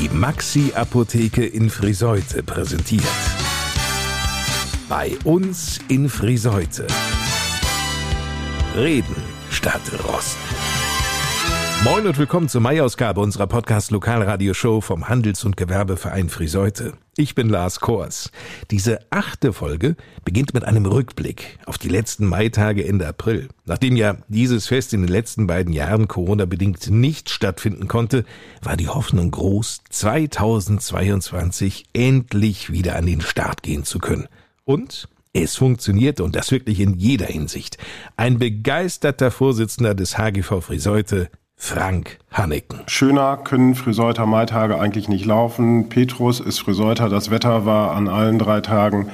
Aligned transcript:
Die 0.00 0.08
Maxi 0.08 0.72
Apotheke 0.74 1.44
in 1.44 1.68
Friseute 1.68 2.42
präsentiert. 2.42 3.04
Bei 4.88 5.14
uns 5.24 5.78
in 5.88 6.08
Friseute. 6.08 6.86
Reden 8.74 9.16
statt 9.50 9.82
Rosten. 10.08 10.69
Moin 11.82 12.06
und 12.06 12.18
willkommen 12.18 12.50
zur 12.50 12.60
Mai-Ausgabe 12.60 13.22
unserer 13.22 13.46
Podcast-Lokalradioshow 13.46 14.82
vom 14.82 15.08
Handels- 15.08 15.44
und 15.44 15.56
Gewerbeverein 15.56 16.28
Friseute. 16.28 16.92
Ich 17.16 17.34
bin 17.34 17.48
Lars 17.48 17.80
Kors. 17.80 18.30
Diese 18.70 18.98
achte 19.08 19.54
Folge 19.54 19.96
beginnt 20.22 20.52
mit 20.52 20.62
einem 20.64 20.84
Rückblick 20.84 21.58
auf 21.64 21.78
die 21.78 21.88
letzten 21.88 22.26
Maitage 22.26 22.86
Ende 22.86 23.08
April. 23.08 23.48
Nachdem 23.64 23.96
ja 23.96 24.18
dieses 24.28 24.66
Fest 24.66 24.92
in 24.92 25.00
den 25.00 25.08
letzten 25.08 25.46
beiden 25.46 25.72
Jahren 25.72 26.06
Corona-bedingt 26.06 26.90
nicht 26.90 27.30
stattfinden 27.30 27.88
konnte, 27.88 28.26
war 28.60 28.76
die 28.76 28.88
Hoffnung 28.88 29.30
groß, 29.30 29.80
2022 29.88 31.86
endlich 31.94 32.70
wieder 32.70 32.96
an 32.96 33.06
den 33.06 33.22
Start 33.22 33.62
gehen 33.62 33.84
zu 33.84 34.00
können. 34.00 34.28
Und 34.66 35.08
es 35.32 35.56
funktionierte 35.56 36.24
und 36.24 36.36
das 36.36 36.50
wirklich 36.50 36.80
in 36.80 36.98
jeder 36.98 37.26
Hinsicht. 37.26 37.78
Ein 38.18 38.38
begeisterter 38.38 39.30
Vorsitzender 39.30 39.94
des 39.94 40.18
HGV 40.18 40.60
Friseute, 40.60 41.30
Frank 41.62 42.16
Hanneken. 42.32 42.80
Schöner 42.86 43.36
können 43.36 43.74
Friseuter 43.74 44.24
Maitage 44.24 44.80
eigentlich 44.80 45.10
nicht 45.10 45.26
laufen. 45.26 45.90
Petrus 45.90 46.40
ist 46.40 46.58
Friseuter. 46.58 47.10
Das 47.10 47.30
Wetter 47.30 47.66
war 47.66 47.94
an 47.94 48.08
allen 48.08 48.38
drei 48.38 48.62
Tagen 48.62 49.10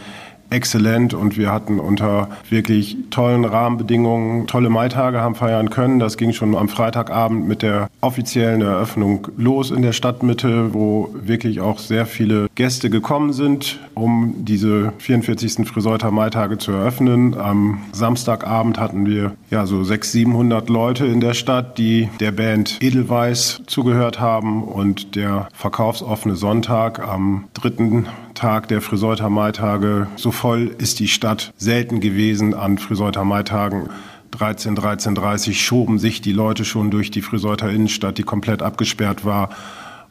exzellent 0.50 1.14
und 1.14 1.36
wir 1.36 1.52
hatten 1.52 1.80
unter 1.80 2.28
wirklich 2.48 2.96
tollen 3.10 3.44
Rahmenbedingungen 3.44 4.46
tolle 4.46 4.70
Maitage 4.70 5.20
haben 5.20 5.34
feiern 5.34 5.70
können. 5.70 5.98
Das 5.98 6.16
ging 6.16 6.32
schon 6.32 6.54
am 6.54 6.68
Freitagabend 6.68 7.46
mit 7.46 7.62
der 7.62 7.88
offiziellen 8.00 8.62
Eröffnung 8.62 9.28
los 9.36 9.70
in 9.70 9.82
der 9.82 9.92
Stadtmitte, 9.92 10.74
wo 10.74 11.14
wirklich 11.14 11.60
auch 11.60 11.78
sehr 11.78 12.06
viele 12.06 12.48
Gäste 12.54 12.90
gekommen 12.90 13.32
sind, 13.32 13.78
um 13.94 14.34
diese 14.38 14.92
44. 14.98 15.66
Friseuter 15.68 16.10
Maitage 16.10 16.58
zu 16.58 16.72
eröffnen. 16.72 17.34
Am 17.34 17.80
Samstagabend 17.92 18.78
hatten 18.78 19.06
wir 19.06 19.32
ja 19.50 19.66
so 19.66 19.84
600, 19.84 20.26
700 20.26 20.68
Leute 20.68 21.06
in 21.06 21.20
der 21.20 21.34
Stadt, 21.34 21.78
die 21.78 22.08
der 22.20 22.32
Band 22.32 22.78
Edelweiß 22.80 23.62
zugehört 23.66 24.20
haben 24.20 24.62
und 24.62 25.14
der 25.14 25.48
verkaufsoffene 25.52 26.36
Sonntag 26.36 27.06
am 27.06 27.44
dritten 27.54 28.06
Tag 28.36 28.68
der 28.68 28.80
Friseuter 28.80 29.30
Maitage. 29.30 30.06
So 30.16 30.30
voll 30.30 30.74
ist 30.78 31.00
die 31.00 31.08
Stadt 31.08 31.52
selten 31.56 32.00
gewesen 32.00 32.54
an 32.54 32.78
Friseuter 32.78 33.24
Maitagen. 33.24 33.88
13, 34.30 34.76
13.30 34.76 35.54
schoben 35.54 35.98
sich 35.98 36.20
die 36.20 36.32
Leute 36.32 36.64
schon 36.64 36.90
durch 36.90 37.10
die 37.10 37.22
Friseuter 37.22 37.70
Innenstadt, 37.70 38.18
die 38.18 38.22
komplett 38.22 38.62
abgesperrt 38.62 39.24
war. 39.24 39.48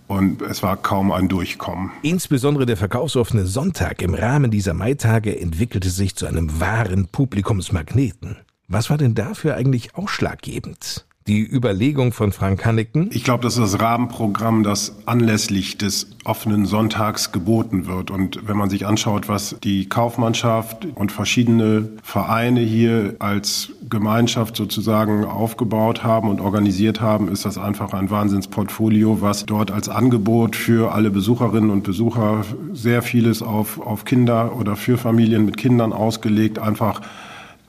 Und 0.08 0.42
es 0.42 0.64
war 0.64 0.78
kaum 0.78 1.12
ein 1.12 1.30
Durchkommen. 1.30 1.92
Insbesondere 2.02 2.66
der 2.66 2.78
verkaufsoffene 2.78 3.46
Sonntag 3.46 4.02
im 4.02 4.14
Rahmen 4.14 4.52
dieser 4.52 4.74
Maitage 4.74 5.40
entwickelte 5.40 5.90
sich 5.90 6.16
zu 6.16 6.26
einem 6.26 6.60
wahren 6.60 7.08
Publikumsmagneten. 7.08 8.38
Was 8.68 8.90
war 8.90 8.98
denn 8.98 9.14
dafür 9.14 9.56
eigentlich 9.56 9.96
ausschlaggebend? 9.96 11.06
Die 11.28 11.42
Überlegung 11.44 12.14
von 12.14 12.32
Frank 12.32 12.64
Hanneken? 12.66 13.10
Ich 13.12 13.24
glaube, 13.24 13.42
das 13.42 13.58
ist 13.58 13.74
das 13.74 13.82
Rahmenprogramm, 13.82 14.62
das 14.62 14.96
anlässlich 15.08 15.76
des 15.76 16.08
offenen 16.24 16.68
Sonntags 16.68 17.32
geboten 17.32 17.88
wird. 17.88 18.12
Und 18.12 18.48
wenn 18.48 18.56
man 18.56 18.70
sich 18.70 18.86
anschaut, 18.86 19.28
was 19.28 19.56
die 19.64 19.90
Kaufmannschaft 19.90 20.86
und 20.94 21.12
verschiedene 21.12 21.90
Vereine 22.04 22.60
hier 22.60 23.16
als 23.18 23.72
Gemeinschaft 23.90 24.56
sozusagen 24.56 25.26
aufgebaut 25.26 26.04
haben 26.04 26.30
und 26.30 26.42
organisiert 26.42 27.02
haben, 27.02 27.28
ist 27.28 27.44
das 27.44 27.58
einfach 27.58 27.94
ein 27.94 28.12
Wahnsinnsportfolio, 28.12 29.20
was 29.22 29.48
dort 29.48 29.72
als 29.72 29.90
Angebot 29.90 30.56
für 30.56 30.92
alle 30.92 31.10
Besucherinnen 31.10 31.72
und 31.72 31.84
Besucher 31.84 32.46
sehr 32.72 33.02
vieles 33.02 33.42
auf, 33.42 33.80
auf 33.82 34.06
Kinder 34.06 34.56
oder 34.56 34.76
für 34.76 35.00
Familien 35.00 35.46
mit 35.46 35.58
Kindern 35.58 35.92
ausgelegt 35.92 36.60
einfach 36.60 37.02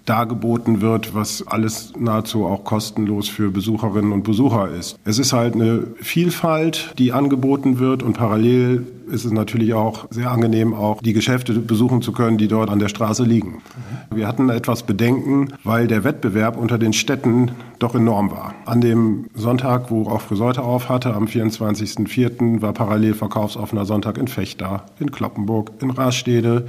dargeboten 0.06 0.80
wird, 0.80 1.14
was 1.14 1.46
alles 1.46 1.92
nahezu 1.98 2.46
auch 2.46 2.64
kostenlos 2.64 3.28
für 3.28 3.50
Besucherinnen 3.50 4.12
und 4.12 4.22
Besucher 4.22 4.70
ist. 4.70 4.98
Es 5.04 5.18
ist 5.18 5.32
halt 5.32 5.54
eine 5.54 5.88
Vielfalt, 6.00 6.94
die 6.98 7.12
angeboten 7.12 7.78
wird 7.78 8.02
und 8.02 8.14
parallel 8.14 8.86
ist 9.08 9.24
es 9.24 9.32
natürlich 9.32 9.74
auch 9.74 10.06
sehr 10.10 10.30
angenehm, 10.30 10.74
auch 10.74 11.00
die 11.00 11.12
Geschäfte 11.12 11.52
besuchen 11.52 12.02
zu 12.02 12.12
können, 12.12 12.38
die 12.38 12.48
dort 12.48 12.70
an 12.70 12.78
der 12.78 12.88
Straße 12.88 13.22
liegen. 13.22 13.62
Wir 14.12 14.26
hatten 14.26 14.48
etwas 14.48 14.82
Bedenken, 14.82 15.52
weil 15.64 15.86
der 15.86 16.04
Wettbewerb 16.04 16.56
unter 16.56 16.78
den 16.78 16.92
Städten 16.92 17.52
doch 17.78 17.94
enorm 17.94 18.30
war. 18.30 18.54
An 18.64 18.80
dem 18.80 19.26
Sonntag, 19.34 19.90
wo 19.90 20.08
auch 20.08 20.20
Friseute 20.22 20.62
auf 20.62 20.88
hatte, 20.88 21.14
am 21.14 21.26
24.04. 21.26 22.62
war 22.62 22.72
parallel 22.72 23.14
verkaufsoffener 23.14 23.84
Sonntag 23.84 24.18
in 24.18 24.28
Fechter, 24.28 24.86
in 24.98 25.10
Kloppenburg, 25.10 25.70
in 25.80 25.90
Rastede, 25.90 26.66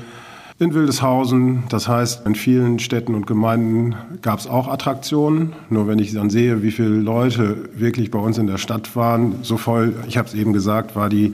in 0.60 0.74
Wildeshausen. 0.74 1.64
Das 1.70 1.88
heißt, 1.88 2.26
in 2.26 2.36
vielen 2.36 2.80
Städten 2.80 3.14
und 3.16 3.28
Gemeinden 3.28 3.96
gab 4.22 4.40
es 4.40 4.48
auch 4.48 4.68
Attraktionen. 4.68 5.54
Nur 5.70 5.88
wenn 5.88 6.00
ich 6.00 6.14
dann 6.14 6.30
sehe, 6.30 6.64
wie 6.64 6.72
viele 6.72 6.90
Leute 6.90 7.70
wirklich 7.76 8.10
bei 8.12 8.20
uns 8.20 8.38
in 8.38 8.48
der 8.48 8.58
Stadt 8.58 8.96
waren, 8.96 9.36
so 9.44 9.58
voll, 9.58 9.96
ich 10.08 10.18
habe 10.18 10.28
es 10.28 10.34
eben 10.34 10.54
gesagt, 10.54 10.96
war 10.96 11.10
die 11.10 11.34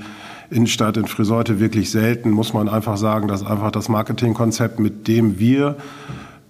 Innenstadt 0.49 0.97
in 0.97 1.07
Friseute 1.07 1.59
wirklich 1.59 1.89
selten, 1.89 2.29
muss 2.29 2.53
man 2.53 2.69
einfach 2.69 2.97
sagen, 2.97 3.27
dass 3.27 3.45
einfach 3.45 3.71
das 3.71 3.89
Marketingkonzept, 3.89 4.79
mit 4.79 5.07
dem 5.07 5.39
wir 5.39 5.77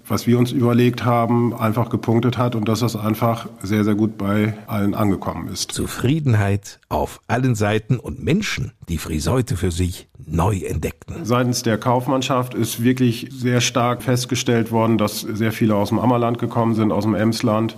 was 0.08 0.28
wir 0.28 0.38
uns 0.38 0.52
überlegt 0.52 1.06
haben, 1.06 1.54
einfach 1.54 1.90
gepunktet 1.90 2.38
hat 2.38 2.56
und 2.56 2.68
dass 2.68 2.80
das 2.80 2.96
einfach 2.96 3.48
sehr, 3.62 3.84
sehr 3.84 3.96
gut 3.96 4.18
bei 4.18 4.54
allen 4.68 4.94
angekommen 4.94 5.48
ist. 5.48 5.72
Zufriedenheit 5.72 6.80
auf 6.90 7.22
allen 7.28 7.56
Seiten 7.56 7.98
und 7.98 8.24
Menschen, 8.24 8.74
die 8.90 8.98
Friseute 8.98 9.58
für 9.58 9.72
sich 9.72 10.08
neu 10.26 10.58
entdeckten. 10.60 11.26
Seitens 11.26 11.64
der 11.64 11.78
Kaufmannschaft 11.78 12.54
ist 12.54 12.84
wirklich 12.84 13.28
sehr 13.32 13.62
stark 13.62 14.04
festgestellt 14.04 14.72
worden, 14.72 14.98
dass 14.98 15.22
sehr 15.22 15.52
viele 15.52 15.76
aus 15.76 15.90
dem 15.90 16.00
Ammerland 16.00 16.38
gekommen 16.38 16.76
sind, 16.76 16.92
aus 16.92 17.04
dem 17.04 17.16
Emsland 17.16 17.76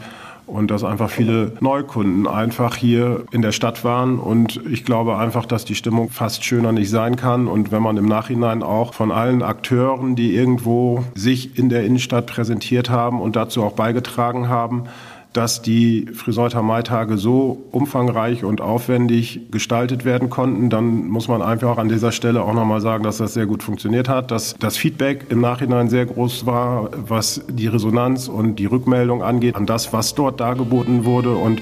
und 0.47 0.69
dass 0.69 0.83
einfach 0.83 1.09
viele 1.09 1.53
Neukunden 1.59 2.27
einfach 2.27 2.75
hier 2.75 3.25
in 3.31 3.41
der 3.41 3.51
Stadt 3.51 3.83
waren. 3.83 4.19
Und 4.19 4.61
ich 4.69 4.85
glaube 4.85 5.17
einfach, 5.17 5.45
dass 5.45 5.65
die 5.65 5.75
Stimmung 5.75 6.09
fast 6.09 6.43
schöner 6.43 6.71
nicht 6.71 6.89
sein 6.89 7.15
kann. 7.15 7.47
Und 7.47 7.71
wenn 7.71 7.81
man 7.81 7.97
im 7.97 8.05
Nachhinein 8.05 8.63
auch 8.63 8.93
von 8.93 9.11
allen 9.11 9.41
Akteuren, 9.41 10.15
die 10.15 10.35
irgendwo 10.35 11.03
sich 11.15 11.57
in 11.57 11.69
der 11.69 11.83
Innenstadt 11.83 12.27
präsentiert 12.27 12.89
haben 12.89 13.21
und 13.21 13.35
dazu 13.35 13.63
auch 13.63 13.73
beigetragen 13.73 14.47
haben, 14.47 14.85
dass 15.35 15.61
die 15.61 16.07
Friseuter 16.13 16.61
Maitage 16.61 17.17
so 17.17 17.65
umfangreich 17.71 18.45
und 18.45 18.61
aufwendig 18.61 19.41
gestaltet 19.51 20.05
werden 20.05 20.29
konnten, 20.29 20.69
dann 20.69 21.07
muss 21.07 21.27
man 21.27 21.41
einfach 21.41 21.77
an 21.77 21.89
dieser 21.89 22.13
Stelle 22.13 22.41
auch 22.41 22.53
nochmal 22.53 22.79
sagen, 22.79 23.03
dass 23.03 23.17
das 23.17 23.33
sehr 23.33 23.45
gut 23.45 23.61
funktioniert 23.61 24.07
hat, 24.07 24.31
dass 24.31 24.55
das 24.57 24.77
Feedback 24.77 25.25
im 25.29 25.41
Nachhinein 25.41 25.89
sehr 25.89 26.05
groß 26.05 26.45
war, 26.45 26.89
was 26.95 27.41
die 27.49 27.67
Resonanz 27.67 28.29
und 28.29 28.55
die 28.55 28.65
Rückmeldung 28.65 29.23
angeht, 29.23 29.57
an 29.57 29.65
das, 29.65 29.91
was 29.91 30.15
dort 30.15 30.39
dargeboten 30.39 31.03
wurde 31.03 31.35
und 31.35 31.61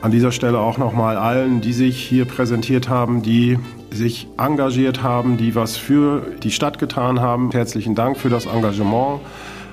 an 0.00 0.10
dieser 0.10 0.32
Stelle 0.32 0.60
auch 0.60 0.78
nochmal 0.78 1.16
allen, 1.16 1.60
die 1.60 1.74
sich 1.74 2.00
hier 2.00 2.24
präsentiert 2.24 2.88
haben, 2.88 3.22
die 3.22 3.58
sich 3.90 4.28
engagiert 4.38 5.02
haben, 5.02 5.36
die 5.36 5.54
was 5.54 5.76
für 5.76 6.22
die 6.42 6.52
Stadt 6.52 6.78
getan 6.78 7.20
haben. 7.20 7.50
Herzlichen 7.50 7.94
Dank 7.94 8.16
für 8.16 8.30
das 8.30 8.46
Engagement. 8.46 9.20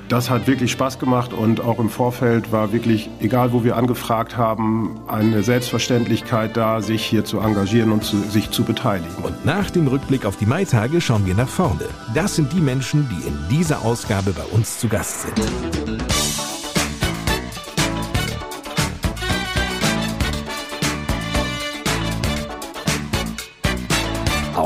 Das 0.07 0.29
hat 0.29 0.45
wirklich 0.45 0.71
Spaß 0.71 0.99
gemacht 0.99 1.33
und 1.33 1.61
auch 1.61 1.79
im 1.79 1.89
Vorfeld 1.89 2.51
war 2.51 2.71
wirklich, 2.71 3.09
egal 3.19 3.53
wo 3.53 3.63
wir 3.63 3.75
angefragt 3.75 4.37
haben, 4.37 4.99
eine 5.07 5.41
Selbstverständlichkeit 5.41 6.55
da, 6.55 6.81
sich 6.81 7.03
hier 7.03 7.25
zu 7.25 7.39
engagieren 7.39 7.91
und 7.91 8.03
zu, 8.03 8.17
sich 8.17 8.51
zu 8.51 8.63
beteiligen. 8.63 9.23
Und 9.23 9.45
nach 9.45 9.71
dem 9.71 9.87
Rückblick 9.87 10.25
auf 10.25 10.37
die 10.37 10.45
Maitage 10.45 11.01
schauen 11.01 11.25
wir 11.25 11.33
nach 11.33 11.49
vorne. 11.49 11.85
Das 12.13 12.35
sind 12.35 12.53
die 12.53 12.61
Menschen, 12.61 13.09
die 13.09 13.27
in 13.27 13.37
dieser 13.49 13.83
Ausgabe 13.83 14.31
bei 14.31 14.43
uns 14.55 14.79
zu 14.79 14.87
Gast 14.87 15.23
sind. 15.23 16.04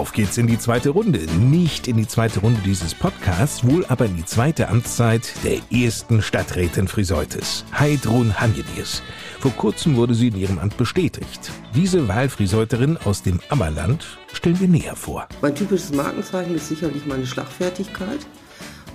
Auf 0.10 0.16
geht's 0.16 0.40
in 0.40 0.48
die 0.48 0.58
zweite 0.58 0.90
Runde. 0.90 1.20
Nicht 1.38 1.88
in 1.88 1.96
die 1.96 2.08
zweite 2.08 2.40
Runde 2.40 2.60
dieses 2.66 2.96
Podcasts, 2.96 3.64
wohl 3.64 3.86
aber 3.90 4.06
in 4.06 4.16
die 4.16 4.26
zweite 4.26 4.68
Amtszeit 4.68 5.32
der 5.44 5.60
ersten 5.72 6.24
Stadträtin 6.24 6.88
Friseutes, 6.88 7.64
Heidrun 7.78 8.40
Hanjediers. 8.40 9.04
Vor 9.40 9.52
kurzem 9.52 9.98
wurde 9.98 10.16
sie 10.16 10.30
in 10.30 10.36
ihrem 10.36 10.58
Amt 10.58 10.78
bestätigt. 10.78 11.52
Diese 11.76 12.08
Wahlfriseuterin 12.08 12.98
aus 12.98 13.22
dem 13.22 13.40
Ammerland 13.50 14.18
stellen 14.34 14.60
wir 14.60 14.68
näher 14.68 14.96
vor. 14.96 15.28
Mein 15.44 15.54
typisches 15.54 15.94
Markenzeichen 15.94 16.56
ist 16.56 16.70
sicherlich 16.70 17.06
meine 17.06 17.28
Schlagfertigkeit 17.28 18.26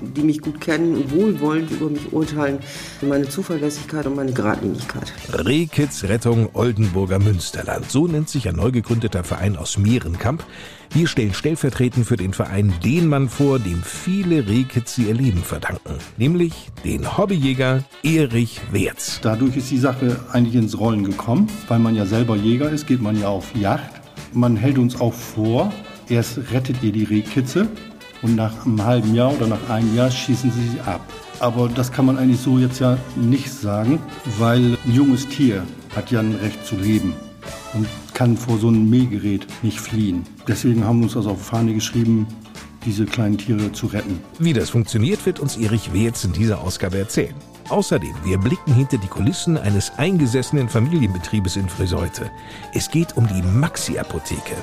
die 0.01 0.23
mich 0.23 0.41
gut 0.41 0.61
kennen 0.61 0.95
und 0.97 1.11
wohlwollend 1.13 1.71
über 1.71 1.91
mich 1.91 2.13
urteilen, 2.13 2.59
meine 3.03 3.29
Zuverlässigkeit 3.29 4.07
und 4.07 4.17
meine 4.17 4.33
Geradlinigkeit. 4.33 5.13
Rehkitz 5.33 6.05
Rettung 6.05 6.51
Oldenburger 6.55 7.19
Münsterland. 7.19 7.91
So 7.91 8.07
nennt 8.07 8.29
sich 8.29 8.49
ein 8.49 8.57
neu 8.57 8.71
gegründeter 8.71 9.25
Verein 9.25 9.57
aus 9.57 9.79
Mehrenkamp. 9.79 10.45
Wir 10.93 11.09
stellen 11.09 11.35
stellvertretend 11.35 12.07
für 12.07 12.17
den 12.17 12.33
Verein 12.33 12.73
den 12.85 13.09
Mann 13.09 13.29
vor, 13.29 13.59
dem 13.59 13.83
viele 13.83 14.47
Rehkitz 14.47 14.97
ihr 14.99 15.15
Leben 15.15 15.43
verdanken. 15.43 15.99
Nämlich 16.17 16.71
den 16.85 17.19
Hobbyjäger 17.19 17.83
Erich 18.03 18.61
Wertz. 18.71 19.19
Dadurch 19.23 19.57
ist 19.57 19.71
die 19.71 19.79
Sache 19.79 20.21
eigentlich 20.33 20.55
ins 20.55 20.79
Rollen 20.79 21.05
gekommen. 21.05 21.49
Weil 21.69 21.81
man 21.81 21.97
ja 21.97 22.07
selber 22.07 22.37
Jäger 22.37 22.71
ist, 22.71 22.87
geht 22.87 23.03
man 23.03 23.19
ja 23.19 23.29
auf 23.29 23.55
Jagd 23.57 24.01
Man 24.33 24.57
hält 24.57 24.79
uns 24.79 25.01
auch 25.01 25.15
vor, 25.15 25.73
erst 26.09 26.39
rettet 26.53 26.83
ihr 26.83 26.93
die 26.93 27.05
Rehkitze 27.05 27.69
und 28.25 28.35
nach 28.35 28.65
einem 28.65 28.83
halben 28.83 29.15
Jahr 29.15 29.33
oder 29.33 29.47
nach 29.47 29.69
einem 29.69 29.95
Jahr 29.95 30.11
schießen 30.11 30.51
sie 30.51 30.69
sie 30.71 30.81
ab. 30.81 31.01
Aber 31.41 31.69
das 31.69 31.93
kann 31.93 32.07
man 32.07 32.17
eigentlich 32.17 32.41
so 32.41 32.59
jetzt 32.59 32.81
ja 32.81 32.97
nicht 33.17 33.53
sagen, 33.53 34.01
weil 34.39 34.79
ein 34.85 34.93
junges 34.93 35.29
Tier 35.29 35.63
hat 35.95 36.11
ja 36.11 36.21
ein 36.21 36.35
Recht 36.37 36.65
zu 36.67 36.75
leben 36.75 37.15
und 37.75 37.87
kann 38.15 38.37
vor 38.37 38.59
so 38.59 38.69
einem 38.69 38.89
Mähgerät 38.89 39.47
nicht 39.63 39.79
fliehen. 39.79 40.25
Deswegen 40.49 40.85
haben 40.85 41.01
wir 41.01 41.05
uns 41.05 41.15
das 41.15 41.27
auf 41.27 41.45
Fahne 41.45 41.75
geschrieben, 41.75 42.27
diese 42.87 43.05
kleinen 43.05 43.37
Tiere 43.37 43.73
zu 43.73 43.87
retten. 43.87 44.21
Wie 44.39 44.53
das 44.53 44.71
funktioniert, 44.71 45.25
wird 45.27 45.41
uns 45.41 45.57
Erich 45.57 45.93
Wertz 45.93 46.25
in 46.25 46.33
dieser 46.33 46.61
Ausgabe 46.61 46.99
erzählen. 46.99 47.35
Außerdem, 47.69 48.15
wir 48.25 48.39
blicken 48.39 48.75
hinter 48.75 48.99
die 48.99 49.07
Kulissen 49.07 49.57
eines 49.57 49.93
eingesessenen 49.97 50.69
Familienbetriebes 50.69 51.57
in 51.57 51.69
Friseute. 51.69 52.31
Es 52.75 52.91
geht 52.91 53.17
um 53.17 53.27
die 53.27 53.43
Maxi-Apotheke. 53.43 54.57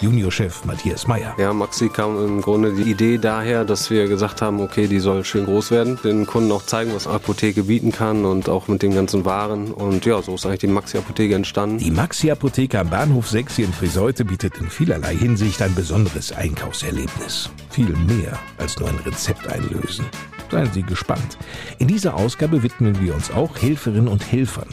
Juniorchef 0.00 0.64
Matthias 0.64 1.06
Meyer. 1.06 1.34
Ja, 1.38 1.52
Maxi 1.52 1.88
kam 1.88 2.22
im 2.22 2.42
Grunde 2.42 2.72
die 2.72 2.90
Idee 2.90 3.18
daher, 3.18 3.64
dass 3.64 3.90
wir 3.90 4.08
gesagt 4.08 4.42
haben, 4.42 4.60
okay, 4.60 4.86
die 4.86 4.98
soll 4.98 5.24
schön 5.24 5.46
groß 5.46 5.70
werden, 5.70 5.98
den 6.04 6.26
Kunden 6.26 6.52
auch 6.52 6.64
zeigen, 6.64 6.94
was 6.94 7.06
Apotheke 7.06 7.64
bieten 7.64 7.92
kann 7.92 8.24
und 8.24 8.48
auch 8.48 8.68
mit 8.68 8.82
den 8.82 8.94
ganzen 8.94 9.24
Waren. 9.24 9.72
Und 9.72 10.04
ja, 10.04 10.20
so 10.20 10.34
ist 10.34 10.44
eigentlich 10.44 10.60
die 10.60 10.66
Maxi-Apotheke 10.66 11.34
entstanden. 11.34 11.78
Die 11.78 11.90
Maxi-Apotheke 11.90 12.78
am 12.78 12.90
Bahnhof 12.90 13.28
6 13.28 13.56
hier 13.56 13.64
in 13.64 13.72
Friseute 13.72 14.24
bietet 14.24 14.58
in 14.58 14.68
vielerlei 14.68 15.14
Hinsicht 15.16 15.62
ein 15.62 15.74
besonderes 15.74 16.32
Einkaufserlebnis. 16.32 17.50
Viel 17.70 17.88
mehr 17.96 18.38
als 18.58 18.78
nur 18.78 18.88
ein 18.88 18.98
Rezept 19.06 19.46
einlösen. 19.48 20.04
Seien 20.50 20.70
Sie 20.72 20.82
gespannt. 20.82 21.38
In 21.78 21.88
dieser 21.88 22.14
Ausgabe 22.14 22.62
widmen 22.62 23.00
wir 23.00 23.14
uns 23.14 23.30
auch 23.30 23.56
Helferinnen 23.56 24.08
und 24.08 24.30
Helfern. 24.30 24.68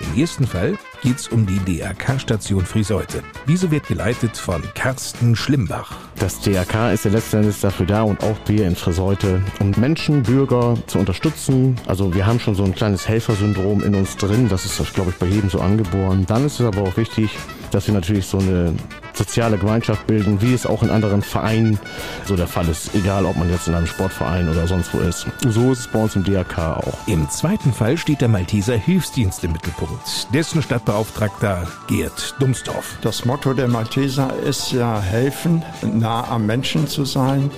Im 0.00 0.20
ersten 0.20 0.46
Fall 0.46 0.76
geht 1.02 1.16
es 1.16 1.28
um 1.28 1.46
die 1.46 1.58
DRK-Station 1.60 2.66
Friseute. 2.66 3.22
Diese 3.48 3.70
wird 3.70 3.86
geleitet 3.86 4.36
von 4.36 4.62
Carsten 4.74 5.34
Schlimbach. 5.34 5.96
Das 6.16 6.40
DRK 6.40 6.92
ist 6.92 7.06
ja 7.06 7.10
letztendlich 7.10 7.58
dafür 7.60 7.86
da 7.86 8.02
und 8.02 8.22
auch 8.22 8.36
wir 8.46 8.66
in 8.66 8.76
Friseute, 8.76 9.42
um 9.58 9.72
Menschen, 9.78 10.22
Bürger 10.22 10.76
zu 10.86 10.98
unterstützen. 10.98 11.76
Also 11.86 12.14
wir 12.14 12.26
haben 12.26 12.40
schon 12.40 12.54
so 12.54 12.64
ein 12.64 12.74
kleines 12.74 13.08
Helfersyndrom 13.08 13.82
in 13.82 13.94
uns 13.94 14.16
drin. 14.16 14.48
Das 14.48 14.66
ist, 14.66 14.94
glaube 14.94 15.10
ich, 15.10 15.16
bei 15.16 15.26
jedem 15.26 15.48
so 15.48 15.60
angeboren. 15.60 16.26
Dann 16.26 16.44
ist 16.44 16.60
es 16.60 16.66
aber 16.66 16.82
auch 16.82 16.96
wichtig, 16.96 17.30
dass 17.70 17.86
wir 17.86 17.94
natürlich 17.94 18.26
so 18.26 18.38
eine 18.38 18.74
soziale 19.16 19.58
Gemeinschaft 19.58 20.06
bilden, 20.06 20.40
wie 20.42 20.54
es 20.54 20.66
auch 20.66 20.82
in 20.82 20.90
anderen 20.90 21.22
Vereinen 21.22 21.78
so 22.24 22.36
der 22.36 22.46
Fall 22.46 22.68
ist. 22.68 22.94
Egal, 22.94 23.24
ob 23.24 23.36
man 23.36 23.50
jetzt 23.50 23.68
in 23.68 23.74
einem 23.74 23.86
Sportverein 23.86 24.48
oder 24.48 24.66
sonst 24.66 24.92
wo 24.94 24.98
ist. 24.98 25.26
So 25.48 25.72
ist 25.72 25.80
es 25.80 25.88
bei 25.88 25.98
uns 25.98 26.16
im 26.16 26.24
DRK 26.24 26.76
auch. 26.78 26.98
Im 27.06 27.28
zweiten 27.30 27.72
Fall 27.72 27.96
steht 27.96 28.20
der 28.20 28.28
Malteser 28.28 28.76
Hilfsdienst 28.76 29.44
im 29.44 29.52
Mittelpunkt. 29.52 30.32
Dessen 30.32 30.62
Stadtbeauftragter 30.62 31.66
Gerd 31.88 32.34
Dumsdorf. 32.38 32.96
Das 33.02 33.24
Motto 33.24 33.54
der 33.54 33.68
Malteser 33.68 34.32
ist 34.44 34.72
ja 34.72 35.00
helfen, 35.00 35.62
nah 35.82 36.28
am 36.28 36.46
Menschen 36.46 36.86
zu 36.88 37.04
sein 37.04 37.50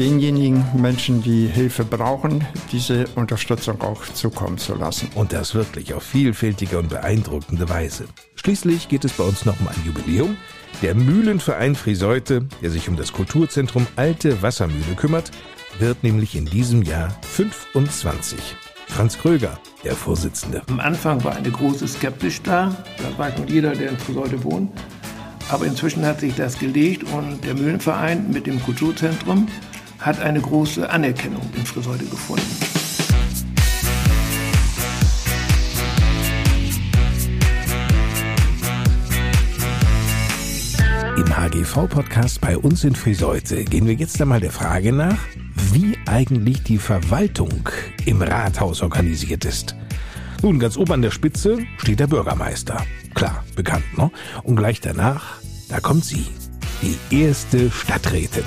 denjenigen 0.00 0.64
Menschen, 0.80 1.22
die 1.22 1.46
Hilfe 1.46 1.84
brauchen, 1.84 2.46
diese 2.72 3.04
Unterstützung 3.16 3.82
auch 3.82 4.02
zukommen 4.14 4.56
zu 4.56 4.74
lassen. 4.74 5.10
Und 5.14 5.34
das 5.34 5.54
wirklich 5.54 5.92
auf 5.92 6.02
vielfältige 6.02 6.78
und 6.78 6.88
beeindruckende 6.88 7.68
Weise. 7.68 8.06
Schließlich 8.34 8.88
geht 8.88 9.04
es 9.04 9.12
bei 9.12 9.24
uns 9.24 9.44
noch 9.44 9.60
um 9.60 9.68
ein 9.68 9.82
Jubiläum. 9.84 10.38
Der 10.82 10.94
Mühlenverein 10.94 11.74
Friseute, 11.74 12.46
der 12.62 12.70
sich 12.70 12.88
um 12.88 12.96
das 12.96 13.12
Kulturzentrum 13.12 13.86
Alte 13.96 14.40
Wassermühle 14.40 14.94
kümmert, 14.96 15.30
wird 15.78 16.02
nämlich 16.02 16.34
in 16.34 16.46
diesem 16.46 16.82
Jahr 16.82 17.14
25. 17.20 18.38
Franz 18.86 19.18
Kröger, 19.18 19.60
der 19.84 19.94
Vorsitzende. 19.94 20.62
Am 20.70 20.80
Anfang 20.80 21.22
war 21.22 21.36
eine 21.36 21.50
große 21.50 21.86
Skepsis 21.86 22.40
da. 22.42 22.74
Da 22.96 23.18
weiß 23.18 23.36
nun 23.36 23.48
jeder, 23.48 23.72
der 23.72 23.90
in 23.90 23.98
Friseute 23.98 24.42
wohnt. 24.42 24.70
Aber 25.50 25.66
inzwischen 25.66 26.06
hat 26.06 26.20
sich 26.20 26.34
das 26.34 26.58
gelegt 26.58 27.04
und 27.12 27.44
der 27.44 27.54
Mühlenverein 27.54 28.30
mit 28.30 28.46
dem 28.46 28.62
Kulturzentrum 28.62 29.48
hat 29.98 30.18
eine 30.20 30.40
große 30.40 30.88
Anerkennung 30.88 31.42
in 31.56 31.66
Friseute 31.66 32.06
gefunden. 32.06 32.79
Im 41.30 41.36
HGV-Podcast 41.36 42.40
bei 42.40 42.58
uns 42.58 42.82
in 42.82 42.96
Friseute 42.96 43.64
gehen 43.64 43.86
wir 43.86 43.94
jetzt 43.94 44.20
einmal 44.20 44.40
der 44.40 44.50
Frage 44.50 44.90
nach, 44.92 45.16
wie 45.72 45.96
eigentlich 46.06 46.64
die 46.64 46.76
Verwaltung 46.76 47.68
im 48.04 48.20
Rathaus 48.20 48.82
organisiert 48.82 49.44
ist. 49.44 49.76
Nun, 50.42 50.58
ganz 50.58 50.76
oben 50.76 50.94
an 50.94 51.02
der 51.02 51.12
Spitze 51.12 51.58
steht 51.76 52.00
der 52.00 52.08
Bürgermeister. 52.08 52.84
Klar, 53.14 53.44
bekannt, 53.54 53.84
ne? 53.96 54.10
Und 54.42 54.56
gleich 54.56 54.80
danach, 54.80 55.40
da 55.68 55.78
kommt 55.78 56.04
sie, 56.04 56.26
die 56.82 56.98
erste 57.14 57.70
Stadträtin. 57.70 58.42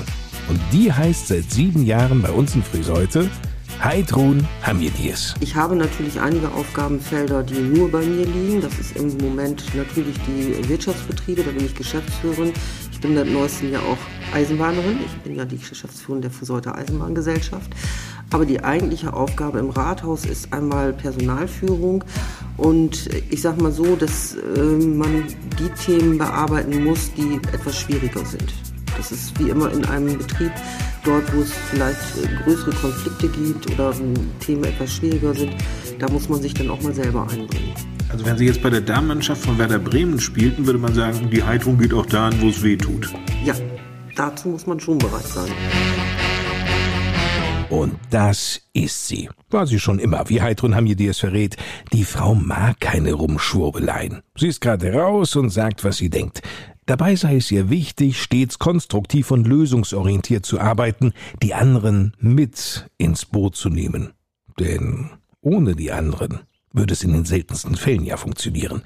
Und 0.50 0.60
die 0.74 0.92
heißt 0.92 1.30
seit 1.30 1.50
sieben 1.50 1.86
Jahren 1.86 2.22
bei 2.22 2.32
uns 2.32 2.54
in 2.54 2.64
Friseute 2.64 3.30
Heidrun 3.81 4.48
Hamidis. 4.62 5.34
Ich 5.40 5.56
habe 5.56 5.75
natürlich 5.75 6.20
einige 6.20 6.52
Aufgabenfelder, 6.52 7.44
die 7.44 7.60
nur 7.60 7.90
bei 7.92 8.02
mir 8.02 8.25
liegen. 8.25 8.62
Das 8.62 8.78
ist 8.80 8.96
im 8.96 9.18
Moment 9.18 9.64
natürlich 9.75 10.18
die 10.28 10.70
Wirtschaftsbetriebe, 10.70 11.44
da 11.44 11.52
bin 11.52 11.66
ich 11.66 11.75
Geschäftsführerin. 11.75 12.54
Ich 12.92 13.00
bin 13.00 13.16
seit 13.16 13.28
neuestem 13.28 13.72
Jahr 13.72 13.84
auch 13.84 13.98
Eisenbahnerin. 14.34 15.00
Ich 15.06 15.16
bin 15.22 15.36
ja 15.36 15.46
die 15.46 15.58
Geschäftsführerin 15.58 16.22
der 16.22 16.31
Friseuter 16.31 16.75
Eisenbahngesellschaft. 16.75 17.72
Aber 18.31 18.46
die 18.46 18.64
eigentliche 18.64 19.14
Aufgabe 19.14 19.60
im 19.60 19.70
Rathaus 19.70 20.25
ist 20.25 20.52
einmal 20.52 20.92
Personalführung 20.92 22.04
und 22.58 23.10
ich 23.30 23.42
sage 23.42 23.62
mal 23.62 23.72
so, 23.72 23.96
dass 23.96 24.36
äh, 24.36 24.60
man 24.60 25.25
die 25.60 25.70
Themen 25.86 26.18
bearbeiten 26.18 26.84
muss, 26.84 27.14
die 27.14 27.36
etwas 27.52 27.78
schwieriger 27.80 28.25
sind. 28.25 28.54
Das 28.98 29.12
ist 29.12 29.38
wie 29.40 29.50
immer 29.50 29.72
in 29.72 29.84
einem 29.86 30.18
Betrieb, 30.18 30.51
dort 31.04 31.34
wo 31.36 31.42
es 31.42 31.51
vielleicht 31.72 32.00
äh, 32.24 32.44
größere 32.44 32.72
Konflikte 32.72 33.28
gibt 33.30 33.72
oder 33.72 33.94
Themen 34.40 34.63
etwas 34.63 34.94
schwieriger 34.94 35.34
sind, 35.34 35.56
da 36.00 36.10
muss 36.10 36.30
man 36.30 36.42
sich 36.42 36.54
dann 36.54 36.69
auch 36.69 36.81
mal 36.81 36.94
selber 36.94 37.24
einbringen. 37.24 37.74
Also 38.10 38.25
wenn 38.25 38.38
Sie 38.38 38.45
jetzt 38.45 38.62
bei 38.62 38.69
der 38.69 38.81
Damenmannschaft 38.81 39.42
von 39.44 39.57
Werder 39.57 39.80
Bremen 39.80 40.19
spielten, 40.19 40.68
würde 40.68 40.78
man 40.78 40.94
sagen, 40.94 41.30
die 41.31 41.44
Heiterung 41.44 41.80
geht 41.80 41.94
auch 41.94 42.06
dahin, 42.06 42.40
wo 42.42 42.50
es 42.50 42.62
weh 42.62 42.78
tut. 42.78 43.12
Ja, 43.44 43.56
dazu 44.16 44.50
muss 44.50 44.68
man 44.68 44.80
schon 44.80 45.00
bereit 45.00 45.25
sein. 45.25 45.51
Und 47.72 47.96
das 48.12 48.62
ist 48.74 49.07
sie. 49.07 49.30
War 49.50 49.66
sie 49.66 49.80
schon 49.80 49.98
immer, 49.98 50.30
wie 50.30 50.44
Heidrun 50.44 50.75
Hamidi 50.75 51.07
es 51.07 51.18
verrät. 51.18 51.57
Die 51.92 52.04
Frau 52.04 52.36
mag 52.36 52.80
keine 52.80 53.13
Rumschwurbeleien. 53.13 54.22
Sie 54.38 54.48
ist 54.48 54.62
gerade 54.62 54.94
raus 54.94 55.36
und 55.36 55.50
sagt, 55.50 55.84
was 55.84 55.98
sie 55.98 56.12
denkt. 56.12 56.44
Dabei 56.86 57.16
sei 57.16 57.38
es 57.38 57.52
ihr 57.52 57.70
wichtig, 57.70 58.22
stets 58.22 58.60
konstruktiv 58.60 59.32
und 59.32 59.48
lösungsorientiert 59.48 60.46
zu 60.46 60.60
arbeiten, 60.60 61.13
die 61.42 61.54
anderen 61.54 62.13
mit 62.20 62.90
ins 62.98 63.25
Boot 63.25 63.56
zu 63.56 63.70
nehmen. 63.70 64.13
Denn 64.60 65.12
ohne 65.42 65.75
die 65.75 65.92
anderen 65.92 66.42
würde 66.74 66.94
es 66.94 67.04
in 67.04 67.13
den 67.13 67.25
seltensten 67.25 67.75
Fällen 67.75 68.04
ja 68.04 68.18
funktionieren. 68.18 68.82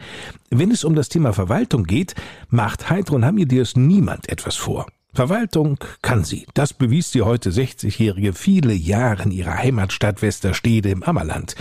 Wenn 0.50 0.72
es 0.72 0.84
um 0.84 0.94
das 0.94 1.10
Thema 1.10 1.34
Verwaltung 1.34 1.86
geht, 1.86 2.16
macht 2.50 2.90
Heidrun 2.90 3.26
Hamidirs 3.26 3.76
niemand 3.76 4.30
etwas 4.30 4.56
vor. 4.56 4.88
Verwaltung 5.14 5.80
kann 6.02 6.24
sie. 6.24 6.46
Das 6.54 6.74
bewies 6.74 7.12
die 7.12 7.24
heute 7.24 7.50
60-Jährige 7.50 8.34
viele 8.34 8.74
Jahre 8.74 9.24
in 9.24 9.32
ihrer 9.32 9.58
Heimatstadt 9.58 10.22
Westerstede 10.22 10.90
im 10.90 11.02
Ammerland. 11.02 11.56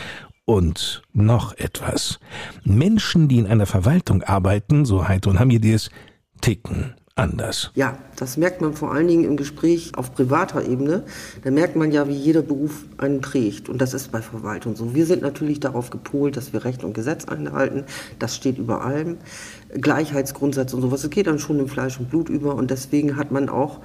Und 0.45 1.03
noch 1.13 1.57
etwas. 1.57 2.21
Menschen, 2.65 3.29
die 3.29 3.39
in 3.39 3.47
einer 3.47 3.67
Verwaltung 3.67 4.23
arbeiten, 4.23 4.85
so 4.85 5.09
Heidrun 5.09 5.41
Hamidirs, 5.41 5.91
ticken 6.41 6.95
anders. 7.17 7.71
Ja, 7.75 7.99
das 8.17 8.37
merkt 8.37 8.61
man 8.61 8.75
vor 8.75 8.93
allen 8.93 9.09
Dingen 9.09 9.25
im 9.25 9.39
Gespräch 9.39 9.93
auf 9.97 10.15
privater 10.15 10.69
Ebene. 10.69 11.05
Da 11.43 11.51
merkt 11.51 11.75
man 11.75 11.91
ja, 11.91 12.09
wie 12.09 12.15
jeder 12.15 12.43
Beruf 12.43 12.85
einen 12.99 13.23
prägt. 13.23 13.71
Und 13.71 13.81
das 13.81 13.95
ist 13.95 14.13
bei 14.13 14.21
Verwaltung 14.21 14.77
so. 14.77 14.95
Wir 14.95 15.07
sind 15.07 15.23
natürlich 15.23 15.59
darauf 15.59 15.89
gepolt, 15.89 16.37
dass 16.37 16.53
wir 16.53 16.65
Recht 16.65 16.85
und 16.85 16.93
Gesetz 16.93 17.25
einhalten. 17.25 17.85
Das 18.19 18.37
steht 18.37 18.59
über 18.59 18.85
allem. 18.85 19.17
Gleichheitsgrundsätze 19.75 20.77
und 20.77 20.83
sowas. 20.83 21.05
Es 21.05 21.11
geht 21.11 21.27
dann 21.27 21.39
schon 21.39 21.59
im 21.59 21.69
Fleisch 21.69 21.99
und 21.99 22.11
Blut 22.11 22.29
über. 22.29 22.55
Und 22.55 22.71
deswegen 22.71 23.17
hat 23.17 23.33
man 23.33 23.49
auch 23.49 23.81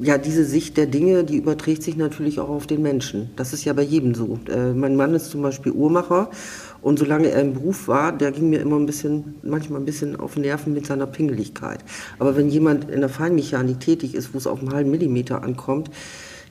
ja, 0.00 0.18
diese 0.18 0.44
Sicht 0.44 0.76
der 0.76 0.86
Dinge, 0.86 1.24
die 1.24 1.36
überträgt 1.36 1.82
sich 1.82 1.96
natürlich 1.96 2.38
auch 2.38 2.48
auf 2.48 2.66
den 2.66 2.82
Menschen. 2.82 3.30
Das 3.36 3.52
ist 3.52 3.64
ja 3.64 3.72
bei 3.72 3.82
jedem 3.82 4.14
so. 4.14 4.38
Äh, 4.48 4.72
mein 4.72 4.96
Mann 4.96 5.14
ist 5.14 5.30
zum 5.30 5.42
Beispiel 5.42 5.72
Uhrmacher 5.72 6.30
und 6.86 7.00
solange 7.00 7.30
er 7.30 7.40
im 7.40 7.52
Beruf 7.52 7.88
war, 7.88 8.16
der 8.16 8.30
ging 8.30 8.48
mir 8.48 8.60
immer 8.60 8.76
ein 8.76 8.86
bisschen, 8.86 9.34
manchmal 9.42 9.80
ein 9.80 9.84
bisschen 9.84 10.14
auf 10.14 10.36
Nerven 10.36 10.72
mit 10.72 10.86
seiner 10.86 11.08
Pingeligkeit. 11.08 11.80
Aber 12.20 12.36
wenn 12.36 12.48
jemand 12.48 12.88
in 12.88 13.00
der 13.00 13.08
Feinmechanik 13.08 13.80
tätig 13.80 14.14
ist, 14.14 14.32
wo 14.32 14.38
es 14.38 14.46
auf 14.46 14.60
einen 14.60 14.72
halben 14.72 14.92
Millimeter 14.92 15.42
ankommt, 15.42 15.90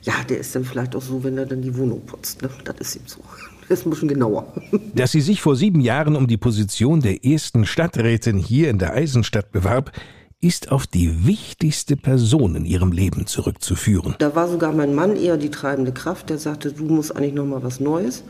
ja, 0.02 0.12
der 0.28 0.36
ist 0.36 0.54
dann 0.54 0.66
vielleicht 0.66 0.94
auch 0.94 1.00
so, 1.00 1.24
wenn 1.24 1.38
er 1.38 1.46
dann 1.46 1.62
die 1.62 1.74
Wohnung 1.78 2.04
putzt. 2.04 2.42
Ne? 2.42 2.50
Das 2.64 2.76
ist 2.80 2.96
ihm 2.96 3.06
so. 3.06 3.20
Das 3.68 3.80
ist 3.80 3.86
ein 3.86 3.90
bisschen 3.90 4.08
genauer. 4.08 4.52
Dass 4.94 5.12
sie 5.12 5.22
sich 5.22 5.40
vor 5.40 5.56
sieben 5.56 5.80
Jahren 5.80 6.16
um 6.16 6.26
die 6.26 6.36
Position 6.36 7.00
der 7.00 7.24
ersten 7.24 7.64
Stadträtin 7.64 8.36
hier 8.36 8.68
in 8.68 8.78
der 8.78 8.92
Eisenstadt 8.92 9.52
bewarb, 9.52 9.90
ist 10.38 10.70
auf 10.70 10.86
die 10.86 11.26
wichtigste 11.26 11.96
Person 11.96 12.56
in 12.56 12.66
ihrem 12.66 12.92
Leben 12.92 13.26
zurückzuführen. 13.26 14.16
Da 14.18 14.34
war 14.36 14.48
sogar 14.48 14.72
mein 14.72 14.94
Mann 14.94 15.16
eher 15.16 15.38
die 15.38 15.50
treibende 15.50 15.92
Kraft, 15.92 16.28
der 16.28 16.36
sagte, 16.36 16.72
du 16.72 16.84
musst 16.84 17.16
eigentlich 17.16 17.32
noch 17.32 17.46
mal 17.46 17.62
was 17.62 17.80
Neues. 17.80 18.22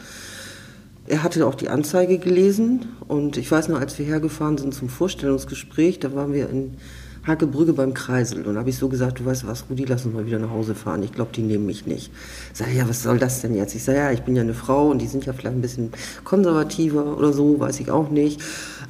Er 1.09 1.23
hatte 1.23 1.47
auch 1.47 1.55
die 1.55 1.69
Anzeige 1.69 2.19
gelesen 2.19 2.87
und 3.07 3.37
ich 3.37 3.51
weiß 3.51 3.69
noch, 3.69 3.81
als 3.81 3.99
wir 3.99 4.07
hergefahren 4.07 4.59
sind 4.59 4.75
zum 4.75 4.89
Vorstellungsgespräch, 4.89 6.01
da 6.01 6.15
waren 6.15 6.33
wir 6.33 6.51
in 6.51 6.77
Hackebrügge 7.27 7.73
beim 7.73 7.93
Kreisel. 7.93 8.47
Und 8.47 8.57
habe 8.57 8.71
ich 8.71 8.79
so 8.79 8.89
gesagt, 8.89 9.21
du 9.21 9.25
weißt 9.25 9.47
was, 9.47 9.65
Rudi, 9.69 9.85
lass 9.85 10.05
uns 10.05 10.15
mal 10.15 10.27
wieder 10.27 10.39
nach 10.39 10.51
Hause 10.51 10.75
fahren. 10.75 11.03
Ich 11.03 11.13
glaube, 11.13 11.31
die 11.35 11.43
nehmen 11.43 11.67
mich 11.67 11.87
nicht. 11.87 12.13
Sag 12.53 12.73
ja, 12.73 12.89
was 12.89 13.03
soll 13.03 13.19
das 13.19 13.41
denn 13.41 13.55
jetzt? 13.55 13.75
Ich 13.75 13.85
sage, 13.85 13.99
ja, 13.99 14.13
ich 14.13 14.23
bin 14.23 14.37
ja 14.37 14.43
eine 14.43 14.55
Frau 14.55 14.89
und 14.91 15.01
die 15.01 15.07
sind 15.07 15.27
ja 15.27 15.33
vielleicht 15.33 15.57
ein 15.57 15.63
bisschen 15.63 15.91
konservativer 16.25 17.17
oder 17.17 17.33
so, 17.33 17.59
weiß 17.59 17.81
ich 17.81 17.91
auch 17.91 18.11
nicht. 18.11 18.41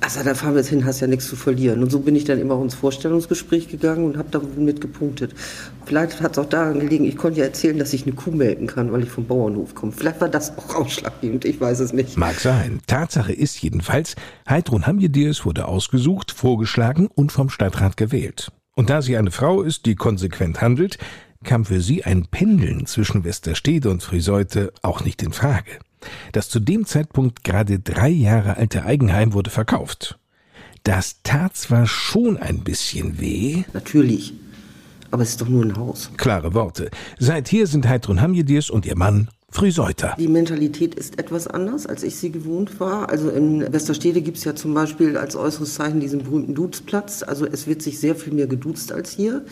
Also 0.00 0.22
da 0.22 0.34
fahren 0.34 0.54
wir 0.54 0.60
jetzt 0.60 0.68
hin, 0.68 0.84
hast 0.84 1.00
ja 1.00 1.06
nichts 1.06 1.26
zu 1.26 1.36
verlieren. 1.36 1.82
Und 1.82 1.90
so 1.90 2.00
bin 2.00 2.14
ich 2.14 2.24
dann 2.24 2.38
immer 2.38 2.60
ins 2.62 2.74
Vorstellungsgespräch 2.74 3.68
gegangen 3.68 4.04
und 4.04 4.18
habe 4.18 4.28
damit 4.30 4.80
gepunktet. 4.80 5.34
Vielleicht 5.84 6.20
hat 6.20 6.32
es 6.32 6.38
auch 6.38 6.48
daran 6.48 6.80
gelegen, 6.80 7.04
ich 7.04 7.16
konnte 7.16 7.40
ja 7.40 7.46
erzählen, 7.46 7.78
dass 7.78 7.92
ich 7.92 8.04
eine 8.04 8.14
Kuh 8.14 8.30
melken 8.30 8.66
kann, 8.66 8.92
weil 8.92 9.02
ich 9.02 9.10
vom 9.10 9.26
Bauernhof 9.26 9.74
komme. 9.74 9.92
Vielleicht 9.92 10.20
war 10.20 10.28
das 10.28 10.56
auch 10.58 10.74
ausschlaggebend, 10.74 11.44
ich 11.44 11.60
weiß 11.60 11.80
es 11.80 11.92
nicht. 11.92 12.16
Mag 12.16 12.38
sein. 12.38 12.80
Tatsache 12.86 13.32
ist 13.32 13.60
jedenfalls, 13.62 14.16
Heidrun 14.48 14.86
Hamjedirs 14.86 15.44
wurde 15.44 15.66
ausgesucht, 15.66 16.30
vorgeschlagen 16.30 17.08
und 17.14 17.32
vom 17.32 17.48
Stadtrat 17.48 17.96
gewählt. 17.96 18.52
Und 18.74 18.90
da 18.90 19.00
sie 19.00 19.16
eine 19.16 19.30
Frau 19.30 19.62
ist, 19.62 19.86
die 19.86 19.94
konsequent 19.94 20.60
handelt, 20.60 20.98
kam 21.44 21.64
für 21.64 21.80
sie 21.80 22.04
ein 22.04 22.26
Pendeln 22.26 22.86
zwischen 22.86 23.24
Westerstede 23.24 23.88
und 23.88 24.02
Friseute 24.02 24.72
auch 24.82 25.04
nicht 25.04 25.22
in 25.22 25.32
Frage. 25.32 25.78
Das 26.32 26.48
zu 26.48 26.60
dem 26.60 26.86
Zeitpunkt 26.86 27.44
gerade 27.44 27.78
drei 27.78 28.08
Jahre 28.08 28.56
alte 28.56 28.84
Eigenheim 28.84 29.32
wurde 29.32 29.50
verkauft. 29.50 30.18
Das 30.84 31.16
tat 31.24 31.56
zwar 31.56 31.86
schon 31.86 32.36
ein 32.36 32.62
bisschen 32.62 33.20
weh. 33.20 33.64
Natürlich. 33.72 34.34
Aber 35.10 35.22
es 35.22 35.30
ist 35.30 35.40
doch 35.40 35.48
nur 35.48 35.64
ein 35.64 35.76
Haus. 35.76 36.10
Klare 36.16 36.54
Worte. 36.54 36.90
Seither 37.18 37.66
sind 37.66 37.88
Heidrun 37.88 38.20
Hamjedirs 38.20 38.70
und 38.70 38.86
ihr 38.86 38.96
Mann 38.96 39.28
Friseuter. 39.48 40.14
Die 40.18 40.28
Mentalität 40.28 40.94
ist 40.94 41.18
etwas 41.18 41.46
anders, 41.46 41.86
als 41.86 42.02
ich 42.02 42.16
sie 42.16 42.30
gewohnt 42.30 42.78
war. 42.78 43.08
Also 43.08 43.30
in 43.30 43.72
Westerstede 43.72 44.20
gibt 44.20 44.36
es 44.36 44.44
ja 44.44 44.54
zum 44.54 44.74
Beispiel 44.74 45.16
als 45.16 45.34
äußeres 45.34 45.74
Zeichen 45.74 46.00
diesen 46.00 46.24
berühmten 46.24 46.54
Duzplatz. 46.54 47.22
Also 47.22 47.46
es 47.46 47.66
wird 47.66 47.80
sich 47.80 47.98
sehr 47.98 48.14
viel 48.16 48.34
mehr 48.34 48.46
geduzt 48.46 48.92
als 48.92 49.12
hier. 49.12 49.44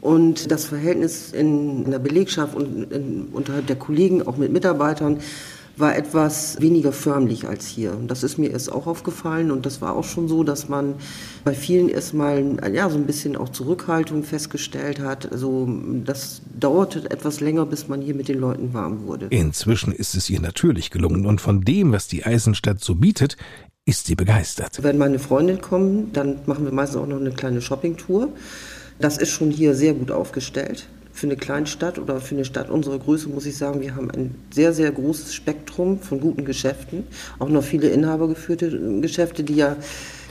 Und 0.00 0.50
das 0.50 0.64
Verhältnis 0.64 1.32
in, 1.32 1.90
der 1.90 1.98
Belegschaft 1.98 2.54
und 2.54 2.92
in, 2.92 3.28
unterhalb 3.32 3.66
der 3.68 3.76
Kollegen, 3.76 4.26
auch 4.26 4.36
mit 4.36 4.52
Mitarbeitern, 4.52 5.20
war 5.76 5.96
etwas 5.96 6.60
weniger 6.60 6.92
förmlich 6.92 7.48
als 7.48 7.66
hier. 7.66 7.96
Und 7.96 8.08
das 8.08 8.22
ist 8.22 8.38
mir 8.38 8.50
erst 8.50 8.70
auch 8.70 8.86
aufgefallen 8.86 9.50
und 9.50 9.66
das 9.66 9.80
war 9.80 9.96
auch 9.96 10.04
schon 10.04 10.28
so, 10.28 10.44
dass 10.44 10.68
man 10.68 10.94
bei 11.44 11.54
vielen 11.54 11.88
erstmal 11.88 12.58
ja, 12.72 12.88
so 12.88 12.96
ein 12.96 13.06
bisschen 13.06 13.36
auch 13.36 13.48
Zurückhaltung 13.48 14.22
festgestellt 14.22 15.00
hat. 15.00 15.30
Also 15.30 15.68
das 16.04 16.42
dauerte 16.58 17.10
etwas 17.10 17.40
länger, 17.40 17.66
bis 17.66 17.88
man 17.88 18.00
hier 18.00 18.14
mit 18.14 18.28
den 18.28 18.38
Leuten 18.38 18.72
warm 18.72 19.06
wurde. 19.06 19.26
Inzwischen 19.30 19.92
ist 19.92 20.14
es 20.14 20.30
ihr 20.30 20.40
natürlich 20.40 20.90
gelungen 20.90 21.26
und 21.26 21.40
von 21.40 21.62
dem, 21.62 21.92
was 21.92 22.06
die 22.06 22.24
Eisenstadt 22.24 22.82
so 22.82 22.94
bietet, 22.94 23.36
ist 23.84 24.06
sie 24.06 24.14
begeistert. 24.14 24.82
Wenn 24.82 24.96
meine 24.96 25.18
Freundin 25.18 25.60
kommt, 25.60 26.16
dann 26.16 26.38
machen 26.46 26.64
wir 26.64 26.72
meistens 26.72 27.00
auch 27.00 27.06
noch 27.06 27.20
eine 27.20 27.32
kleine 27.32 27.60
Shoppingtour. 27.60 28.28
Das 28.98 29.18
ist 29.18 29.30
schon 29.30 29.50
hier 29.50 29.74
sehr 29.74 29.92
gut 29.92 30.10
aufgestellt 30.10 30.86
für 31.14 31.28
eine 31.28 31.36
Kleinstadt 31.36 32.00
oder 32.00 32.20
für 32.20 32.34
eine 32.34 32.44
Stadt 32.44 32.68
unserer 32.68 32.98
Größe 32.98 33.28
muss 33.28 33.46
ich 33.46 33.56
sagen, 33.56 33.80
wir 33.80 33.94
haben 33.94 34.10
ein 34.10 34.34
sehr, 34.52 34.72
sehr 34.72 34.90
großes 34.90 35.32
Spektrum 35.32 36.00
von 36.00 36.20
guten 36.20 36.44
Geschäften. 36.44 37.04
Auch 37.38 37.48
noch 37.48 37.62
viele 37.62 37.88
inhabergeführte 37.88 39.00
Geschäfte, 39.00 39.44
die 39.44 39.54
ja 39.54 39.76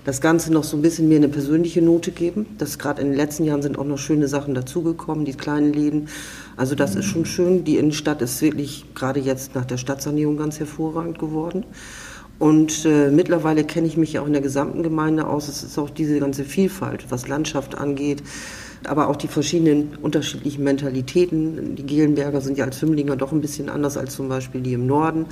das 0.03 0.19
Ganze 0.19 0.51
noch 0.51 0.65
so 0.65 0.75
ein 0.75 0.81
bisschen 0.81 1.07
mehr 1.07 1.19
eine 1.19 1.29
persönliche 1.29 1.81
Note 1.81 2.11
geben. 2.11 2.45
Das 2.57 2.77
gerade 2.77 3.01
in 3.01 3.07
den 3.07 3.15
letzten 3.15 3.45
Jahren 3.45 3.61
sind 3.61 3.79
auch 3.79 3.85
noch 3.85 3.97
schöne 3.97 4.27
Sachen 4.27 4.53
dazugekommen, 4.53 5.23
die 5.23 5.35
kleinen 5.35 5.71
Läden. 5.71 6.09
Also 6.57 6.75
das 6.75 6.95
ist 6.95 7.05
schon 7.05 7.25
schön. 7.25 7.63
Die 7.63 7.77
Innenstadt 7.77 8.21
ist 8.21 8.41
wirklich 8.41 8.83
gerade 8.93 9.21
jetzt 9.21 9.55
nach 9.55 9.65
der 9.65 9.77
Stadtsanierung 9.77 10.35
ganz 10.35 10.59
hervorragend 10.59 11.17
geworden. 11.17 11.63
Und 12.39 12.83
äh, 12.83 13.09
mittlerweile 13.09 13.63
kenne 13.63 13.87
ich 13.87 13.95
mich 13.95 14.11
ja 14.11 14.21
auch 14.21 14.27
in 14.27 14.33
der 14.33 14.41
gesamten 14.41 14.83
Gemeinde 14.83 15.27
aus. 15.27 15.47
Es 15.47 15.63
ist 15.63 15.77
auch 15.77 15.89
diese 15.89 16.19
ganze 16.19 16.43
Vielfalt, 16.43 17.05
was 17.09 17.29
Landschaft 17.29 17.75
angeht, 17.75 18.21
aber 18.87 19.07
auch 19.07 19.15
die 19.15 19.27
verschiedenen 19.27 19.95
unterschiedlichen 20.01 20.63
Mentalitäten. 20.63 21.75
Die 21.75 21.85
Gelenberger 21.85 22.41
sind 22.41 22.57
ja 22.57 22.65
als 22.65 22.81
Hümmlinger 22.81 23.15
doch 23.15 23.31
ein 23.31 23.41
bisschen 23.41 23.69
anders 23.69 23.97
als 23.97 24.15
zum 24.15 24.29
Beispiel 24.29 24.61
die 24.61 24.73
im 24.73 24.87
Norden. 24.87 25.25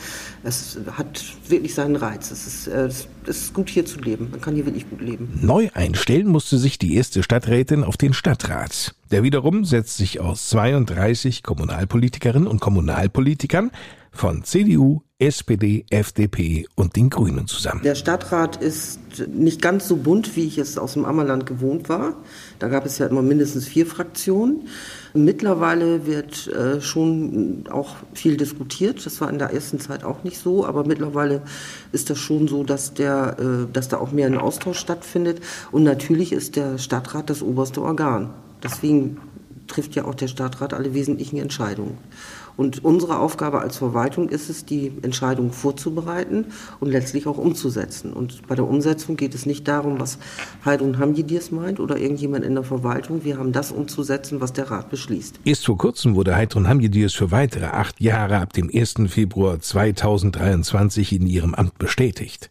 Es 0.43 0.79
hat 0.93 1.23
wirklich 1.47 1.73
seinen 1.73 1.95
Reiz. 1.95 2.31
Es 2.31 2.47
ist, 2.47 2.67
äh, 2.67 2.85
es 2.85 3.07
ist 3.25 3.53
gut 3.53 3.69
hier 3.69 3.85
zu 3.85 3.99
leben. 3.99 4.29
Man 4.31 4.41
kann 4.41 4.55
hier 4.55 4.65
wirklich 4.65 4.89
gut 4.89 5.01
leben. 5.01 5.39
Neu 5.41 5.69
einstellen 5.73 6.27
musste 6.27 6.57
sich 6.57 6.77
die 6.77 6.95
erste 6.95 7.23
Stadträtin 7.23 7.83
auf 7.83 7.97
den 7.97 8.13
Stadtrat. 8.13 8.95
Der 9.11 9.23
wiederum 9.23 9.65
setzt 9.65 9.97
sich 9.97 10.19
aus 10.19 10.49
32 10.49 11.43
Kommunalpolitikerinnen 11.43 12.47
und 12.47 12.61
Kommunalpolitikern 12.61 13.71
von 14.11 14.43
CDU, 14.43 15.01
SPD, 15.21 15.85
FDP 15.91 16.65
und 16.75 16.95
den 16.95 17.11
Grünen 17.11 17.45
zusammen. 17.45 17.81
Der 17.83 17.93
Stadtrat 17.93 18.55
ist 18.55 18.99
nicht 19.27 19.61
ganz 19.61 19.87
so 19.87 19.97
bunt, 19.97 20.35
wie 20.35 20.45
ich 20.45 20.57
es 20.57 20.79
aus 20.79 20.93
dem 20.93 21.05
Ammerland 21.05 21.45
gewohnt 21.45 21.89
war. 21.89 22.15
Da 22.57 22.69
gab 22.69 22.87
es 22.87 22.97
ja 22.97 23.05
immer 23.05 23.21
mindestens 23.21 23.67
vier 23.67 23.85
Fraktionen. 23.85 24.67
Mittlerweile 25.13 26.07
wird 26.07 26.47
äh, 26.47 26.81
schon 26.81 27.65
auch 27.69 27.97
viel 28.13 28.35
diskutiert. 28.35 29.05
Das 29.05 29.21
war 29.21 29.29
in 29.29 29.37
der 29.37 29.51
ersten 29.51 29.79
Zeit 29.79 30.03
auch 30.03 30.23
nicht 30.23 30.39
so, 30.39 30.65
aber 30.65 30.85
mittlerweile 30.87 31.43
ist 31.91 32.09
das 32.09 32.17
schon 32.17 32.47
so, 32.47 32.63
dass, 32.63 32.95
der, 32.95 33.37
äh, 33.39 33.71
dass 33.71 33.89
da 33.89 33.97
auch 33.97 34.11
mehr 34.11 34.25
ein 34.25 34.39
Austausch 34.39 34.79
stattfindet. 34.79 35.39
Und 35.71 35.83
natürlich 35.83 36.31
ist 36.31 36.55
der 36.55 36.79
Stadtrat 36.79 37.29
das 37.29 37.43
oberste 37.43 37.83
Organ. 37.83 38.31
Deswegen 38.63 39.17
trifft 39.67 39.95
ja 39.95 40.05
auch 40.05 40.15
der 40.15 40.27
Stadtrat 40.27 40.73
alle 40.73 40.93
wesentlichen 40.93 41.37
Entscheidungen. 41.37 41.97
Und 42.57 42.83
unsere 42.83 43.19
Aufgabe 43.19 43.61
als 43.61 43.77
Verwaltung 43.77 44.29
ist 44.29 44.49
es, 44.49 44.65
die 44.65 44.91
Entscheidungen 45.01 45.51
vorzubereiten 45.51 46.45
und 46.79 46.89
letztlich 46.89 47.27
auch 47.27 47.37
umzusetzen. 47.37 48.13
Und 48.13 48.47
bei 48.47 48.55
der 48.55 48.67
Umsetzung 48.67 49.15
geht 49.15 49.35
es 49.35 49.45
nicht 49.45 49.67
darum, 49.67 49.99
was 49.99 50.17
Heidrun 50.65 50.97
Hamjidirs 50.97 51.51
meint 51.51 51.79
oder 51.79 51.97
irgendjemand 51.97 52.45
in 52.45 52.55
der 52.55 52.63
Verwaltung. 52.63 53.23
Wir 53.23 53.37
haben 53.37 53.51
das 53.51 53.71
umzusetzen, 53.71 54.41
was 54.41 54.53
der 54.53 54.69
Rat 54.71 54.89
beschließt. 54.89 55.39
Erst 55.45 55.65
vor 55.65 55.77
kurzem 55.77 56.15
wurde 56.15 56.35
Heidrun 56.35 56.67
Hamjidirs 56.67 57.13
für 57.13 57.31
weitere 57.31 57.65
acht 57.65 58.01
Jahre 58.01 58.37
ab 58.37 58.53
dem 58.53 58.69
1. 58.73 58.95
Februar 59.07 59.59
2023 59.59 61.13
in 61.13 61.27
ihrem 61.27 61.55
Amt 61.55 61.77
bestätigt. 61.77 62.49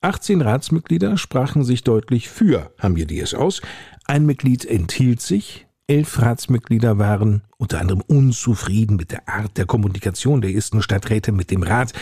18 0.00 0.42
Ratsmitglieder 0.42 1.16
sprachen 1.16 1.64
sich 1.64 1.82
deutlich 1.82 2.28
für 2.28 2.72
Hamjidirs 2.78 3.34
aus. 3.34 3.60
Ein 4.06 4.26
Mitglied 4.26 4.64
enthielt 4.64 5.20
sich, 5.20 5.67
Elf 5.90 6.20
Ratsmitglieder 6.20 6.98
waren 6.98 7.40
unter 7.56 7.80
anderem 7.80 8.02
unzufrieden 8.06 8.96
mit 8.96 9.10
der 9.10 9.26
Art 9.26 9.56
der 9.56 9.64
Kommunikation 9.64 10.42
der 10.42 10.50
ersten 10.50 10.82
Stadträte 10.82 11.32
mit 11.32 11.50
dem 11.50 11.62
Rat 11.62 11.94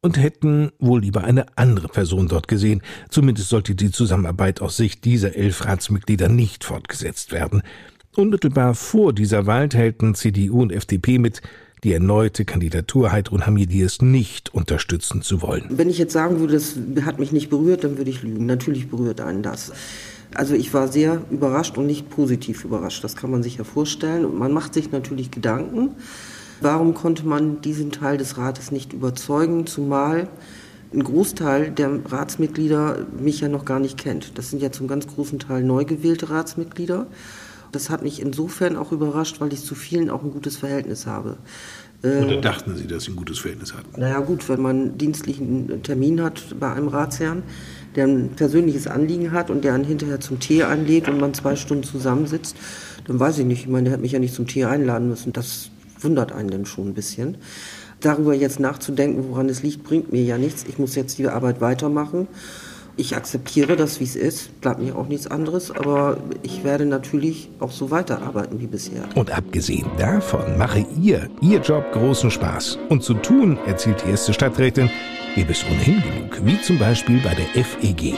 und 0.00 0.16
hätten 0.16 0.70
wohl 0.78 1.00
lieber 1.00 1.24
eine 1.24 1.46
andere 1.56 1.88
Person 1.88 2.28
dort 2.28 2.46
gesehen. 2.46 2.82
Zumindest 3.10 3.48
sollte 3.48 3.74
die 3.74 3.90
Zusammenarbeit 3.90 4.60
aus 4.62 4.76
Sicht 4.76 5.04
dieser 5.04 5.34
elf 5.34 5.64
Ratsmitglieder 5.64 6.28
nicht 6.28 6.62
fortgesetzt 6.62 7.32
werden. 7.32 7.62
Unmittelbar 8.14 8.76
vor 8.76 9.12
dieser 9.12 9.44
Wahl 9.44 9.68
teilten 9.68 10.14
CDU 10.14 10.62
und 10.62 10.70
FDP 10.70 11.18
mit, 11.18 11.42
die 11.82 11.92
erneute 11.92 12.44
Kandidatur 12.44 13.10
Heidrun 13.10 13.44
Hamidiers 13.44 14.02
nicht 14.02 14.54
unterstützen 14.54 15.20
zu 15.20 15.42
wollen. 15.42 15.64
Wenn 15.68 15.90
ich 15.90 15.98
jetzt 15.98 16.12
sagen 16.12 16.38
würde, 16.38 16.52
das 16.52 16.76
hat 17.04 17.18
mich 17.18 17.32
nicht 17.32 17.50
berührt, 17.50 17.82
dann 17.82 17.98
würde 17.98 18.10
ich 18.10 18.22
lügen. 18.22 18.46
Natürlich 18.46 18.88
berührt 18.88 19.20
einen 19.20 19.42
das. 19.42 19.72
Also 20.34 20.54
ich 20.54 20.72
war 20.74 20.88
sehr 20.88 21.22
überrascht 21.30 21.76
und 21.78 21.86
nicht 21.86 22.10
positiv 22.10 22.64
überrascht. 22.64 23.04
Das 23.04 23.16
kann 23.16 23.30
man 23.30 23.42
sich 23.42 23.56
ja 23.56 23.64
vorstellen. 23.64 24.24
Und 24.24 24.38
man 24.38 24.52
macht 24.52 24.74
sich 24.74 24.92
natürlich 24.92 25.30
Gedanken. 25.30 25.90
Warum 26.60 26.94
konnte 26.94 27.26
man 27.26 27.60
diesen 27.60 27.90
Teil 27.90 28.18
des 28.18 28.38
Rates 28.38 28.70
nicht 28.70 28.92
überzeugen, 28.92 29.66
zumal 29.66 30.28
ein 30.94 31.02
Großteil 31.02 31.70
der 31.70 32.00
Ratsmitglieder 32.10 33.06
mich 33.18 33.40
ja 33.40 33.48
noch 33.48 33.64
gar 33.64 33.80
nicht 33.80 33.98
kennt. 33.98 34.36
Das 34.38 34.50
sind 34.50 34.62
ja 34.62 34.70
zum 34.70 34.88
ganz 34.88 35.06
großen 35.06 35.38
Teil 35.38 35.62
neu 35.62 35.84
gewählte 35.84 36.30
Ratsmitglieder. 36.30 37.06
Das 37.72 37.88
hat 37.88 38.02
mich 38.02 38.20
insofern 38.20 38.76
auch 38.76 38.92
überrascht, 38.92 39.40
weil 39.40 39.52
ich 39.52 39.64
zu 39.64 39.74
vielen 39.74 40.10
auch 40.10 40.22
ein 40.22 40.30
gutes 40.30 40.58
Verhältnis 40.58 41.06
habe. 41.06 41.38
Oder 42.02 42.40
dachten 42.40 42.76
Sie, 42.76 42.86
dass 42.86 43.04
Sie 43.04 43.12
ein 43.12 43.16
gutes 43.16 43.38
Verhältnis 43.38 43.74
hatten? 43.74 43.98
Naja 43.98 44.20
gut, 44.20 44.48
wenn 44.48 44.60
man 44.60 44.98
dienstlichen 44.98 45.82
Termin 45.82 46.20
hat 46.20 46.56
bei 46.58 46.72
einem 46.72 46.88
Ratsherrn, 46.88 47.44
der 47.96 48.06
ein 48.06 48.30
persönliches 48.30 48.86
Anliegen 48.86 49.32
hat 49.32 49.50
und 49.50 49.64
der 49.64 49.74
einen 49.74 49.84
hinterher 49.84 50.20
zum 50.20 50.40
Tee 50.40 50.62
einlädt 50.64 51.08
und 51.08 51.20
man 51.20 51.34
zwei 51.34 51.56
Stunden 51.56 51.84
zusammensitzt, 51.84 52.56
dann 53.06 53.20
weiß 53.20 53.38
ich 53.38 53.46
nicht. 53.46 53.62
Ich 53.62 53.68
meine, 53.68 53.84
der 53.84 53.92
hat 53.94 54.00
mich 54.00 54.12
ja 54.12 54.18
nicht 54.18 54.34
zum 54.34 54.46
Tee 54.46 54.64
einladen 54.64 55.08
müssen. 55.08 55.32
Das 55.32 55.70
wundert 56.00 56.32
einen 56.32 56.50
dann 56.50 56.66
schon 56.66 56.88
ein 56.88 56.94
bisschen. 56.94 57.36
Darüber 58.00 58.34
jetzt 58.34 58.58
nachzudenken, 58.58 59.24
woran 59.28 59.48
es 59.48 59.62
liegt, 59.62 59.84
bringt 59.84 60.12
mir 60.12 60.22
ja 60.22 60.38
nichts. 60.38 60.64
Ich 60.68 60.78
muss 60.78 60.94
jetzt 60.94 61.18
die 61.18 61.28
Arbeit 61.28 61.60
weitermachen. 61.60 62.26
Ich 62.96 63.16
akzeptiere 63.16 63.74
das, 63.74 64.00
wie 64.00 64.04
es 64.04 64.16
ist, 64.16 64.60
bleibt 64.60 64.78
mir 64.78 64.96
auch 64.96 65.08
nichts 65.08 65.26
anderes, 65.26 65.70
aber 65.70 66.18
ich 66.42 66.62
werde 66.62 66.84
natürlich 66.84 67.48
auch 67.58 67.70
so 67.70 67.90
weiterarbeiten 67.90 68.60
wie 68.60 68.66
bisher. 68.66 69.04
Und 69.14 69.30
abgesehen 69.30 69.86
davon 69.96 70.58
mache 70.58 70.84
ihr, 71.00 71.30
ihr 71.40 71.60
Job 71.60 71.90
großen 71.92 72.30
Spaß. 72.30 72.78
Und 72.90 73.02
zu 73.02 73.14
tun, 73.14 73.58
erzählt 73.66 74.02
die 74.04 74.10
erste 74.10 74.34
Stadträtin, 74.34 74.90
gäbe 75.34 75.52
es 75.52 75.64
ohnehin 75.64 76.02
genug, 76.02 76.44
wie 76.44 76.60
zum 76.60 76.78
Beispiel 76.78 77.20
bei 77.20 77.34
der 77.34 77.64
FEG, 77.64 78.14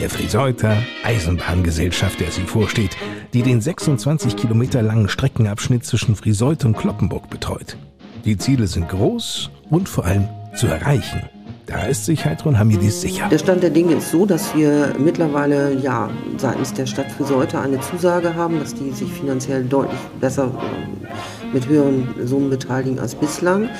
der 0.00 0.10
Friseuter 0.10 0.76
Eisenbahngesellschaft, 1.04 2.20
der 2.20 2.30
sie 2.30 2.42
vorsteht, 2.42 2.96
die 3.32 3.42
den 3.42 3.60
26 3.60 4.36
Kilometer 4.36 4.82
langen 4.82 5.08
Streckenabschnitt 5.08 5.84
zwischen 5.84 6.16
Friseut 6.16 6.64
und 6.64 6.76
Kloppenburg 6.76 7.28
betreut. 7.30 7.76
Die 8.24 8.38
Ziele 8.38 8.66
sind 8.66 8.88
groß 8.88 9.50
und 9.70 9.88
vor 9.88 10.06
allem 10.06 10.28
zu 10.56 10.66
erreichen. 10.66 11.22
Da 11.66 11.84
ist 11.84 12.04
sich 12.04 12.24
Heidrun 12.24 12.58
Hamidis 12.58 13.00
sicher. 13.00 13.28
Der 13.30 13.38
Stand 13.38 13.62
der 13.62 13.70
Dinge 13.70 13.94
ist 13.94 14.10
so, 14.10 14.26
dass 14.26 14.54
wir 14.54 14.94
mittlerweile 14.98 15.74
ja 15.74 16.10
seitens 16.36 16.74
der 16.74 16.86
Stadt 16.86 17.10
Friseute 17.10 17.58
eine 17.58 17.80
Zusage 17.80 18.34
haben, 18.34 18.58
dass 18.58 18.74
die 18.74 18.90
sich 18.90 19.10
finanziell 19.10 19.64
deutlich 19.64 19.98
besser 20.20 20.52
äh, 20.54 21.43
mit 21.54 21.66
höheren 21.66 22.08
Summen 22.26 22.50
beteiligen 22.50 22.98
als 22.98 23.14
bislang. 23.14 23.70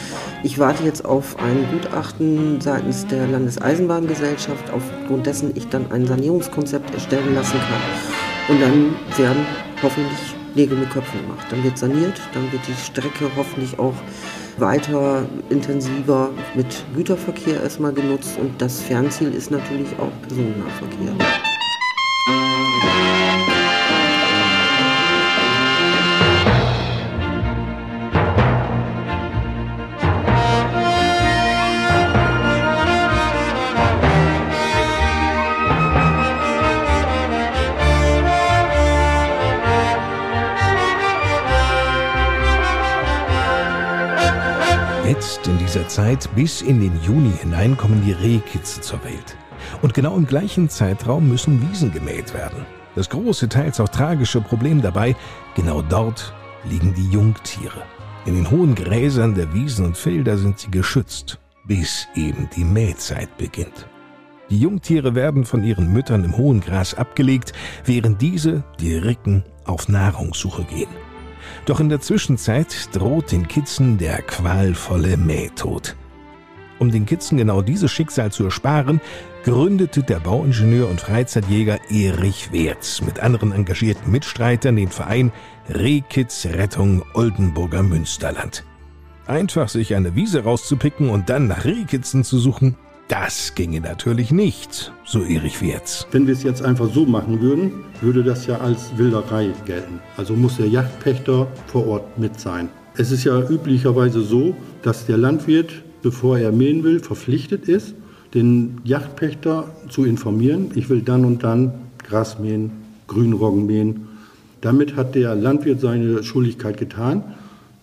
Ich 0.43 0.59
warte 0.59 0.85
jetzt 0.85 1.05
auf 1.05 1.37
ein 1.39 1.67
Gutachten 1.71 2.61
seitens 2.61 3.07
der 3.07 3.27
Landeseisenbahngesellschaft, 3.27 4.71
aufgrund 4.73 5.27
dessen 5.27 5.53
ich 5.55 5.69
dann 5.69 5.91
ein 5.93 6.07
Sanierungskonzept 6.07 6.95
erstellen 6.95 7.35
lassen 7.35 7.59
kann. 7.59 8.55
Und 8.55 8.63
dann 8.63 8.95
werden 9.19 9.45
hoffentlich 9.83 10.35
Nägel 10.55 10.79
mit 10.79 10.91
Köpfen 10.91 11.21
gemacht. 11.21 11.47
Dann 11.51 11.65
wird 11.65 11.77
saniert, 11.77 12.21
dann 12.33 12.51
wird 12.53 12.63
die 12.67 12.75
Strecke 12.75 13.29
hoffentlich 13.37 13.79
auch 13.79 13.95
weiter 14.59 15.27
intensiver 15.51 16.31
mit 16.55 16.85
Güterverkehr 16.95 17.61
erstmal 17.63 17.93
genutzt 17.93 18.39
und 18.41 18.61
das 18.63 18.81
Fernziel 18.81 19.35
ist 19.35 19.51
natürlich 19.51 19.89
auch 19.99 20.13
Personennahverkehr. 20.23 21.17
In 45.47 45.59
dieser 45.59 45.87
Zeit 45.89 46.29
bis 46.35 46.63
in 46.63 46.81
den 46.81 46.99
Juni 47.03 47.33
hinein 47.39 47.77
kommen 47.77 48.03
die 48.05 48.13
Rehkitze 48.13 48.81
zur 48.81 49.05
Welt. 49.05 49.37
Und 49.83 49.93
genau 49.93 50.17
im 50.17 50.27
gleichen 50.27 50.71
Zeitraum 50.71 51.29
müssen 51.29 51.61
Wiesen 51.71 51.93
gemäht 51.93 52.33
werden. 52.33 52.65
Das 52.95 53.11
große, 53.11 53.51
teils 53.51 53.79
auch 53.79 53.89
tragische 53.89 54.41
Problem 54.41 54.81
dabei, 54.81 55.15
genau 55.55 55.83
dort 55.83 56.33
liegen 56.69 56.95
die 56.95 57.11
Jungtiere. 57.11 57.83
In 58.25 58.37
den 58.37 58.51
hohen 58.51 58.75
Gräsern 58.75 59.35
der 59.35 59.53
Wiesen 59.53 59.85
und 59.85 59.99
Felder 59.99 60.39
sind 60.39 60.59
sie 60.59 60.71
geschützt, 60.71 61.39
bis 61.67 62.09
eben 62.15 62.49
die 62.57 62.65
Mähzeit 62.65 63.37
beginnt. 63.37 63.87
Die 64.49 64.59
Jungtiere 64.59 65.15
werden 65.15 65.45
von 65.45 65.63
ihren 65.63 65.93
Müttern 65.93 66.25
im 66.25 66.37
hohen 66.39 66.61
Gras 66.61 66.95
abgelegt, 66.95 67.53
während 67.85 68.23
diese, 68.23 68.65
die 68.81 68.95
Ricken, 68.95 69.45
auf 69.67 69.89
Nahrungssuche 69.89 70.65
gehen. 70.65 71.14
Doch 71.67 71.81
in 71.81 71.89
der 71.89 72.01
Zwischenzeit 72.01 72.95
droht 72.95 73.33
den 73.33 73.49
Kitzen 73.49 73.97
der 73.97 74.21
qualvolle 74.21 75.17
Mähtod. 75.17 75.97
Um 76.79 76.91
den 76.91 77.07
Kitzen 77.07 77.39
genau 77.39 77.63
dieses 77.63 77.91
Schicksal 77.91 78.31
zu 78.33 78.45
ersparen, 78.45 79.01
gründete 79.45 80.03
der 80.03 80.21
Bauingenieur 80.21 80.89
und 80.91 81.01
Freizeitjäger 81.01 81.79
Erich 81.91 82.53
Wertz 82.53 83.01
mit 83.01 83.21
anderen 83.21 83.53
engagierten 83.53 84.11
Mitstreitern 84.11 84.77
den 84.77 84.89
Verein 84.89 85.33
Rehkitz 85.71 86.45
Rettung 86.45 87.03
Oldenburger 87.15 87.83
Münsterland. 87.83 88.65
Einfach 89.27 89.71
sich 89.71 89.95
eine 89.95 90.15
Wiese 90.15 90.45
rauszupicken 90.45 91.09
und 91.09 91.31
dann 91.31 91.47
nach 91.47 91.65
Rehkitzen 91.65 92.25
zu 92.25 92.39
suchen, 92.39 92.77
das 93.09 93.55
ginge 93.55 93.81
natürlich 93.81 94.31
nicht, 94.33 94.93
so 95.05 95.23
Erich 95.23 95.61
Wirz. 95.61 96.07
Wenn 96.11 96.27
wir 96.27 96.33
es 96.33 96.43
jetzt 96.43 96.63
einfach 96.63 96.89
so 96.93 97.05
machen 97.05 97.41
würden, 97.41 97.73
würde 98.01 98.23
das 98.23 98.47
ja 98.47 98.59
als 98.59 98.97
Wilderei 98.97 99.51
gelten. 99.67 100.01
Also 100.17 100.35
muss 100.35 100.57
der 100.57 100.69
Jagdpächter 100.69 101.47
vor 101.67 101.87
Ort 101.87 102.19
mit 102.19 102.41
sein. 102.41 102.69
Es 102.97 103.11
ist 103.11 103.25
ja 103.25 103.41
üblicherweise 103.49 104.23
so, 104.23 104.55
dass 104.83 105.07
der 105.07 105.19
Landwirt, 105.19 105.73
bevor 106.03 106.39
er 106.39 106.53
mähen 106.53 106.85
will, 106.85 107.01
verpflichtet 107.01 107.69
ist, 107.69 107.95
den 108.33 108.81
Jagdpächter 108.85 109.69
zu 109.89 110.05
informieren, 110.05 110.71
ich 110.75 110.89
will 110.89 111.03
dann 111.03 111.25
und 111.25 111.45
dann 111.45 111.73
Gras 111.99 112.39
mähen, 112.39 112.73
Grünroggen 113.07 113.67
mähen. 113.67 114.09
Damit 114.61 114.97
hat 114.97 115.15
der 115.15 115.35
Landwirt 115.35 115.81
seine 115.81 116.23
Schuldigkeit 116.23 116.79
getan. 116.79 117.23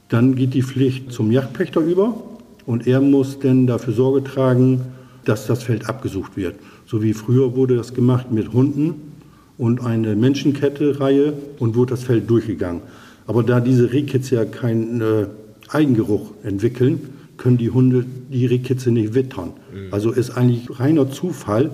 Dann 0.10 0.36
geht 0.36 0.54
die 0.54 0.64
Pflicht 0.64 1.12
zum 1.12 1.32
Jagdpächter 1.32 1.80
über 1.80 2.16
und 2.66 2.88
er 2.88 3.02
muss 3.02 3.40
dann 3.40 3.68
dafür 3.68 3.94
Sorge 3.94 4.24
tragen, 4.24 4.82
dass 5.26 5.48
das 5.48 5.64
Feld 5.64 5.88
abgesucht 5.90 6.38
wird. 6.38 6.56
So 6.86 7.02
wie 7.04 7.14
früher 7.14 7.56
wurde 7.56 7.76
das 7.76 7.94
gemacht 7.94 8.32
mit 8.32 8.54
Hunden 8.54 8.96
und 9.58 9.86
eine 9.86 10.16
Menschenkette-Reihe 10.16 11.34
und 11.60 11.76
wurde 11.76 11.92
das 11.92 12.04
Feld 12.04 12.30
durchgegangen. 12.30 12.82
Aber 13.28 13.44
da 13.44 13.60
diese 13.60 13.94
Rehkitze 13.94 14.36
ja 14.36 14.46
keinen 14.46 15.02
äh, 15.02 15.28
Eigengeruch 15.70 16.32
entwickeln, 16.44 17.10
können 17.38 17.58
die 17.58 17.70
Hunde 17.70 18.06
die 18.30 18.46
Rehkitze 18.46 18.92
nicht 18.92 19.14
wittern. 19.14 19.52
Mhm. 19.74 19.94
Also 19.94 20.12
ist 20.12 20.32
eigentlich 20.32 20.80
reiner 20.80 21.10
Zufall, 21.12 21.72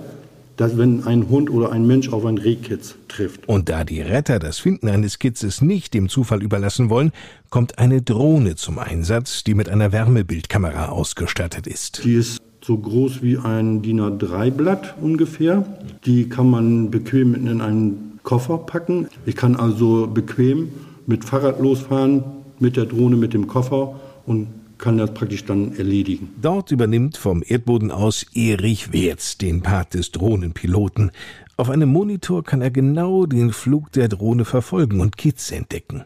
dass 0.56 0.76
wenn 0.76 1.04
ein 1.04 1.28
Hund 1.28 1.50
oder 1.50 1.72
ein 1.72 1.86
Mensch 1.86 2.10
auf 2.10 2.26
einen 2.26 2.38
Rehkitz 2.38 2.96
trifft. 3.06 3.48
Und 3.48 3.68
da 3.68 3.84
die 3.84 4.00
Retter 4.00 4.38
das 4.38 4.58
Finden 4.58 4.88
eines 4.88 5.18
Kitzes 5.18 5.62
nicht 5.62 5.94
dem 5.94 6.08
Zufall 6.08 6.42
überlassen 6.42 6.90
wollen, 6.90 7.12
kommt 7.48 7.78
eine 7.78 8.02
Drohne 8.02 8.56
zum 8.56 8.78
Einsatz, 8.78 9.44
die 9.44 9.54
mit 9.54 9.68
einer 9.68 9.92
Wärmebildkamera 9.92 10.88
ausgestattet 10.88 11.66
ist. 11.66 12.04
Die 12.04 12.14
ist 12.14 12.40
so 12.68 12.76
groß 12.76 13.22
wie 13.22 13.38
ein 13.38 13.80
DIN 13.80 13.98
A3-Blatt 13.98 14.96
ungefähr. 15.00 15.64
Die 16.04 16.28
kann 16.28 16.50
man 16.50 16.90
bequem 16.90 17.34
in 17.34 17.62
einen 17.62 18.20
Koffer 18.24 18.58
packen. 18.58 19.08
Ich 19.24 19.36
kann 19.36 19.56
also 19.56 20.06
bequem 20.06 20.68
mit 21.06 21.24
Fahrrad 21.24 21.60
losfahren, 21.60 22.22
mit 22.58 22.76
der 22.76 22.84
Drohne, 22.84 23.16
mit 23.16 23.32
dem 23.32 23.46
Koffer 23.46 23.98
und 24.26 24.48
kann 24.76 24.98
das 24.98 25.14
praktisch 25.14 25.46
dann 25.46 25.76
erledigen. 25.78 26.28
Dort 26.42 26.70
übernimmt 26.70 27.16
vom 27.16 27.42
Erdboden 27.44 27.90
aus 27.90 28.26
Erich 28.34 28.92
Wertz 28.92 29.38
den 29.38 29.62
Part 29.62 29.94
des 29.94 30.12
Drohnenpiloten. 30.12 31.10
Auf 31.56 31.70
einem 31.70 31.88
Monitor 31.88 32.44
kann 32.44 32.60
er 32.60 32.70
genau 32.70 33.24
den 33.24 33.50
Flug 33.50 33.92
der 33.92 34.08
Drohne 34.08 34.44
verfolgen 34.44 35.00
und 35.00 35.16
Kids 35.16 35.50
entdecken. 35.52 36.04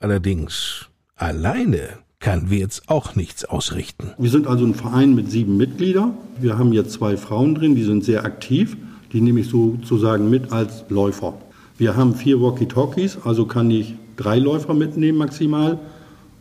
Allerdings 0.00 0.88
alleine 1.14 2.03
kann 2.24 2.48
wir 2.48 2.56
jetzt 2.56 2.88
auch 2.88 3.16
nichts 3.16 3.44
ausrichten. 3.44 4.12
Wir 4.16 4.30
sind 4.30 4.46
also 4.46 4.64
ein 4.64 4.74
Verein 4.74 5.14
mit 5.14 5.30
sieben 5.30 5.58
Mitgliedern. 5.58 6.14
Wir 6.40 6.56
haben 6.56 6.72
jetzt 6.72 6.92
zwei 6.92 7.18
Frauen 7.18 7.54
drin, 7.54 7.74
die 7.74 7.82
sind 7.82 8.02
sehr 8.02 8.24
aktiv. 8.24 8.78
Die 9.12 9.20
nehme 9.20 9.40
ich 9.40 9.48
sozusagen 9.48 10.30
mit 10.30 10.50
als 10.50 10.86
Läufer. 10.88 11.34
Wir 11.76 11.98
haben 11.98 12.14
vier 12.14 12.40
Walkie-Talkies, 12.40 13.18
also 13.24 13.44
kann 13.44 13.70
ich 13.70 13.94
drei 14.16 14.38
Läufer 14.38 14.72
mitnehmen 14.72 15.18
maximal. 15.18 15.78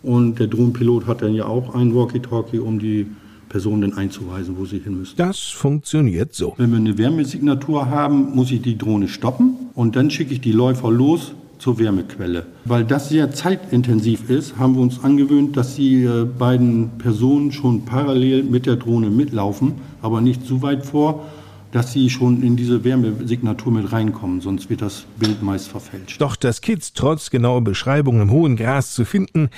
Und 0.03 0.39
der 0.39 0.47
Drohnenpilot 0.47 1.05
hat 1.05 1.21
dann 1.21 1.35
ja 1.35 1.47
auch 1.47 1.75
ein 1.75 1.93
Walkie-Talkie, 1.93 2.59
um 2.59 2.79
die 2.79 3.07
Personen 3.49 3.93
einzuweisen, 3.97 4.55
wo 4.57 4.65
sie 4.65 4.79
hin 4.79 4.97
müssen. 4.97 5.17
Das 5.17 5.39
funktioniert 5.39 6.33
so. 6.33 6.53
Wenn 6.55 6.71
wir 6.71 6.77
eine 6.77 6.97
Wärmesignatur 6.97 7.89
haben, 7.89 8.33
muss 8.33 8.51
ich 8.51 8.61
die 8.61 8.77
Drohne 8.77 9.09
stoppen 9.09 9.55
und 9.75 9.97
dann 9.97 10.09
schicke 10.09 10.33
ich 10.33 10.39
die 10.39 10.53
Läufer 10.53 10.89
los 10.89 11.33
zur 11.63 11.79
Wärmequelle. 11.79 12.45
Weil 12.65 12.83
das 12.83 13.07
sehr 13.07 13.31
zeitintensiv 13.31 14.29
ist, 14.29 14.57
haben 14.57 14.75
wir 14.75 14.81
uns 14.81 15.01
angewöhnt, 15.01 15.55
dass 15.55 15.75
die 15.75 16.03
äh, 16.03 16.25
beiden 16.25 16.97
Personen 16.97 17.53
schon 17.53 17.85
parallel 17.85 18.43
mit 18.43 18.65
der 18.65 18.75
Drohne 18.75 19.09
mitlaufen, 19.09 19.75
aber 20.01 20.19
nicht 20.19 20.45
so 20.45 20.61
weit 20.61 20.85
vor, 20.85 21.25
dass 21.71 21.93
sie 21.93 22.09
schon 22.09 22.43
in 22.43 22.57
diese 22.57 22.83
Wärmesignatur 22.83 23.71
mit 23.71 23.93
reinkommen, 23.93 24.41
sonst 24.41 24.69
wird 24.69 24.81
das 24.81 25.05
Bild 25.17 25.41
meist 25.41 25.69
verfälscht. 25.69 26.19
Doch 26.19 26.35
das 26.35 26.59
Kids 26.59 26.91
trotz 26.91 27.29
genauer 27.29 27.61
Beschreibung 27.61 28.21
im 28.21 28.29
hohen 28.29 28.57
Gras 28.57 28.93
zu 28.93 29.05
finden, 29.05 29.49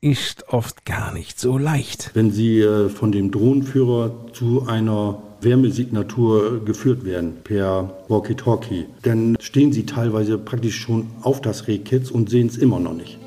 ist 0.00 0.48
oft 0.48 0.86
gar 0.86 1.12
nicht 1.12 1.38
so 1.38 1.58
leicht. 1.58 2.12
Wenn 2.14 2.32
Sie 2.32 2.60
äh, 2.60 2.88
von 2.88 3.12
dem 3.12 3.30
Drohnenführer 3.30 4.28
zu 4.32 4.66
einer 4.66 5.22
Wärmesignatur 5.42 6.64
geführt 6.64 7.04
werden 7.04 7.34
per 7.44 7.92
Walkie-Talkie, 8.08 8.86
dann 9.02 9.36
stehen 9.40 9.72
sie 9.72 9.86
teilweise 9.86 10.38
praktisch 10.38 10.80
schon 10.80 11.06
auf 11.22 11.40
das 11.40 11.66
Rehkitz 11.68 12.10
und 12.10 12.30
sehen 12.30 12.48
es 12.48 12.56
immer 12.56 12.80
noch 12.80 12.94
nicht. 12.94 13.18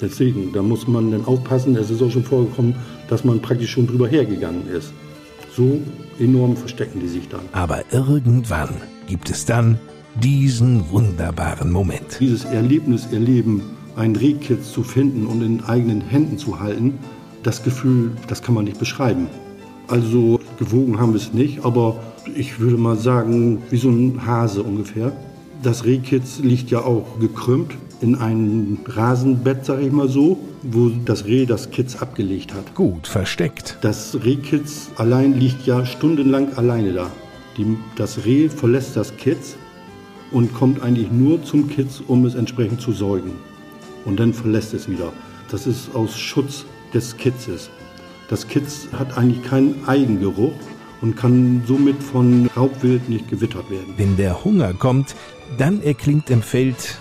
Deswegen, 0.00 0.52
da 0.52 0.62
muss 0.62 0.86
man 0.88 1.10
dann 1.10 1.24
aufpassen, 1.24 1.76
es 1.76 1.90
ist 1.90 2.02
auch 2.02 2.10
schon 2.10 2.24
vorgekommen, 2.24 2.74
dass 3.08 3.24
man 3.24 3.40
praktisch 3.40 3.70
schon 3.70 3.86
drüber 3.86 4.08
hergegangen 4.08 4.68
ist. 4.68 4.92
So 5.56 5.80
enorm 6.18 6.56
verstecken 6.56 7.00
die 7.00 7.08
sich 7.08 7.28
dann. 7.28 7.42
Aber 7.52 7.82
irgendwann 7.92 8.70
gibt 9.06 9.30
es 9.30 9.46
dann 9.46 9.78
diesen 10.22 10.90
wunderbaren 10.90 11.70
Moment. 11.70 12.18
Dieses 12.20 12.44
Erlebnis 12.44 13.06
erleben, 13.12 13.62
einen 13.96 14.16
Rehkitz 14.16 14.72
zu 14.72 14.82
finden 14.82 15.26
und 15.26 15.42
in 15.42 15.62
eigenen 15.64 16.00
Händen 16.00 16.38
zu 16.38 16.60
halten, 16.60 16.98
das 17.42 17.62
Gefühl, 17.62 18.12
das 18.28 18.42
kann 18.42 18.54
man 18.54 18.64
nicht 18.64 18.78
beschreiben. 18.78 19.28
Also 19.88 20.40
gewogen 20.58 20.98
haben 20.98 21.12
wir 21.12 21.20
es 21.20 21.32
nicht, 21.32 21.64
aber 21.64 21.96
ich 22.34 22.58
würde 22.60 22.76
mal 22.76 22.96
sagen, 22.96 23.62
wie 23.70 23.76
so 23.76 23.90
ein 23.90 24.26
Hase 24.26 24.62
ungefähr. 24.62 25.12
Das 25.62 25.84
Rehkitz 25.84 26.40
liegt 26.40 26.70
ja 26.70 26.80
auch 26.80 27.18
gekrümmt 27.20 27.72
in 28.00 28.16
einem 28.16 28.78
Rasenbett, 28.86 29.64
sage 29.64 29.86
ich 29.86 29.92
mal 29.92 30.08
so, 30.08 30.38
wo 30.62 30.90
das 31.04 31.24
Reh 31.24 31.46
das 31.46 31.70
Kitz 31.70 31.96
abgelegt 31.96 32.52
hat. 32.52 32.74
Gut 32.74 33.06
versteckt. 33.06 33.78
Das 33.80 34.18
Rehkitz 34.24 34.90
allein 34.96 35.38
liegt 35.38 35.66
ja 35.66 35.86
stundenlang 35.86 36.52
alleine 36.54 36.92
da. 36.92 37.10
Die, 37.56 37.76
das 37.96 38.24
Reh 38.24 38.48
verlässt 38.48 38.96
das 38.96 39.16
Kitz 39.16 39.56
und 40.32 40.52
kommt 40.52 40.82
eigentlich 40.82 41.10
nur 41.10 41.42
zum 41.42 41.68
Kitz, 41.68 42.02
um 42.06 42.24
es 42.24 42.34
entsprechend 42.34 42.80
zu 42.80 42.92
säugen. 42.92 43.32
Und 44.04 44.20
dann 44.20 44.34
verlässt 44.34 44.74
es 44.74 44.88
wieder. 44.88 45.12
Das 45.50 45.66
ist 45.66 45.94
aus 45.94 46.18
Schutz 46.18 46.64
des 46.92 47.16
Kitzes. 47.16 47.70
Das 48.28 48.48
Kitz 48.48 48.88
hat 48.92 49.18
eigentlich 49.18 49.42
keinen 49.42 49.86
Eigengeruch 49.86 50.54
und 51.02 51.16
kann 51.16 51.62
somit 51.66 52.02
von 52.02 52.48
Raubwild 52.56 53.08
nicht 53.08 53.28
gewittert 53.28 53.70
werden. 53.70 53.94
Wenn 53.96 54.16
der 54.16 54.44
Hunger 54.44 54.72
kommt, 54.72 55.14
dann 55.58 55.82
erklingt 55.82 56.30
im 56.30 56.42
Feld. 56.42 56.98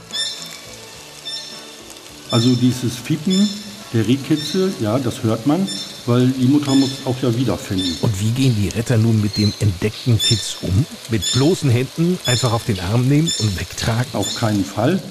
Also 2.31 2.53
dieses 2.55 2.97
Fiepen 2.97 3.47
der 3.93 4.07
Rehkitze, 4.07 4.73
ja, 4.81 4.99
das 4.99 5.23
hört 5.23 5.47
man, 5.47 5.67
weil 6.05 6.27
die 6.27 6.47
Mutter 6.47 6.75
muss 6.75 7.05
auch 7.05 7.15
ja 7.21 7.33
wiederfinden. 7.37 7.95
Und 8.01 8.19
wie 8.19 8.31
gehen 8.31 8.55
die 8.59 8.69
Retter 8.69 8.97
nun 8.97 9.21
mit 9.21 9.37
dem 9.37 9.53
entdeckten 9.59 10.19
Kitz 10.19 10.57
um? 10.61 10.85
Mit 11.09 11.21
bloßen 11.33 11.69
Händen 11.69 12.19
einfach 12.25 12.51
auf 12.51 12.65
den 12.65 12.79
Arm 12.79 13.07
nehmen 13.07 13.31
und 13.39 13.59
wegtragen? 13.59 14.13
Auf 14.13 14.35
keinen 14.35 14.65
Fall 14.65 15.01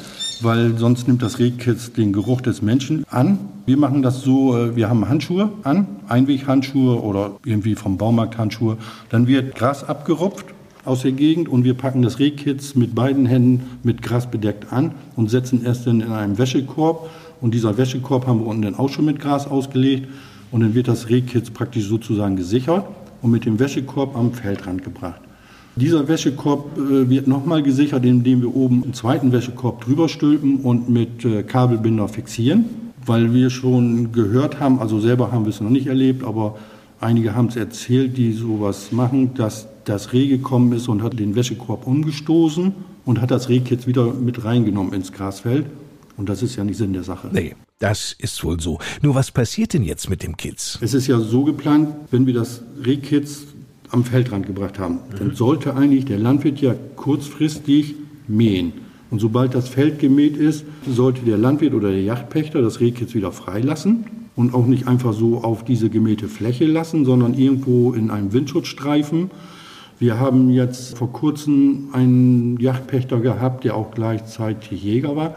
weil 0.42 0.78
sonst 0.78 1.08
nimmt 1.08 1.22
das 1.22 1.38
Rehkitz 1.38 1.92
den 1.92 2.12
Geruch 2.12 2.40
des 2.40 2.62
Menschen 2.62 3.04
an. 3.10 3.38
Wir 3.66 3.76
machen 3.76 4.02
das 4.02 4.22
so, 4.22 4.56
äh, 4.56 4.76
wir 4.76 4.88
haben 4.88 5.08
Handschuhe 5.08 5.50
an, 5.62 5.86
Einweghandschuhe 6.08 7.00
oder 7.00 7.32
irgendwie 7.44 7.74
vom 7.74 7.98
Baumarkt 7.98 8.38
Handschuhe. 8.38 8.76
Dann 9.10 9.26
wird 9.26 9.54
Gras 9.54 9.84
abgerupft 9.84 10.46
aus 10.84 11.02
der 11.02 11.12
Gegend 11.12 11.48
und 11.48 11.64
wir 11.64 11.74
packen 11.74 12.02
das 12.02 12.18
Rehkitz 12.18 12.74
mit 12.74 12.94
beiden 12.94 13.26
Händen 13.26 13.78
mit 13.82 14.02
Gras 14.02 14.30
bedeckt 14.30 14.72
an 14.72 14.92
und 15.16 15.30
setzen 15.30 15.64
es 15.64 15.84
dann 15.84 16.00
in 16.00 16.12
einen 16.12 16.38
Wäschekorb. 16.38 17.10
Und 17.40 17.54
dieser 17.54 17.76
Wäschekorb 17.76 18.26
haben 18.26 18.40
wir 18.40 18.46
unten 18.46 18.62
dann 18.62 18.74
auch 18.74 18.88
schon 18.88 19.04
mit 19.04 19.20
Gras 19.20 19.46
ausgelegt. 19.46 20.08
Und 20.50 20.60
dann 20.60 20.74
wird 20.74 20.88
das 20.88 21.08
Rehkitz 21.08 21.50
praktisch 21.50 21.86
sozusagen 21.86 22.36
gesichert 22.36 22.84
und 23.22 23.30
mit 23.30 23.46
dem 23.46 23.58
Wäschekorb 23.58 24.16
am 24.16 24.32
Feldrand 24.32 24.84
gebracht. 24.84 25.20
Dieser 25.76 26.06
Wäschekorb 26.06 26.76
äh, 26.76 27.08
wird 27.08 27.26
nochmal 27.26 27.62
gesichert, 27.62 28.04
indem 28.04 28.42
wir 28.42 28.54
oben 28.54 28.82
einen 28.82 28.94
zweiten 28.94 29.32
Wäschekorb 29.32 29.84
drüber 29.84 30.08
stülpen 30.08 30.60
und 30.60 30.90
mit 30.90 31.24
äh, 31.24 31.42
Kabelbinder 31.42 32.08
fixieren, 32.08 32.66
weil 33.06 33.32
wir 33.32 33.48
schon 33.48 34.12
gehört 34.12 34.60
haben, 34.60 34.80
also 34.80 35.00
selber 35.00 35.32
haben 35.32 35.44
wir 35.44 35.50
es 35.50 35.60
noch 35.60 35.70
nicht 35.70 35.86
erlebt, 35.86 36.24
aber 36.24 36.58
einige 37.00 37.34
haben 37.34 37.48
es 37.48 37.56
erzählt, 37.56 38.18
die 38.18 38.32
sowas 38.32 38.92
machen, 38.92 39.32
dass 39.34 39.66
das 39.84 40.12
Reh 40.12 40.28
gekommen 40.28 40.72
ist 40.72 40.88
und 40.88 41.02
hat 41.02 41.18
den 41.18 41.34
Wäschekorb 41.34 41.86
umgestoßen 41.86 42.72
und 43.04 43.20
hat 43.20 43.30
das 43.30 43.48
Reh 43.48 43.62
jetzt 43.64 43.86
wieder 43.86 44.12
mit 44.12 44.44
reingenommen 44.44 44.92
ins 44.92 45.12
Grasfeld. 45.12 45.66
Und 46.18 46.28
das 46.28 46.42
ist 46.42 46.56
ja 46.56 46.64
nicht 46.64 46.76
Sinn 46.76 46.92
der 46.92 47.02
Sache. 47.02 47.30
Nee, 47.32 47.56
das 47.78 48.14
ist 48.18 48.44
wohl 48.44 48.60
so. 48.60 48.78
Nur 49.00 49.14
was 49.14 49.30
passiert 49.30 49.72
denn 49.72 49.82
jetzt 49.82 50.10
mit 50.10 50.22
dem 50.22 50.36
Kitz? 50.36 50.78
Es 50.82 50.92
ist 50.94 51.06
ja 51.06 51.18
so 51.18 51.44
geplant, 51.44 51.88
wenn 52.10 52.26
wir 52.26 52.34
das 52.34 52.62
Rehkitz 52.84 53.44
am 53.92 54.04
Feldrand 54.04 54.46
gebracht 54.46 54.78
haben, 54.78 54.94
mhm. 54.94 55.18
dann 55.18 55.34
sollte 55.34 55.76
eigentlich 55.76 56.06
der 56.06 56.18
Landwirt 56.18 56.60
ja 56.60 56.74
kurzfristig 56.96 57.94
mähen. 58.26 58.72
Und 59.10 59.20
sobald 59.20 59.54
das 59.54 59.68
Feld 59.68 59.98
gemäht 59.98 60.36
ist, 60.38 60.64
sollte 60.88 61.22
der 61.22 61.36
Landwirt 61.36 61.74
oder 61.74 61.90
der 61.90 62.02
Yachtpächter 62.02 62.62
das 62.62 62.80
Rehkitz 62.80 63.14
wieder 63.14 63.30
freilassen 63.30 64.04
und 64.34 64.54
auch 64.54 64.66
nicht 64.66 64.88
einfach 64.88 65.12
so 65.12 65.44
auf 65.44 65.64
diese 65.64 65.90
gemähte 65.90 66.28
Fläche 66.28 66.64
lassen, 66.64 67.04
sondern 67.04 67.34
irgendwo 67.34 67.92
in 67.92 68.10
einem 68.10 68.32
Windschutzstreifen. 68.32 69.30
Wir 69.98 70.18
haben 70.18 70.48
jetzt 70.48 70.96
vor 70.96 71.12
kurzem 71.12 71.90
einen 71.92 72.58
Yachtpächter 72.58 73.20
gehabt, 73.20 73.64
der 73.64 73.76
auch 73.76 73.90
gleichzeitig 73.92 74.82
Jäger 74.82 75.14
war. 75.14 75.34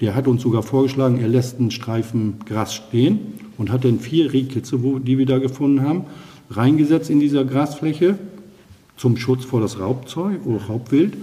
Der 0.00 0.14
hat 0.14 0.28
uns 0.28 0.42
sogar 0.42 0.62
vorgeschlagen, 0.62 1.18
er 1.18 1.28
lässt 1.28 1.58
einen 1.58 1.70
Streifen 1.70 2.34
Gras 2.44 2.74
stehen 2.74 3.20
und 3.56 3.72
hat 3.72 3.84
dann 3.84 4.00
vier 4.00 4.32
Rehkitze, 4.32 4.78
die 4.78 5.16
wir 5.16 5.26
da 5.26 5.38
gefunden 5.38 5.80
haben, 5.80 6.04
reingesetzt 6.50 7.10
in 7.10 7.20
dieser 7.20 7.44
Grasfläche 7.44 8.18
zum 8.96 9.16
Schutz 9.16 9.44
vor 9.44 9.60
das 9.60 9.78
Raubzeug 9.78 10.44
oder 10.44 10.62
Raubwild 10.64 11.14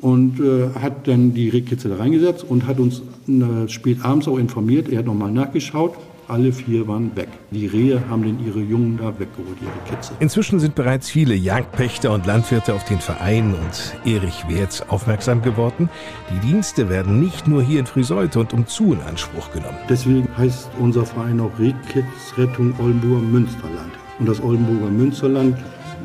und 0.00 0.40
äh, 0.40 0.70
hat 0.80 1.08
dann 1.08 1.34
die 1.34 1.48
Rehkitze 1.48 1.88
da 1.88 1.96
reingesetzt 1.96 2.44
und 2.44 2.66
hat 2.66 2.78
uns 2.78 3.02
äh, 3.28 3.68
spät 3.68 4.04
abends 4.04 4.28
auch 4.28 4.38
informiert. 4.38 4.88
Er 4.88 4.98
hat 4.98 5.06
nochmal 5.06 5.32
nachgeschaut. 5.32 5.94
Alle 6.28 6.52
vier 6.52 6.86
waren 6.86 7.16
weg. 7.16 7.28
Die 7.52 7.66
Rehe 7.66 8.02
haben 8.10 8.22
dann 8.22 8.46
ihre 8.46 8.60
Jungen 8.60 8.98
da 8.98 9.18
weggeholt, 9.18 9.56
ihre 9.62 9.96
Kitze. 9.96 10.12
Inzwischen 10.20 10.60
sind 10.60 10.74
bereits 10.74 11.08
viele 11.08 11.34
Jagdpächter 11.34 12.12
und 12.12 12.26
Landwirte 12.26 12.74
auf 12.74 12.84
den 12.84 12.98
Verein 12.98 13.54
und 13.54 13.96
Erich 14.04 14.44
Wertz 14.46 14.82
aufmerksam 14.88 15.40
geworden. 15.40 15.88
Die 16.30 16.46
Dienste 16.46 16.90
werden 16.90 17.18
nicht 17.18 17.48
nur 17.48 17.62
hier 17.62 17.80
in 17.80 17.86
Friseute 17.86 18.40
und 18.40 18.52
umzu 18.52 18.92
in 18.92 19.00
Anspruch 19.00 19.50
genommen. 19.52 19.78
Deswegen 19.88 20.28
heißt 20.36 20.68
unser 20.78 21.06
Verein 21.06 21.40
auch 21.40 21.58
Rehkitzrettung 21.58 22.74
Oldenburger 22.78 23.22
Münsterland. 23.22 23.92
Und 24.18 24.28
das 24.28 24.42
Oldenburger 24.42 24.90
Münsterland 24.90 25.56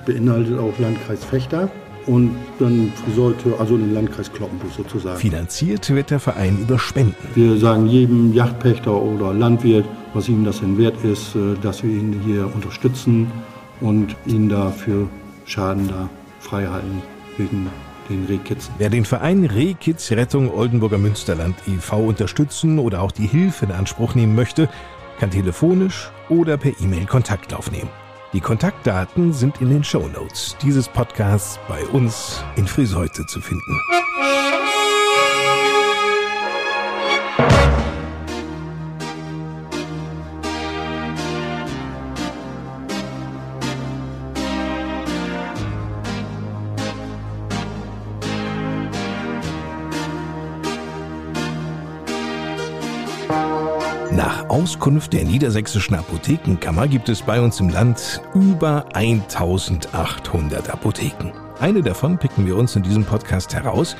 beinhaltet 0.06 0.60
auch 0.60 0.78
Landkreis 0.80 1.23
Fechter 1.23 1.69
und 2.06 2.36
dann 2.60 2.91
sollte 3.15 3.54
also 3.60 3.78
den 3.78 3.93
Landkreis 3.93 4.32
Kloppenburg 4.32 4.71
sozusagen. 4.76 5.17
Finanziert 5.17 5.89
wird 5.89 6.12
der 6.12 6.19
Verein 6.19 6.60
über 6.60 6.78
Spenden. 6.78 7.15
Wir 7.36 7.58
sagen 7.58 7.88
jedem 7.88 8.34
Yachtpächter 8.34 8.93
oder 8.93 9.34
Landwirt, 9.34 9.86
was 10.13 10.28
ihm 10.28 10.43
das 10.43 10.60
denn 10.60 10.78
wert 10.78 11.04
ist, 11.04 11.36
äh, 11.36 11.56
dass 11.62 11.84
wir 11.84 11.91
ihn 11.91 12.21
hier 12.26 12.54
unterstützen 12.54 13.32
und 13.80 14.15
ihn 14.26 14.49
dafür 14.49 15.08
Schaden 15.45 15.88
da 15.88 16.10
frei 16.39 16.67
halten 16.67 17.02
wegen 17.38 17.69
den 18.10 18.26
Rehkitzen. 18.26 18.73
Wer 18.78 18.89
den 18.89 19.06
Verein 19.06 19.45
Rehkitz 19.45 20.12
Rettung 20.12 20.54
Oldenburger 20.54 20.97
Münsterland 20.97 21.56
e.V. 21.67 21.99
unterstützen 21.99 22.80
oder 22.80 23.02
auch 23.02 23.12
die 23.12 23.28
Hilfe 23.28 23.65
in 23.65 23.71
Anspruch 23.71 24.13
nehmen 24.13 24.36
möchte, 24.36 24.69
kann 25.19 25.32
telefonisch 25.32 26.12
oder 26.30 26.58
per 26.58 26.71
E-Mail 26.82 27.06
Kontakt 27.06 27.54
aufnehmen. 27.54 27.89
Die 28.34 28.41
Kontaktdaten 28.41 29.32
sind 29.32 29.62
in 29.62 29.69
den 29.69 29.84
Show 29.84 30.08
Notes 30.08 30.58
dieses 30.60 30.89
Podcasts 30.89 31.60
bei 31.67 31.86
uns 31.86 32.43
in 32.56 32.65
Friseute 32.65 33.28
zu 33.28 33.39
finden. 33.39 33.80
Auskunft 54.54 55.13
der 55.13 55.24
Niedersächsischen 55.24 55.96
Apothekenkammer 55.96 56.88
gibt 56.88 57.10
es 57.10 57.24
bei 57.24 57.42
uns 57.42 57.60
im 57.60 57.70
Land 57.70 58.22
über 58.36 58.86
1800 58.94 60.70
Apotheken. 60.70 61.32
Eine 61.60 61.82
davon 61.82 62.20
picken 62.20 62.46
wir 62.46 62.56
uns 62.56 62.76
in 62.76 62.84
diesem 62.84 63.04
Podcast 63.04 63.56
heraus, 63.56 63.96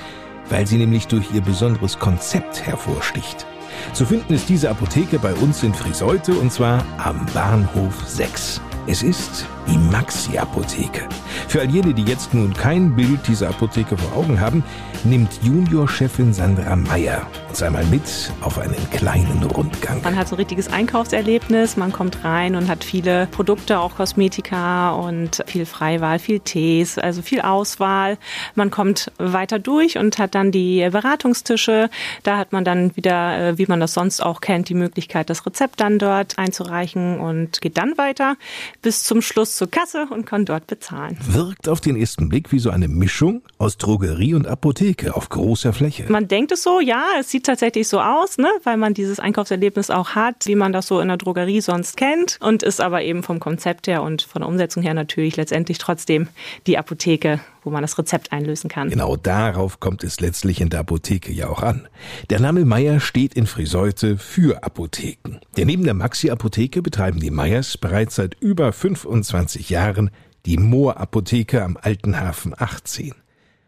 weil 0.52 0.68
sie 0.68 0.78
nämlich 0.78 1.08
durch 1.08 1.34
ihr 1.34 1.42
besonderes 1.42 1.98
Konzept 1.98 2.68
hervorsticht. 2.68 3.48
Zu 3.94 4.06
finden 4.06 4.36
ist 4.36 4.48
diese 4.48 4.70
Apotheke 4.70 5.18
bei 5.18 5.34
uns 5.34 5.63
in 5.63 5.74
Friseute 5.74 6.34
und 6.36 6.54
zwar 6.54 6.86
am 7.00 7.26
Bahnhof 7.34 8.08
6. 8.08 8.62
Es 8.86 9.02
ist 9.02 9.48
die 9.67 9.78
Maxi-Apotheke. 9.78 11.08
Für 11.47 11.62
all 11.62 11.69
jene, 11.69 11.93
die 11.93 12.04
jetzt 12.04 12.34
nun 12.34 12.54
kein 12.54 12.95
Bild 12.95 13.28
dieser 13.28 13.49
Apotheke 13.49 13.97
vor 13.97 14.17
Augen 14.17 14.39
haben, 14.39 14.63
nimmt 15.04 15.39
Juniorchefin 15.43 16.34
Sandra 16.34 16.76
Meyer 16.76 17.28
uns 17.54 17.62
einmal 17.62 17.86
mit 17.86 18.02
auf 18.41 18.58
einen 18.58 18.89
kleinen 18.89 19.43
Rundgang. 19.43 20.02
Man 20.02 20.15
hat 20.15 20.28
so 20.28 20.36
ein 20.36 20.38
richtiges 20.38 20.73
Einkaufserlebnis, 20.73 21.78
man 21.78 21.91
kommt 21.91 22.23
rein 22.23 22.56
und 22.56 22.67
hat 22.67 22.84
viele 22.84 23.28
Produkte, 23.28 23.80
auch 23.80 23.95
Kosmetika 23.95 24.91
und 24.95 25.43
viel 25.45 25.67
Freiwahl, 25.67 26.17
viel 26.17 26.39
Tees, 26.39 26.97
also 26.97 27.21
viel 27.21 27.41
Auswahl. 27.41 28.17
Man 28.56 28.71
kommt 28.71 29.12
weiter 29.19 29.60
durch 29.60 29.99
und 29.99 30.17
hat 30.17 30.34
dann 30.34 30.52
die 30.52 30.89
Beratungstische. 30.89 31.91
Da 32.23 32.38
hat 32.38 32.54
man 32.54 32.65
dann 32.65 32.95
wieder, 32.95 33.38
äh, 33.38 33.58
wie 33.60 33.67
man 33.67 33.80
das 33.80 33.93
sonst 33.93 34.23
auch 34.23 34.41
kennt, 34.41 34.69
die 34.69 34.73
Möglichkeit, 34.73 35.30
das 35.30 35.45
Rezept 35.45 35.80
dann 35.80 35.99
dort 35.99 36.39
einzureichen 36.39 37.19
und 37.19 37.62
geht 37.62 37.78
dann 37.78 37.99
weiter 37.99 38.36
bis 38.82 39.04
zum 39.04 39.21
Schluss 39.21 39.53
zur 39.58 39.70
Kasse 39.70 40.08
und 40.10 40.26
kann 40.26 40.46
dort 40.46 40.68
bezahlen. 40.68 41.18
Wirkt 41.28 41.68
auf 41.70 41.82
den 41.82 41.96
ersten 41.96 42.30
Blick 42.30 42.52
wie 42.52 42.60
so 42.60 42.70
eine 42.70 42.88
Mischung 42.88 43.42
aus 43.58 43.78
Drogerie 43.78 44.34
und 44.34 44.48
Apotheke 44.48 45.16
auf 45.16 45.30
großer 45.30 45.74
Fläche. 45.74 46.06
Man 46.10 46.28
denkt 46.28 46.52
es 46.52 46.63
so, 46.63 46.80
ja, 46.80 47.04
es 47.20 47.30
sieht 47.30 47.46
tatsächlich 47.46 47.88
so 47.88 48.00
aus, 48.00 48.38
ne, 48.38 48.50
weil 48.63 48.78
man 48.78 48.94
dieses 48.94 49.20
Einkaufserlebnis 49.20 49.89
auch 49.89 50.10
hat, 50.10 50.46
wie 50.46 50.56
man 50.56 50.74
das 50.74 50.88
so 50.88 51.00
in 51.00 51.08
der 51.08 51.18
Drogerie 51.18 51.62
sonst 51.62 51.98
kennt 51.98 52.38
und 52.42 52.63
ist 52.63 52.82
aber 52.82 53.02
eben 53.04 53.24
vom 53.24 53.39
Konzept 53.39 53.88
her 53.88 54.04
und 54.04 54.22
von 54.22 54.42
der 54.42 54.50
Umsetzung 54.50 54.84
her 54.84 54.94
natürlich 54.94 55.38
letztendlich 55.38 55.78
trotzdem 55.78 56.28
die 56.68 56.78
Apotheke 56.78 57.39
wo 57.63 57.69
man 57.69 57.82
das 57.82 57.97
Rezept 57.97 58.32
einlösen 58.32 58.69
kann. 58.69 58.89
Genau 58.89 59.15
darauf 59.15 59.80
kommt 59.80 60.04
es 60.04 60.19
letztlich 60.19 60.62
in 60.62 60.69
der 60.69 60.82
Apotheke 60.82 61.32
ja 61.32 61.49
auch 61.49 61.63
an. 61.63 61.88
Der 62.30 62.39
Name 62.39 62.65
Meier 62.65 62.99
steht 62.99 63.34
in 63.34 63.47
Friseute 63.47 64.17
für 64.17 64.63
Apotheken. 64.63 65.39
Denn 65.58 65.67
neben 65.67 65.84
der 65.84 65.93
Maxi-Apotheke 65.93 66.82
betreiben 66.82 67.19
die 67.19 67.32
Meyers 67.32 67.78
bereits 67.78 68.15
seit 68.15 68.36
über 68.39 68.71
25 68.71 69.69
Jahren 69.69 70.12
die 70.45 70.58
Moor-Apotheke 70.58 71.63
am 71.63 71.78
Altenhafen 71.82 72.54
18. 72.58 73.13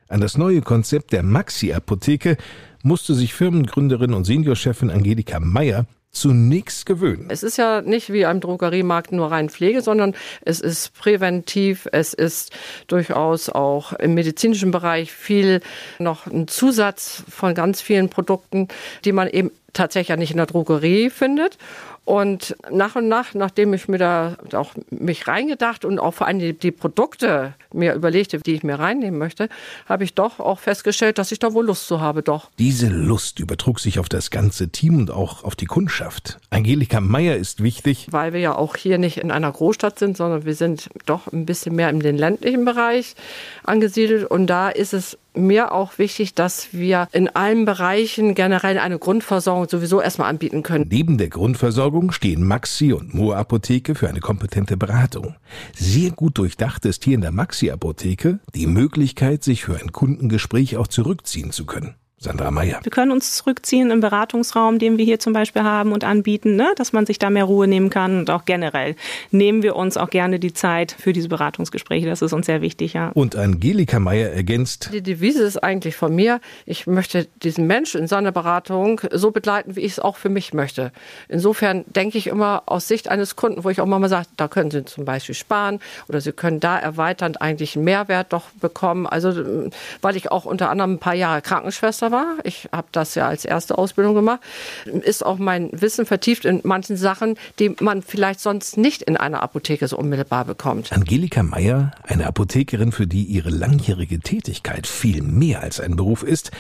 An 0.08 0.22
das 0.22 0.38
neue 0.38 0.62
Konzept 0.62 1.14
der 1.14 1.24
Maxi-Apotheke 1.24 2.38
musste 2.84 3.16
sich 3.16 3.34
Firmengründerin 3.34 4.14
und 4.14 4.26
Seniorchefin 4.26 4.92
Angelika 4.92 5.40
Meyer 5.40 5.86
zunächst 6.16 6.86
gewöhnen. 6.86 7.28
Es 7.30 7.44
ist 7.44 7.58
ja 7.58 7.82
nicht 7.82 8.12
wie 8.12 8.26
am 8.26 8.40
Drogeriemarkt 8.40 9.12
nur 9.12 9.32
rein 9.32 9.50
Pflege, 9.50 9.82
sondern 9.82 10.16
es 10.42 10.62
ist 10.62 10.94
präventiv, 10.98 11.88
es 11.92 12.14
ist 12.14 12.52
durchaus 12.88 13.50
auch 13.50 13.94
im 13.94 14.14
medizinischen 14.14 14.72
Bereich 14.72 15.12
viel 15.12 15.62
noch 16.00 16.26
ein 16.26 16.48
Zusatz 16.48 17.24
von 17.30 17.54
ganz 17.54 17.82
vielen 17.82 18.10
Produkten, 18.10 18.68
die 19.04 19.12
man 19.12 19.28
eben 19.28 19.52
tatsächlich 19.74 20.18
nicht 20.18 20.32
in 20.32 20.38
der 20.38 20.46
Drogerie 20.46 21.10
findet. 21.10 21.58
Und 22.06 22.56
nach 22.72 22.96
und 22.96 23.08
nach, 23.08 23.34
nachdem 23.34 23.74
ich 23.74 23.88
mir 23.88 23.98
da 23.98 24.38
auch 24.54 24.74
mich 24.92 25.28
reingedacht 25.28 25.86
und 25.86 25.98
auch 25.98 26.14
vor 26.14 26.28
allem 26.28 26.38
die, 26.38 26.54
die 26.54 26.72
Produkte 26.72 27.56
mir 27.74 27.96
überlegte, 27.96 28.38
die 28.38 28.54
ich 28.54 28.64
mir 28.64 28.78
reinnehmen 28.78 29.20
möchte, 29.20 29.50
habe 29.88 30.04
ich 30.04 30.14
doch 30.14 30.40
auch 30.40 30.60
festgestellt, 30.60 31.18
dass 31.18 31.32
ich 31.32 31.40
da 31.40 31.54
wohl 31.54 31.66
Lust 31.66 31.88
zu 31.88 32.02
habe, 32.02 32.22
doch. 32.22 32.52
Diese 32.60 32.90
Lust 32.90 33.40
übertrug 33.40 33.80
sich 33.80 33.98
auf 33.98 34.08
das 34.08 34.30
ganze 34.30 34.70
Team 34.70 34.98
und 34.98 35.10
auch 35.10 35.44
auf 35.44 35.56
die 35.56 35.66
Kundschaft. 35.66 36.38
Angelika 36.52 37.02
Meyer 37.02 37.38
ist 37.38 37.64
wichtig. 37.64 38.08
Weil 38.12 38.34
wir 38.34 38.40
ja 38.40 38.56
auch 38.56 38.76
hier 38.76 39.00
nicht 39.00 39.18
in 39.18 39.32
einer 39.32 39.52
Großstadt 39.52 39.98
sind, 39.98 40.16
sondern 40.16 40.46
wir 40.46 40.54
sind 40.54 40.90
doch 41.08 41.34
ein 41.34 41.48
bisschen 41.48 41.76
mehr 41.76 41.90
in 41.90 42.02
den 42.02 42.18
ländlichen 42.18 42.66
Bereich 42.66 43.16
angesiedelt. 43.64 44.30
Und 44.30 44.46
da 44.46 44.70
ist 44.70 44.94
es 44.94 45.18
mir 45.38 45.72
auch 45.72 45.98
wichtig, 45.98 46.36
dass 46.36 46.70
wir 46.72 47.08
in 47.12 47.28
allen 47.30 47.66
Bereichen 47.66 48.36
generell 48.36 48.78
eine 48.78 49.00
Grundversorgung 49.00 49.68
sowieso 49.70 50.02
erstmal 50.02 50.30
anbieten 50.30 50.64
können. 50.64 50.88
Neben 50.90 51.18
der 51.18 51.30
Grundversorgung 51.30 52.12
stehen 52.12 52.44
Maxi 52.44 52.94
und 52.94 53.14
Moor 53.14 53.38
Apotheke 53.38 53.96
für 53.96 54.10
eine 54.10 54.20
kompetente 54.20 54.78
Beratung. 54.78 55.36
Sehr 55.74 56.12
gut 56.12 56.38
durchdacht 56.38 56.86
ist 56.86 57.04
hier 57.04 57.16
in 57.16 57.22
der 57.22 57.32
Maxi 57.32 57.70
Apotheke 57.72 58.40
die 58.54 58.68
Möglichkeit, 58.68 59.44
sich 59.44 59.66
für 59.66 59.78
ein 59.78 59.92
Kundengespräch 59.92 60.78
auch 60.78 60.88
zurückziehen 60.88 61.52
zu 61.52 61.66
können. 61.66 61.96
Sandra 62.18 62.50
Meyer. 62.50 62.80
Wir 62.82 62.92
können 62.92 63.12
uns 63.12 63.36
zurückziehen 63.36 63.92
im 63.92 64.00
Beratungsraum, 64.00 64.80
den 64.80 64.98
wir 64.98 65.04
hier 65.04 65.20
zum 65.20 65.34
Beispiel 65.34 65.64
haben 65.64 65.92
und 65.92 66.06
anbieten, 66.06 66.56
ne? 66.56 66.72
dass 66.78 66.94
man 66.94 67.06
sich 67.06 67.20
da 67.20 67.30
mehr 67.30 67.44
Ruhe 67.44 67.68
nehmen 67.68 67.90
kann 67.90 68.20
und 68.20 68.30
auch 68.30 68.46
generell 68.46 68.96
nehmen 69.32 69.64
wir 69.64 69.76
uns 69.76 69.98
auch 69.98 70.10
gerne 70.10 70.40
die 70.40 70.54
Zeit 70.54 70.96
für 70.98 71.12
diese 71.12 71.28
Beratungsgespräche. 71.28 72.08
Das 72.08 72.22
ist 72.22 72.32
uns 72.32 72.46
sehr 72.46 72.62
wichtig, 72.62 72.94
ja. 72.94 73.10
Und 73.14 73.36
Angelika 73.36 74.00
Meyer 74.00 74.30
ergänzt. 74.30 74.90
Die 74.94 75.04
Devise 75.04 75.44
ist 75.44 75.62
eigentlich 75.62 75.98
von 75.98 76.16
mir, 76.16 76.40
ich 76.66 76.88
möchte 76.88 77.28
diesen 77.44 77.68
Menschen 77.68 78.02
in 78.02 78.08
seiner 78.08 78.32
Beratung 78.32 79.02
so 79.12 79.32
begleiten, 79.32 79.76
wie 79.76 79.82
ich 79.82 79.94
es 79.94 80.00
auch 80.00 80.16
für 80.16 80.30
mich 80.30 80.54
möchte. 80.54 80.94
Insofern 81.28 81.84
denke 81.88 82.18
ich 82.18 82.28
immer 82.28 82.64
aus 82.66 82.88
Sicht 82.88 83.10
eines 83.10 83.36
Kunden, 83.36 83.66
wo 83.66 83.70
ich 83.70 83.82
auch 83.82 83.86
mal 83.86 84.08
sage, 84.08 84.28
da 84.38 84.48
können 84.48 84.72
Sie 84.72 84.86
zum 84.86 85.04
Beispiel 85.04 85.36
sparen 85.36 85.80
oder 86.08 86.22
Sie 86.22 86.32
können 86.32 86.62
da 86.62 86.80
erweiternd 86.80 87.42
eigentlich 87.42 87.76
einen 87.76 87.86
Mehrwert 87.86 88.32
doch 88.32 88.50
bekommen. 88.62 89.06
Also, 89.06 89.70
weil 90.02 90.16
ich 90.16 90.32
auch 90.32 90.46
unter 90.46 90.70
anderem 90.70 90.94
ein 90.94 91.00
paar 91.00 91.14
Jahre 91.14 91.42
Krankenschwester 91.42 92.05
war 92.12 92.16
war. 92.16 92.38
Ich 92.44 92.68
habe 92.72 92.88
das 92.92 93.16
ja 93.16 93.28
als 93.28 93.46
erste 93.46 93.78
Ausbildung 93.78 94.16
gemacht. 94.16 94.40
Ist 94.86 95.26
auch 95.26 95.38
mein 95.38 95.70
Wissen 95.74 96.06
vertieft 96.06 96.46
in 96.46 96.62
manchen 96.64 96.98
Sachen, 96.98 97.36
die 97.60 97.76
man 97.80 98.02
vielleicht 98.02 98.40
sonst 98.40 98.78
nicht 98.78 99.02
in 99.02 99.18
einer 99.18 99.44
Apotheke 99.44 99.88
so 99.88 99.98
unmittelbar 99.98 100.46
bekommt. 100.46 100.92
Angelika 100.92 101.44
Meyer, 101.44 101.92
eine 102.04 102.26
Apothekerin, 102.26 102.92
für 102.92 103.08
die 103.08 103.24
ihre 103.24 103.50
langjährige 103.50 104.20
Tätigkeit 104.20 104.88
viel 104.88 105.22
mehr 105.22 105.62
als 105.62 105.80
ein 105.80 105.96
Beruf 105.96 106.24
ist, 106.24 106.52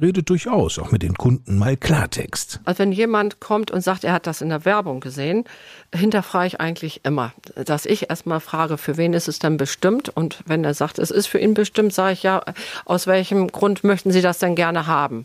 redet 0.00 0.28
durchaus 0.28 0.78
auch 0.78 0.92
mit 0.92 1.02
den 1.02 1.14
Kunden 1.14 1.58
mal 1.58 1.76
Klartext. 1.76 2.60
Also 2.64 2.80
wenn 2.80 2.92
jemand 2.92 3.40
kommt 3.40 3.70
und 3.70 3.80
sagt, 3.80 4.04
er 4.04 4.12
hat 4.12 4.26
das 4.26 4.42
in 4.42 4.50
der 4.50 4.64
Werbung 4.66 5.00
gesehen, 5.00 5.44
hinterfrage 5.94 6.48
ich 6.48 6.60
eigentlich 6.60 7.00
immer, 7.04 7.32
dass 7.54 7.86
ich 7.86 8.10
erstmal 8.10 8.40
frage, 8.40 8.76
für 8.76 8.98
wen 8.98 9.14
ist 9.14 9.26
es 9.26 9.38
denn 9.38 9.56
bestimmt? 9.56 10.10
Und 10.10 10.40
wenn 10.46 10.64
er 10.64 10.74
sagt, 10.74 10.98
es 10.98 11.10
ist 11.10 11.26
für 11.26 11.38
ihn 11.38 11.54
bestimmt, 11.54 11.94
sage 11.94 12.12
ich 12.12 12.22
ja, 12.22 12.42
aus 12.84 13.06
welchem 13.06 13.48
Grund 13.48 13.84
möchten 13.84 14.10
Sie 14.10 14.20
das 14.20 14.38
denn 14.38 14.54
gerne 14.54 14.86
haben? 14.86 15.24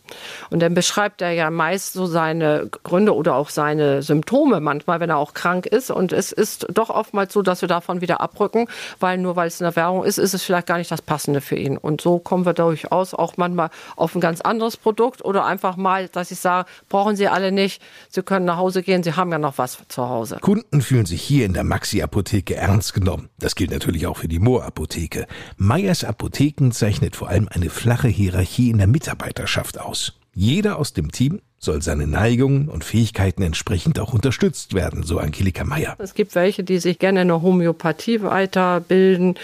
Und 0.49 0.61
dann 0.61 0.73
beschreibt 0.73 1.21
er 1.21 1.31
ja 1.31 1.49
meist 1.49 1.93
so 1.93 2.05
seine 2.05 2.69
Gründe 2.83 3.13
oder 3.13 3.35
auch 3.35 3.49
seine 3.49 4.01
Symptome 4.01 4.61
manchmal, 4.61 5.01
wenn 5.01 5.09
er 5.09 5.17
auch 5.17 5.33
krank 5.33 5.65
ist. 5.65 5.91
Und 5.91 6.13
es 6.13 6.31
ist 6.31 6.67
doch 6.71 6.89
oftmals 6.89 7.33
so, 7.33 7.41
dass 7.41 7.61
wir 7.61 7.67
davon 7.67 7.99
wieder 7.99 8.21
abrücken, 8.21 8.67
weil 8.99 9.17
nur 9.17 9.35
weil 9.35 9.47
es 9.47 9.59
in 9.59 9.65
der 9.65 9.75
Werbung 9.75 10.05
ist, 10.05 10.17
ist 10.17 10.33
es 10.33 10.43
vielleicht 10.43 10.67
gar 10.67 10.77
nicht 10.77 10.91
das 10.91 11.01
Passende 11.01 11.41
für 11.41 11.57
ihn. 11.57 11.77
Und 11.77 11.99
so 11.99 12.19
kommen 12.19 12.45
wir 12.45 12.53
durchaus 12.53 13.13
auch 13.13 13.35
manchmal 13.35 13.69
auf 13.97 14.15
ein 14.15 14.21
ganz 14.21 14.39
anderes 14.39 14.60
anderes 14.61 14.77
Produkt 14.77 15.25
oder 15.25 15.45
einfach 15.45 15.75
mal, 15.75 16.07
dass 16.07 16.31
ich 16.31 16.39
sage, 16.39 16.69
brauchen 16.87 17.15
Sie 17.15 17.27
alle 17.27 17.51
nicht, 17.51 17.81
Sie 18.09 18.21
können 18.21 18.45
nach 18.45 18.57
Hause 18.57 18.83
gehen, 18.83 19.03
Sie 19.03 19.13
haben 19.13 19.31
ja 19.31 19.39
noch 19.39 19.57
was 19.57 19.79
zu 19.87 20.07
Hause. 20.07 20.37
Kunden 20.39 20.81
fühlen 20.81 21.05
sich 21.05 21.21
hier 21.21 21.45
in 21.45 21.53
der 21.53 21.63
Maxi-Apotheke 21.63 22.55
ernst 22.55 22.93
genommen. 22.93 23.29
Das 23.39 23.55
gilt 23.55 23.71
natürlich 23.71 24.07
auch 24.07 24.17
für 24.17 24.27
die 24.27 24.39
Moor-Apotheke. 24.39 25.25
Meyers 25.57 26.03
Apotheken 26.03 26.71
zeichnet 26.71 27.15
vor 27.15 27.29
allem 27.29 27.47
eine 27.49 27.69
flache 27.69 28.07
Hierarchie 28.07 28.69
in 28.69 28.77
der 28.77 28.87
Mitarbeiterschaft 28.87 29.79
aus. 29.79 30.13
Jeder 30.33 30.77
aus 30.77 30.93
dem 30.93 31.11
Team 31.11 31.41
soll 31.63 31.83
seine 31.83 32.07
Neigungen 32.07 32.69
und 32.69 32.83
Fähigkeiten 32.83 33.43
entsprechend 33.43 33.99
auch 33.99 34.13
unterstützt 34.13 34.73
werden, 34.73 35.03
so 35.03 35.19
Angelika 35.19 35.63
Meyer. 35.63 35.95
Es 35.99 36.15
gibt 36.15 36.33
welche, 36.33 36.63
die 36.63 36.79
sich 36.79 36.97
gerne 36.97 37.21
in 37.21 37.27
der 37.27 37.43
Homöopathie 37.43 38.23
weiterbilden. 38.23 39.35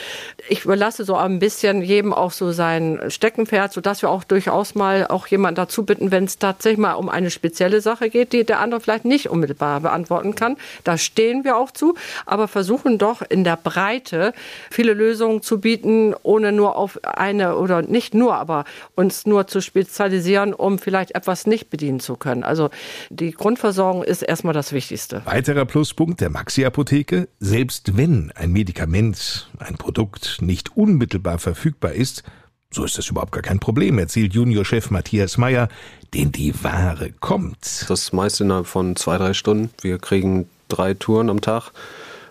Ich 0.50 0.66
überlasse 0.66 1.06
so 1.06 1.16
ein 1.16 1.38
bisschen 1.38 1.84
jedem 1.84 2.14
auch 2.14 2.32
so 2.32 2.52
sein 2.52 3.00
Steckenpferd, 3.10 3.72
sodass 3.72 4.02
wir 4.02 4.10
auch 4.10 4.24
durchaus 4.24 4.74
mal 4.74 5.06
auch 5.06 5.28
jemanden 5.28 5.58
dazu 5.58 5.86
bitten, 5.86 6.10
wenn 6.10 6.24
es 6.24 6.40
tatsächlich 6.40 6.80
mal 6.80 6.94
um 6.94 7.08
eine 7.08 7.30
spezielle 7.30 7.82
Sache 7.82 8.10
geht, 8.10 8.34
die 8.34 8.44
der 8.44 8.62
andere 8.62 8.82
vielleicht 8.82 9.06
nicht 9.06 9.30
unmittelbar 9.30 9.82
beantworten 9.82 10.34
kann. 10.34 10.58
Da 10.84 10.98
stehen 10.98 11.44
wir 11.44 11.56
auch 11.56 11.70
zu, 11.70 11.94
aber 12.26 12.48
versuchen 12.48 12.98
doch 12.98 13.22
in 13.22 13.44
der 13.44 13.58
Breite 13.58 14.34
viele 14.72 14.94
Lösungen 14.94 15.44
zu 15.44 15.60
bieten, 15.60 16.16
ohne 16.24 16.52
nur 16.52 16.78
auf 16.78 17.00
eine 17.04 17.58
oder 17.58 17.84
nicht 17.84 18.16
nur, 18.16 18.38
aber 18.38 18.66
uns 18.96 19.28
nur 19.28 19.46
zu 19.46 19.62
spezialisieren, 19.62 20.56
um 20.56 20.80
vielleicht 20.80 21.14
etwas 21.14 21.46
nicht 21.46 21.70
bedienen 21.70 22.00
zu 22.00 22.07
zu 22.08 22.16
können. 22.16 22.44
Also 22.44 22.70
die 23.10 23.32
Grundversorgung 23.32 24.04
ist 24.04 24.24
erstmal 24.24 24.54
das 24.54 24.74
Wichtigste. 24.74 25.22
Weiterer 25.26 25.66
Pluspunkt 25.66 26.22
der 26.22 26.32
Maxi-Apotheke, 26.32 27.28
selbst 27.40 27.96
wenn 27.96 28.32
ein 28.36 28.52
Medikament, 28.52 29.50
ein 29.60 29.76
Produkt 29.76 30.38
nicht 30.42 30.76
unmittelbar 30.76 31.38
verfügbar 31.38 31.92
ist, 31.92 32.24
so 32.72 32.84
ist 32.84 32.98
das 32.98 33.10
überhaupt 33.10 33.32
gar 33.32 33.44
kein 33.44 33.60
Problem, 33.60 33.98
erzählt 34.00 34.34
Juniorchef 34.34 34.90
Matthias 34.92 35.38
Meyer, 35.38 35.70
denn 36.14 36.32
die 36.32 36.54
Ware 36.64 37.12
kommt. 37.20 37.86
Das 37.88 38.12
meiste 38.12 38.44
innerhalb 38.44 38.68
von 38.68 38.96
zwei, 38.96 39.18
drei 39.18 39.34
Stunden. 39.34 39.70
Wir 39.82 40.00
kriegen 40.00 40.50
drei 40.68 40.94
Touren 40.94 41.30
am 41.30 41.42
Tag, 41.42 41.72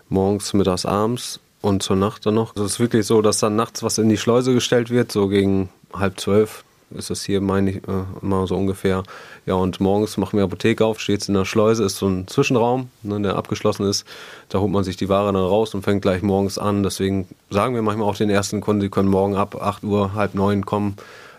morgens, 0.09 0.53
mittags, 0.53 0.85
abends 0.85 1.41
und 1.63 1.83
zur 1.83 1.97
Nacht 1.97 2.27
dann 2.27 2.35
noch. 2.35 2.55
Es 2.55 2.63
ist 2.63 2.81
wirklich 2.81 3.07
so, 3.07 3.23
dass 3.23 3.39
dann 3.39 3.57
nachts 3.57 3.83
was 3.83 3.99
in 3.99 4.09
die 4.09 4.19
Schleuse 4.19 4.53
gestellt 4.53 4.91
wird, 4.91 5.11
so 5.11 5.29
gegen 5.29 5.69
halb 5.93 6.21
zwölf, 6.21 6.65
ist 6.91 7.11
das 7.11 7.25
hier, 7.25 7.41
meine 7.41 7.71
ich, 7.71 7.77
äh, 7.77 8.05
immer 8.23 8.47
so 8.47 8.57
ungefähr. 8.57 9.03
Ja, 9.45 9.55
und 9.55 9.81
morgens 9.81 10.17
machen 10.17 10.37
wir 10.37 10.45
Apotheke 10.45 10.85
auf, 10.85 11.01
steht 11.01 11.23
es 11.23 11.29
in 11.29 11.35
der 11.35 11.45
Schleuse, 11.45 11.85
ist 11.85 11.97
so 11.97 12.07
ein 12.07 12.29
Zwischenraum, 12.29 12.91
ne, 13.03 13.21
der 13.21 13.37
abgeschlossen 13.37 13.87
ist. 13.87 14.05
Da 14.49 14.61
holt 14.61 14.71
man 14.71 14.85
sich 14.85 14.97
die 14.97 15.09
Ware 15.09 15.33
dann 15.33 15.43
raus 15.43 15.75
und 15.75 15.83
fängt 15.83 16.03
gleich 16.03 16.23
morgens 16.23 16.59
an. 16.59 16.83
Deswegen 16.83 17.27
sagen 17.51 17.75
wir 17.75 17.83
manchmal 17.83 18.09
auch 18.09 18.17
den 18.17 18.31
ersten 18.31 18.61
Kunden, 18.61 18.83
sie 18.83 18.91
können 18.91 19.09
morgen 19.09 19.37
ab 19.37 19.57
8 19.61 19.85
Uhr, 19.85 20.15
halb 20.15 20.35
neun 20.35 20.65
kommen 20.65 20.97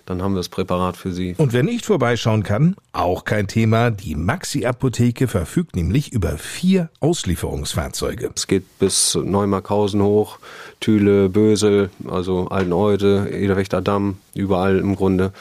dann 0.08 0.22
haben 0.22 0.34
wir 0.34 0.40
das 0.40 0.50
Präparat 0.50 0.96
für 0.96 1.12
Sie. 1.12 1.36
Und 1.38 1.52
wer 1.54 1.64
nicht 1.64 1.86
vorbeischauen 1.86 2.44
kann, 2.44 2.76
auch 2.94 3.26
kein 3.26 3.48
Thema. 3.48 3.92
Die 3.92 4.16
Maxi-Apotheke 4.16 5.28
verfügt 5.28 5.76
nämlich 5.76 6.14
über 6.14 6.38
vier 6.38 6.90
Auslieferungsfahrzeuge. 7.02 8.32
Es 8.34 8.48
geht 8.48 8.80
bis 8.80 9.16
Neumarkhausen 9.16 10.02
hoch, 10.02 10.40
Thüle, 10.80 11.30
Bösel, 11.30 11.90
also 12.08 12.48
Alteneude, 12.48 13.30
Ederwächter 13.32 13.82
Damm, 13.82 14.18
überall 14.34 14.78
im 14.80 14.96
Grunde 14.96 15.32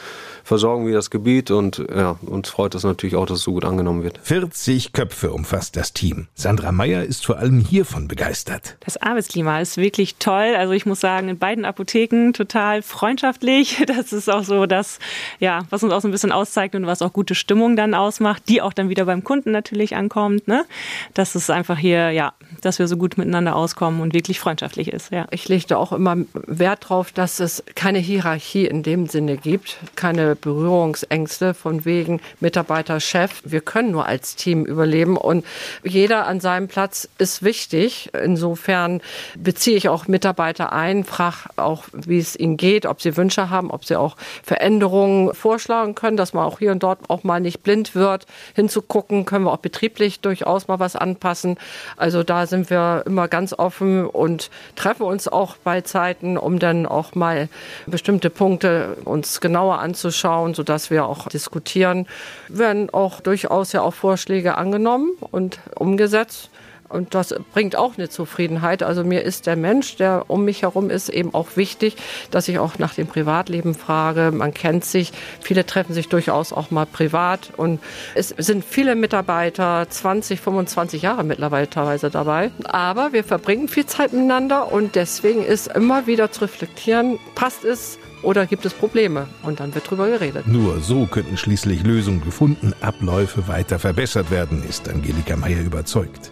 versorgen 0.47 0.87
wir 0.87 0.93
das 0.93 1.09
Gebiet 1.09 1.51
und 1.51 1.83
ja, 1.93 2.15
uns 2.21 2.47
freut 2.49 2.73
es 2.73 2.85
natürlich 2.85 3.17
auch, 3.17 3.25
dass 3.25 3.39
es 3.39 3.43
so 3.43 3.51
gut 3.51 3.65
angenommen 3.65 4.03
wird. 4.03 4.17
40 4.23 4.93
Köpfe 4.93 5.33
umfasst 5.33 5.75
das 5.75 5.91
Team. 5.91 6.27
Sandra 6.35 6.71
Meyer 6.71 7.03
ist 7.03 7.25
vor 7.25 7.37
allem 7.37 7.59
hiervon 7.59 8.07
begeistert. 8.07 8.77
Das 8.79 8.95
Arbeitsklima 8.95 9.59
ist 9.59 9.75
wirklich 9.75 10.15
toll. 10.15 10.55
Also 10.57 10.71
ich 10.71 10.85
muss 10.85 11.01
sagen, 11.01 11.27
in 11.27 11.37
beiden 11.37 11.65
Apotheken 11.65 12.31
total 12.31 12.81
freundschaftlich. 12.81 13.85
Das 13.97 14.13
ist 14.13 14.29
auch 14.29 14.43
so 14.43 14.65
das, 14.67 14.99
ja, 15.39 15.61
was 15.69 15.81
uns 15.81 15.91
auch 15.91 16.01
so 16.01 16.07
ein 16.07 16.11
bisschen 16.11 16.31
auszeichnet 16.31 16.83
und 16.83 16.87
was 16.87 17.01
auch 17.01 17.13
gute 17.13 17.35
Stimmung 17.35 17.75
dann 17.75 17.93
ausmacht, 17.93 18.43
die 18.47 18.61
auch 18.61 18.73
dann 18.73 18.89
wieder 18.89 19.05
beim 19.05 19.23
Kunden 19.23 19.51
natürlich 19.51 19.95
ankommt. 19.95 20.47
Ne? 20.47 20.65
Das 21.13 21.35
ist 21.35 21.49
einfach 21.49 21.77
hier, 21.77 22.11
ja, 22.11 22.33
dass 22.61 22.79
wir 22.79 22.87
so 22.87 22.95
gut 22.97 23.17
miteinander 23.17 23.55
auskommen 23.55 24.01
und 24.01 24.13
wirklich 24.13 24.39
freundschaftlich 24.39 24.89
ist. 24.89 25.11
Ja. 25.11 25.25
Ich 25.31 25.47
lege 25.47 25.77
auch 25.77 25.93
immer 25.93 26.17
Wert 26.33 26.83
darauf, 26.83 27.11
dass 27.11 27.39
es 27.39 27.63
keine 27.75 27.99
Hierarchie 27.99 28.65
in 28.65 28.83
dem 28.83 29.07
Sinne 29.07 29.37
gibt, 29.37 29.77
keine 29.95 30.36
Berührungsängste 30.41 31.53
von 31.53 31.85
wegen 31.85 32.21
Mitarbeiter, 32.39 32.99
Chef. 32.99 33.41
Wir 33.43 33.61
können 33.61 33.91
nur 33.91 34.05
als 34.05 34.35
Team 34.35 34.65
überleben 34.65 35.17
und 35.17 35.45
jeder 35.83 36.27
an 36.27 36.39
seinem 36.39 36.67
Platz 36.67 37.09
ist 37.17 37.43
wichtig. 37.43 38.09
Insofern 38.13 39.01
beziehe 39.35 39.77
ich 39.77 39.89
auch 39.89 40.07
Mitarbeiter 40.07 40.71
ein, 40.71 41.03
frage 41.03 41.37
auch, 41.55 41.85
wie 41.93 42.19
es 42.19 42.37
ihnen 42.37 42.57
geht, 42.57 42.85
ob 42.85 43.01
sie 43.01 43.17
Wünsche 43.17 43.49
haben, 43.49 43.71
ob 43.71 43.85
sie 43.85 43.95
auch 43.95 44.15
Veränderungen 44.43 45.33
vorschlagen 45.33 45.95
können, 45.95 46.17
dass 46.17 46.33
man 46.33 46.45
auch 46.45 46.59
hier 46.59 46.71
und 46.71 46.83
dort 46.83 47.09
auch 47.09 47.23
mal 47.23 47.39
nicht 47.39 47.63
blind 47.63 47.95
wird, 47.95 48.25
hinzugucken, 48.55 49.25
können 49.25 49.45
wir 49.45 49.51
auch 49.51 49.57
betrieblich 49.57 50.19
durchaus 50.19 50.67
mal 50.67 50.79
was 50.79 50.95
anpassen. 50.95 51.57
Also 51.95 52.23
da 52.23 52.45
sind 52.45 52.69
wir 52.69 53.03
immer 53.05 53.27
ganz 53.27 53.53
offen 53.53 54.05
und 54.05 54.49
treffen 54.75 55.03
uns 55.03 55.27
auch 55.27 55.57
bei 55.57 55.81
Zeiten, 55.81 56.37
um 56.37 56.59
dann 56.59 56.85
auch 56.85 57.15
mal 57.15 57.49
bestimmte 57.85 58.29
Punkte 58.29 58.97
uns 59.05 59.41
genauer 59.41 59.79
anzuschauen 59.79 60.26
anschauen, 60.27 60.53
sodass 60.53 60.89
wir 60.89 61.05
auch 61.05 61.27
diskutieren. 61.27 62.05
Werden 62.49 62.89
auch 62.89 63.21
durchaus 63.21 63.71
ja 63.71 63.81
auch 63.81 63.93
Vorschläge 63.93 64.57
angenommen 64.57 65.11
und 65.31 65.59
umgesetzt. 65.75 66.49
Und 66.89 67.15
das 67.15 67.35
bringt 67.53 67.75
auch 67.75 67.97
eine 67.97 68.09
Zufriedenheit. 68.09 68.83
Also 68.83 69.03
mir 69.03 69.23
ist 69.23 69.45
der 69.45 69.55
Mensch, 69.55 69.97
der 69.97 70.25
um 70.27 70.45
mich 70.45 70.61
herum 70.61 70.89
ist, 70.89 71.09
eben 71.09 71.33
auch 71.33 71.55
wichtig, 71.55 71.95
dass 72.31 72.47
ich 72.47 72.59
auch 72.59 72.79
nach 72.79 72.93
dem 72.93 73.07
Privatleben 73.07 73.75
frage. 73.75 74.31
Man 74.31 74.53
kennt 74.53 74.85
sich. 74.85 75.11
Viele 75.41 75.65
treffen 75.65 75.93
sich 75.93 76.09
durchaus 76.09 76.53
auch 76.53 76.71
mal 76.71 76.85
privat. 76.85 77.51
Und 77.57 77.79
es 78.15 78.29
sind 78.29 78.63
viele 78.63 78.95
Mitarbeiter, 78.95 79.87
20, 79.89 80.39
25 80.39 81.01
Jahre 81.01 81.23
mittlerweile 81.23 81.69
teilweise 81.69 82.09
dabei. 82.09 82.51
Aber 82.65 83.13
wir 83.13 83.23
verbringen 83.23 83.67
viel 83.67 83.85
Zeit 83.85 84.13
miteinander 84.13 84.71
und 84.71 84.95
deswegen 84.95 85.43
ist 85.43 85.67
immer 85.67 86.07
wieder 86.07 86.31
zu 86.31 86.41
reflektieren, 86.41 87.19
passt 87.35 87.63
es 87.63 87.99
oder 88.23 88.45
gibt 88.45 88.65
es 88.65 88.73
Probleme? 88.73 89.27
Und 89.43 89.59
dann 89.59 89.73
wird 89.75 89.89
drüber 89.89 90.09
geredet. 90.09 90.47
Nur 90.47 90.79
so 90.81 91.05
könnten 91.05 91.37
schließlich 91.37 91.83
Lösungen 91.83 92.23
gefunden, 92.23 92.73
Abläufe 92.81 93.47
weiter 93.47 93.79
verbessert 93.79 94.31
werden, 94.31 94.63
ist 94.67 94.89
Angelika 94.89 95.35
Meyer 95.35 95.61
überzeugt. 95.61 96.31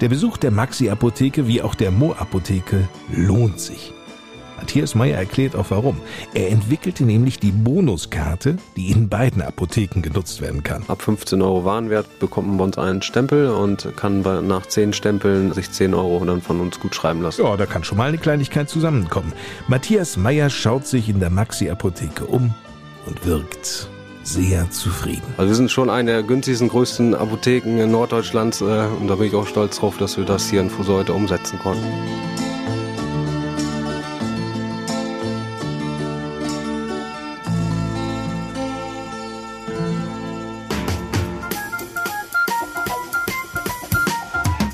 Der 0.00 0.10
Besuch 0.10 0.36
der 0.36 0.50
Maxi-Apotheke 0.50 1.46
wie 1.46 1.62
auch 1.62 1.74
der 1.74 1.90
Mo-Apotheke 1.90 2.86
lohnt 3.10 3.58
sich. 3.58 3.94
Matthias 4.58 4.94
Meyer 4.94 5.16
erklärt 5.16 5.54
auch 5.56 5.66
warum. 5.70 6.00
Er 6.34 6.50
entwickelte 6.50 7.04
nämlich 7.04 7.38
die 7.38 7.50
Bonuskarte, 7.50 8.56
die 8.76 8.90
in 8.90 9.08
beiden 9.08 9.42
Apotheken 9.42 10.02
genutzt 10.02 10.40
werden 10.40 10.62
kann. 10.62 10.82
Ab 10.88 11.02
15 11.02 11.40
Euro 11.40 11.64
Warenwert 11.64 12.18
bekommt 12.18 12.48
man 12.48 12.58
bei 12.58 12.64
uns 12.64 12.78
einen 12.78 13.02
Stempel 13.02 13.48
und 13.50 13.88
kann 13.96 14.22
bei, 14.22 14.40
nach 14.40 14.66
10 14.66 14.92
Stempeln 14.92 15.52
sich 15.52 15.70
10 15.70 15.94
Euro 15.94 16.24
dann 16.24 16.42
von 16.42 16.60
uns 16.60 16.78
gut 16.78 16.94
schreiben 16.94 17.22
lassen. 17.22 17.44
Ja, 17.44 17.56
da 17.56 17.66
kann 17.66 17.84
schon 17.84 17.98
mal 17.98 18.08
eine 18.08 18.18
Kleinigkeit 18.18 18.68
zusammenkommen. 18.68 19.32
Matthias 19.68 20.16
Meyer 20.16 20.50
schaut 20.50 20.86
sich 20.86 21.08
in 21.08 21.20
der 21.20 21.30
Maxi-Apotheke 21.30 22.24
um 22.24 22.54
und 23.06 23.24
wirkt 23.26 23.88
sehr 24.26 24.70
zufrieden. 24.70 25.22
Also 25.36 25.48
wir 25.48 25.54
sind 25.54 25.70
schon 25.70 25.88
eine 25.88 26.12
der 26.12 26.22
günstigsten, 26.22 26.68
größten 26.68 27.14
Apotheken 27.14 27.78
in 27.78 27.90
Norddeutschlands 27.90 28.60
äh, 28.60 28.64
und 28.64 29.08
da 29.08 29.14
bin 29.14 29.28
ich 29.28 29.34
auch 29.34 29.46
stolz 29.46 29.78
drauf, 29.78 29.96
dass 29.98 30.16
wir 30.16 30.24
das 30.24 30.50
hier 30.50 30.60
in 30.60 30.70
Fuso 30.70 30.94
heute 30.94 31.12
umsetzen 31.14 31.58
konnten. 31.58 31.86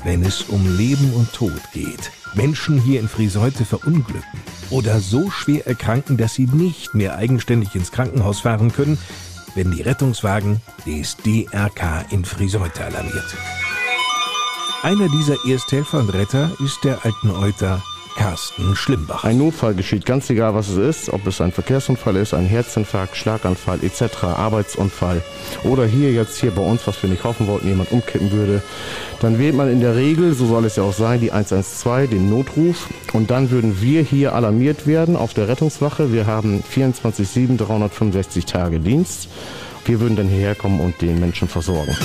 wenn 0.05 0.21
es 0.21 0.43
um 0.43 0.77
Leben 0.77 1.11
und 1.13 1.33
Tod 1.33 1.59
geht, 1.71 2.11
Menschen 2.35 2.79
hier 2.79 2.99
in 2.99 3.07
Friseute 3.07 3.65
verunglücken 3.65 4.21
oder 4.69 4.99
so 4.99 5.31
schwer 5.31 5.65
erkranken, 5.65 6.17
dass 6.17 6.35
sie 6.35 6.45
nicht 6.45 6.93
mehr 6.93 7.15
eigenständig 7.15 7.73
ins 7.73 7.91
Krankenhaus 7.91 8.41
fahren 8.41 8.71
können, 8.71 8.99
werden 9.55 9.75
die 9.75 9.81
Rettungswagen 9.81 10.61
des 10.85 11.17
DRK 11.17 12.05
in 12.11 12.25
Friseute 12.25 12.85
alarmiert. 12.85 13.35
Einer 14.83 15.07
dieser 15.07 15.37
Ersthelfer 15.45 15.99
und 15.99 16.09
Retter 16.09 16.51
ist 16.59 16.83
der 16.83 17.05
alten 17.05 17.31
Euter 17.31 17.81
Carsten 18.15 18.75
Schlimbach. 18.75 19.23
Ein 19.23 19.37
Notfall 19.37 19.73
geschieht, 19.73 20.05
ganz 20.05 20.29
egal 20.29 20.53
was 20.53 20.69
es 20.69 20.77
ist, 20.77 21.09
ob 21.13 21.25
es 21.27 21.41
ein 21.41 21.51
Verkehrsunfall 21.51 22.15
ist, 22.15 22.33
ein 22.33 22.45
Herzinfarkt, 22.45 23.15
Schlaganfall 23.15 23.79
etc., 23.83 24.23
Arbeitsunfall 24.23 25.21
oder 25.63 25.85
hier 25.85 26.11
jetzt 26.11 26.39
hier 26.39 26.51
bei 26.51 26.61
uns, 26.61 26.85
was 26.85 27.01
wir 27.01 27.09
nicht 27.09 27.23
hoffen 27.23 27.47
wollten, 27.47 27.67
jemand 27.67 27.91
umkippen 27.91 28.31
würde, 28.31 28.61
dann 29.19 29.39
wählt 29.39 29.55
man 29.55 29.71
in 29.71 29.81
der 29.81 29.95
Regel, 29.95 30.33
so 30.33 30.45
soll 30.45 30.65
es 30.65 30.75
ja 30.75 30.83
auch 30.83 30.93
sein, 30.93 31.21
die 31.21 31.31
112, 31.31 32.09
den 32.09 32.29
Notruf 32.29 32.87
und 33.13 33.31
dann 33.31 33.51
würden 33.51 33.81
wir 33.81 34.01
hier 34.01 34.35
alarmiert 34.35 34.87
werden 34.87 35.15
auf 35.15 35.33
der 35.33 35.47
Rettungswache. 35.47 36.13
Wir 36.13 36.25
haben 36.25 36.63
24-7, 36.73 37.57
365 37.57 38.45
Tage 38.45 38.79
Dienst. 38.79 39.29
Wir 39.85 39.99
würden 39.99 40.15
dann 40.15 40.29
hierher 40.29 40.55
kommen 40.55 40.79
und 40.79 41.01
den 41.01 41.19
Menschen 41.19 41.47
versorgen. 41.47 41.95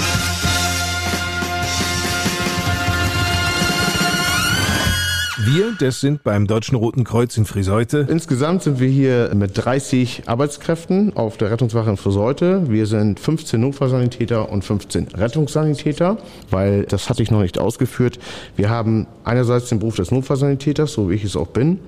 Wir, 5.50 5.72
das 5.78 6.00
sind 6.00 6.24
beim 6.24 6.46
Deutschen 6.46 6.76
Roten 6.76 7.04
Kreuz 7.04 7.38
in 7.38 7.46
Friseute. 7.46 8.06
Insgesamt 8.11 8.64
sind 8.64 8.80
wir 8.80 8.88
hier 8.88 9.30
mit 9.34 9.52
30 9.54 10.24
Arbeitskräften 10.26 11.16
auf 11.16 11.38
der 11.38 11.50
Rettungswache 11.50 11.88
in 11.88 11.96
Friseute. 11.96 12.68
Wir 12.68 12.84
sind 12.84 13.18
15 13.18 13.58
Notfallsanitäter 13.58 14.50
und 14.50 14.62
15 14.62 15.08
Rettungssanitäter, 15.14 16.18
weil 16.50 16.82
das 16.82 17.08
hatte 17.08 17.22
ich 17.22 17.30
noch 17.30 17.40
nicht 17.40 17.58
ausgeführt. 17.58 18.18
Wir 18.56 18.68
haben 18.68 19.06
einerseits 19.24 19.70
den 19.70 19.78
Beruf 19.78 19.96
des 19.96 20.11
Notfallsanitäters, 20.11 20.92
so 20.92 21.08
wie 21.08 21.14
ich 21.14 21.24
es 21.24 21.34
auch 21.34 21.48
bin, 21.48 21.78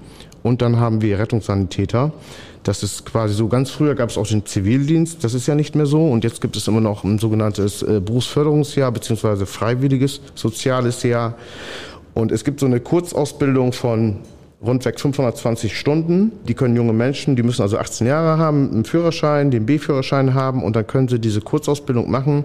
und 0.42 0.62
dann 0.62 0.80
haben 0.80 1.02
wir 1.02 1.18
Rettungssanitäter. 1.18 2.12
Das 2.62 2.82
ist 2.82 3.06
quasi 3.06 3.34
so, 3.34 3.48
ganz 3.48 3.70
früher 3.70 3.94
gab 3.94 4.10
es 4.10 4.18
auch 4.18 4.26
den 4.26 4.44
Zivildienst, 4.44 5.24
das 5.24 5.32
ist 5.32 5.46
ja 5.46 5.54
nicht 5.54 5.74
mehr 5.74 5.86
so. 5.86 6.06
Und 6.06 6.24
jetzt 6.24 6.40
gibt 6.40 6.56
es 6.56 6.68
immer 6.68 6.80
noch 6.80 7.04
ein 7.04 7.18
sogenanntes 7.18 7.82
äh, 7.82 8.00
Berufsförderungsjahr 8.04 8.92
beziehungsweise 8.92 9.46
freiwilliges 9.46 10.20
soziales 10.34 11.02
Jahr. 11.02 11.36
Und 12.20 12.32
es 12.32 12.44
gibt 12.44 12.60
so 12.60 12.66
eine 12.66 12.80
Kurzausbildung 12.80 13.72
von 13.72 14.16
rundweg 14.62 15.00
520 15.00 15.76
Stunden. 15.76 16.32
Die 16.46 16.52
können 16.52 16.76
junge 16.76 16.92
Menschen, 16.92 17.34
die 17.34 17.42
müssen 17.42 17.62
also 17.62 17.78
18 17.78 18.06
Jahre 18.06 18.36
haben, 18.36 18.70
einen 18.70 18.84
Führerschein, 18.84 19.50
den 19.50 19.64
B-Führerschein 19.64 20.34
haben 20.34 20.62
und 20.62 20.76
dann 20.76 20.86
können 20.86 21.08
sie 21.08 21.18
diese 21.18 21.40
Kurzausbildung 21.40 22.10
machen. 22.10 22.44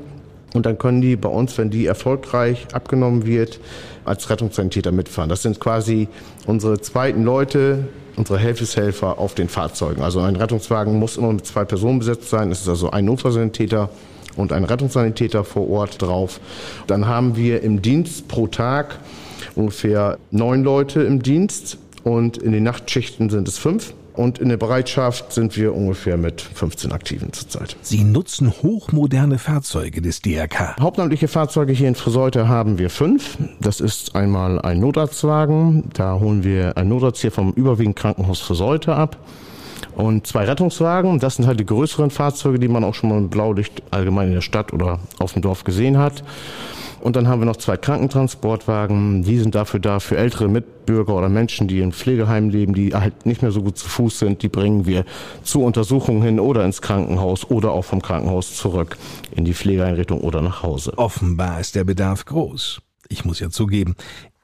Und 0.54 0.66
dann 0.66 0.78
können 0.78 1.02
die 1.02 1.18
bei 1.18 1.28
uns, 1.28 1.58
wenn 1.58 1.70
die 1.70 1.86
erfolgreich 1.86 2.68
abgenommen 2.72 3.26
wird, 3.26 3.60
als 4.06 4.30
Rettungssanitäter 4.30 4.94
mitfahren. 4.94 5.30
Das 5.30 5.42
sind 5.42 5.60
quasi 5.60 6.08
unsere 6.46 6.80
zweiten 6.80 7.26
Leute, 7.26 7.90
unsere 8.16 8.40
Helfeshelfer 8.40 9.20
auf 9.20 9.36
den 9.36 9.50
Fahrzeugen. 9.50 10.02
Also 10.02 10.22
ein 10.22 10.38
Rettungswagen 10.38 10.98
muss 10.98 11.18
immer 11.18 11.34
mit 11.34 11.46
zwei 11.46 11.66
Personen 11.66 12.00
besetzt 12.00 12.30
sein. 12.30 12.50
Es 12.50 12.62
ist 12.62 12.70
also 12.70 12.92
ein 12.92 13.04
Notfallsanitäter 13.04 13.90
und 14.38 14.54
ein 14.54 14.64
Rettungssanitäter 14.64 15.44
vor 15.44 15.70
Ort 15.70 16.02
drauf. 16.02 16.40
Dann 16.88 17.08
haben 17.08 17.36
wir 17.36 17.62
im 17.62 17.82
Dienst 17.82 18.30
pro 18.30 18.48
Tag 18.48 19.00
ungefähr 19.56 20.18
neun 20.32 20.63
Leute 20.63 21.02
im 21.04 21.22
Dienst 21.22 21.78
und 22.04 22.38
in 22.38 22.52
den 22.52 22.63
Nachtschichten 22.63 23.30
sind 23.30 23.48
es 23.48 23.58
fünf. 23.58 23.94
Und 24.15 24.39
in 24.39 24.48
der 24.48 24.58
Bereitschaft 24.58 25.34
sind 25.34 25.58
wir 25.58 25.76
ungefähr 25.76 26.15
mit 26.15 26.39
15 26.39 26.94
Aktiven 26.94 27.34
zurzeit. 27.34 27.76
Sie 27.82 28.04
nutzen 28.04 28.50
hochmoderne 28.50 29.38
Fahrzeuge 29.38 30.02
des 30.02 30.22
DRK. 30.22 30.78
Hauptamtliche 30.80 31.28
Fahrzeuge 31.28 31.74
hier 31.74 31.89
in 31.89 31.96
Friseute 31.96 32.48
haben 32.48 32.78
wir 32.78 32.89
fünf. 32.89 33.38
Das 33.60 33.82
ist 33.82 34.15
einmal 34.15 34.62
ein 34.62 34.80
Notarztwagen. 34.80 35.89
Da 35.94 36.18
holen 36.18 36.46
wir 36.46 36.78
einen 36.78 36.89
Notarzt 36.89 37.22
hier 37.22 37.32
vom 37.32 37.52
überwiegend 37.54 37.98
Krankenhaus 37.98 38.39
Friseute 38.39 38.96
ab. 38.96 39.18
Und 39.96 40.28
zwei 40.28 40.46
Rettungswagen. 40.46 41.20
Das 41.20 41.36
sind 41.36 41.46
halt 41.46 41.60
die 41.60 41.65
größeren 41.65 42.10
Fahrzeuge, 42.10 42.60
die 42.60 42.70
man 42.70 42.86
auch 42.86 42.94
schon 42.94 43.10
mal 43.10 43.20
mit 43.20 43.32
Blaulicht 43.32 43.84
allgemein 43.91 44.30
in 44.30 44.36
der 44.36 44.41
Stadt 44.41 44.72
oder 44.72 45.00
auf 45.20 45.34
dem 45.34 45.41
Dorf 45.41 45.65
gesehen 45.65 45.98
hat. 45.98 46.24
Und 47.06 47.15
dann 47.15 47.28
haben 47.28 47.39
wir 47.39 47.46
noch 47.46 47.58
zwei 47.58 47.78
Krankentransportwagen. 47.78 49.22
Die 49.22 49.38
sind 49.38 49.54
dafür 49.54 49.80
da, 49.80 50.00
für 50.00 50.18
ältere 50.18 50.48
Mitbürger 50.48 51.13
oder 51.13 51.30
Menschen, 51.30 51.68
die 51.68 51.80
in 51.82 51.91
Pflegeheimen 51.91 52.50
leben, 52.50 52.74
die 52.74 52.96
halt 52.96 53.28
nicht 53.28 53.44
mehr 53.44 53.52
so 53.52 53.62
gut 53.62 53.78
zu 53.78 53.88
Fuß 53.88 54.18
sind. 54.18 54.41
Die 54.41 54.48
bringen 54.48 54.88
wir 54.88 55.06
zur 55.44 55.65
Untersuchung 55.65 56.24
hin 56.24 56.39
oder 56.39 56.65
ins 56.65 56.82
Krankenhaus 56.82 57.48
oder 57.52 57.74
auch 57.74 57.84
vom 57.84 58.02
Krankenhaus 58.02 58.56
zurück 58.56 58.98
in 59.36 59.46
die 59.46 59.54
Pflegeeinrichtung 59.54 60.22
oder 60.22 60.41
nach 60.41 60.63
Hause. 60.63 60.98
Offenbar 60.98 61.60
ist 61.60 61.76
der 61.76 61.84
Bedarf 61.84 62.26
groß. 62.26 62.82
Ich 63.08 63.24
muss 63.24 63.39
ja 63.39 63.52
zugeben, 63.52 63.96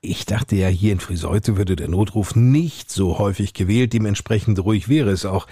ich 0.01 0.27
dachte 0.27 0.55
ja, 0.55 0.67
hier 0.67 0.91
in 0.91 0.99
Friseute 0.99 1.57
würde 1.57 1.75
der 1.75 1.87
Notruf 1.87 2.35
nicht 2.35 2.91
so 2.91 3.17
häufig 3.17 3.55
gewählt, 3.55 3.91
dementsprechend 3.93 4.63
ruhig 4.63 4.87
wäre 4.87 5.09
es 5.09 5.25
auch. 5.25 5.47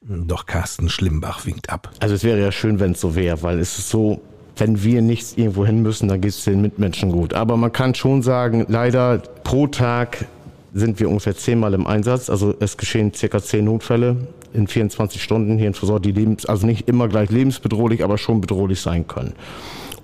Doch 0.00 0.46
Carsten 0.46 0.88
Schlimbach 0.88 1.44
winkt 1.44 1.68
ab. 1.68 1.90
Also 2.00 2.14
es 2.14 2.24
wäre 2.24 2.40
ja 2.40 2.52
schön, 2.52 2.80
wenn 2.80 2.92
es 2.92 3.02
so 3.02 3.14
wäre, 3.14 3.42
weil 3.42 3.58
es 3.58 3.78
ist 3.78 3.90
so 3.90 4.22
wenn 4.56 4.82
wir 4.82 5.02
nicht 5.02 5.36
irgendwo 5.36 5.66
hin 5.66 5.82
müssen, 5.82 6.08
dann 6.08 6.20
geht 6.20 6.30
es 6.30 6.44
den 6.44 6.60
Mitmenschen 6.62 7.10
gut. 7.10 7.34
Aber 7.34 7.56
man 7.56 7.72
kann 7.72 7.94
schon 7.94 8.22
sagen, 8.22 8.64
leider 8.68 9.18
pro 9.42 9.66
Tag 9.66 10.26
sind 10.72 10.98
wir 11.00 11.08
ungefähr 11.08 11.36
zehnmal 11.36 11.74
im 11.74 11.86
Einsatz. 11.86 12.30
Also 12.30 12.54
es 12.60 12.76
geschehen 12.76 13.12
circa 13.14 13.40
zehn 13.40 13.64
Notfälle 13.64 14.16
in 14.52 14.66
24 14.66 15.22
Stunden 15.22 15.58
hier 15.58 15.68
in 15.68 15.74
Versor, 15.74 16.00
die 16.00 16.12
lebens, 16.12 16.46
also 16.46 16.66
nicht 16.66 16.88
immer 16.88 17.08
gleich 17.08 17.30
lebensbedrohlich, 17.30 18.04
aber 18.04 18.18
schon 18.18 18.40
bedrohlich 18.40 18.80
sein 18.80 19.06
können. 19.06 19.34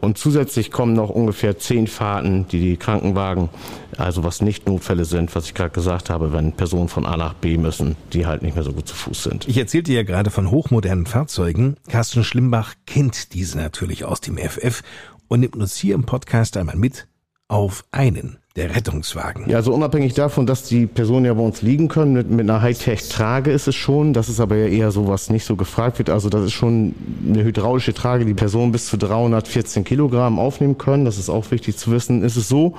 Und 0.00 0.16
zusätzlich 0.16 0.70
kommen 0.70 0.94
noch 0.94 1.10
ungefähr 1.10 1.58
zehn 1.58 1.86
Fahrten, 1.86 2.46
die 2.48 2.60
die 2.60 2.76
Krankenwagen, 2.76 3.50
also 3.98 4.24
was 4.24 4.40
nicht 4.40 4.66
Notfälle 4.66 5.04
sind, 5.04 5.34
was 5.34 5.44
ich 5.44 5.54
gerade 5.54 5.70
gesagt 5.70 6.10
habe, 6.10 6.32
wenn 6.32 6.52
Personen 6.52 6.88
von 6.88 7.04
A 7.04 7.16
nach 7.16 7.34
B 7.34 7.58
müssen, 7.58 7.96
die 8.12 8.26
halt 8.26 8.42
nicht 8.42 8.54
mehr 8.54 8.64
so 8.64 8.72
gut 8.72 8.88
zu 8.88 8.94
Fuß 8.94 9.22
sind. 9.22 9.46
Ich 9.48 9.58
erzählte 9.58 9.92
ja 9.92 10.02
gerade 10.02 10.30
von 10.30 10.50
hochmodernen 10.50 11.06
Fahrzeugen. 11.06 11.76
Carsten 11.88 12.24
Schlimbach 12.24 12.74
kennt 12.86 13.34
diese 13.34 13.58
natürlich 13.58 14.04
aus 14.04 14.20
dem 14.20 14.38
FF 14.38 14.82
und 15.28 15.40
nimmt 15.40 15.56
uns 15.56 15.76
hier 15.76 15.94
im 15.94 16.04
Podcast 16.04 16.56
einmal 16.56 16.76
mit 16.76 17.06
auf 17.48 17.84
einen 17.92 18.39
der 18.56 18.74
Rettungswagen. 18.74 19.48
Ja, 19.48 19.58
also 19.58 19.72
unabhängig 19.72 20.14
davon, 20.14 20.44
dass 20.44 20.64
die 20.64 20.86
Personen 20.86 21.24
ja 21.24 21.34
bei 21.34 21.42
uns 21.42 21.62
liegen 21.62 21.86
können, 21.86 22.14
mit, 22.14 22.30
mit 22.30 22.40
einer 22.40 22.60
Hightech-Trage 22.60 23.52
ist 23.52 23.68
es 23.68 23.76
schon. 23.76 24.12
Das 24.12 24.28
ist 24.28 24.40
aber 24.40 24.56
ja 24.56 24.66
eher 24.66 24.90
so, 24.90 25.06
was 25.06 25.30
nicht 25.30 25.44
so 25.44 25.54
gefragt 25.54 25.98
wird. 25.98 26.10
Also 26.10 26.28
das 26.28 26.46
ist 26.46 26.52
schon 26.52 26.94
eine 27.28 27.44
hydraulische 27.44 27.94
Trage, 27.94 28.24
die 28.24 28.34
Personen 28.34 28.72
bis 28.72 28.86
zu 28.86 28.98
314 28.98 29.84
Kilogramm 29.84 30.40
aufnehmen 30.40 30.78
können. 30.78 31.04
Das 31.04 31.16
ist 31.16 31.30
auch 31.30 31.48
wichtig 31.52 31.76
zu 31.76 31.92
wissen. 31.92 32.24
Ist 32.24 32.36
es 32.36 32.48
so, 32.48 32.74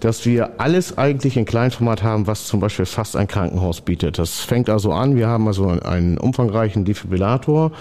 dass 0.00 0.26
wir 0.26 0.60
alles 0.60 0.98
eigentlich 0.98 1.36
in 1.36 1.44
Kleinformat 1.44 2.02
haben, 2.02 2.26
was 2.26 2.46
zum 2.46 2.60
Beispiel 2.60 2.86
fast 2.86 3.16
ein 3.16 3.28
Krankenhaus 3.28 3.80
bietet. 3.80 4.18
Das 4.18 4.40
fängt 4.40 4.68
also 4.68 4.92
an, 4.92 5.16
wir 5.16 5.28
haben 5.28 5.46
also 5.46 5.68
einen 5.68 6.18
umfangreichen 6.18 6.84
Defibrillator. 6.84 7.72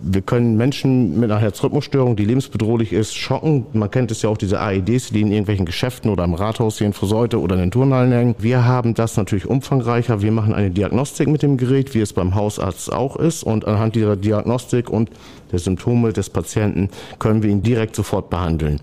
Wir 0.00 0.22
können 0.22 0.56
Menschen 0.56 1.18
mit 1.18 1.30
einer 1.30 1.40
Herzrhythmusstörung, 1.40 2.16
die 2.16 2.24
lebensbedrohlich 2.24 2.92
ist, 2.92 3.14
schocken. 3.14 3.66
Man 3.72 3.90
kennt 3.90 4.10
es 4.10 4.22
ja 4.22 4.30
auch, 4.30 4.38
diese 4.38 4.60
AEDs, 4.60 5.10
die 5.10 5.20
in 5.20 5.30
irgendwelchen 5.30 5.66
Geschäften 5.66 6.10
oder 6.10 6.24
im 6.24 6.34
Rathaus 6.34 6.78
hier 6.78 6.86
in 6.86 6.92
Froseute 6.92 7.40
oder 7.40 7.56
in 7.56 7.62
den 7.62 7.70
Turnhallen 7.70 8.12
hängen. 8.12 8.34
Wir 8.38 8.64
haben 8.64 8.94
das 8.94 9.16
natürlich 9.16 9.46
umfangreicher. 9.46 10.22
Wir 10.22 10.32
machen 10.32 10.54
eine 10.54 10.70
Diagnostik 10.70 11.28
mit 11.28 11.42
dem 11.42 11.56
Gerät, 11.56 11.94
wie 11.94 12.00
es 12.00 12.12
beim 12.12 12.34
Hausarzt 12.34 12.92
auch 12.92 13.16
ist. 13.16 13.42
Und 13.42 13.66
anhand 13.66 13.94
dieser 13.96 14.16
Diagnostik 14.16 14.88
und 14.90 15.10
der 15.52 15.58
Symptome 15.58 16.12
des 16.12 16.30
Patienten 16.30 16.88
können 17.18 17.42
wir 17.42 17.50
ihn 17.50 17.62
direkt 17.62 17.96
sofort 17.96 18.30
behandeln. 18.30 18.80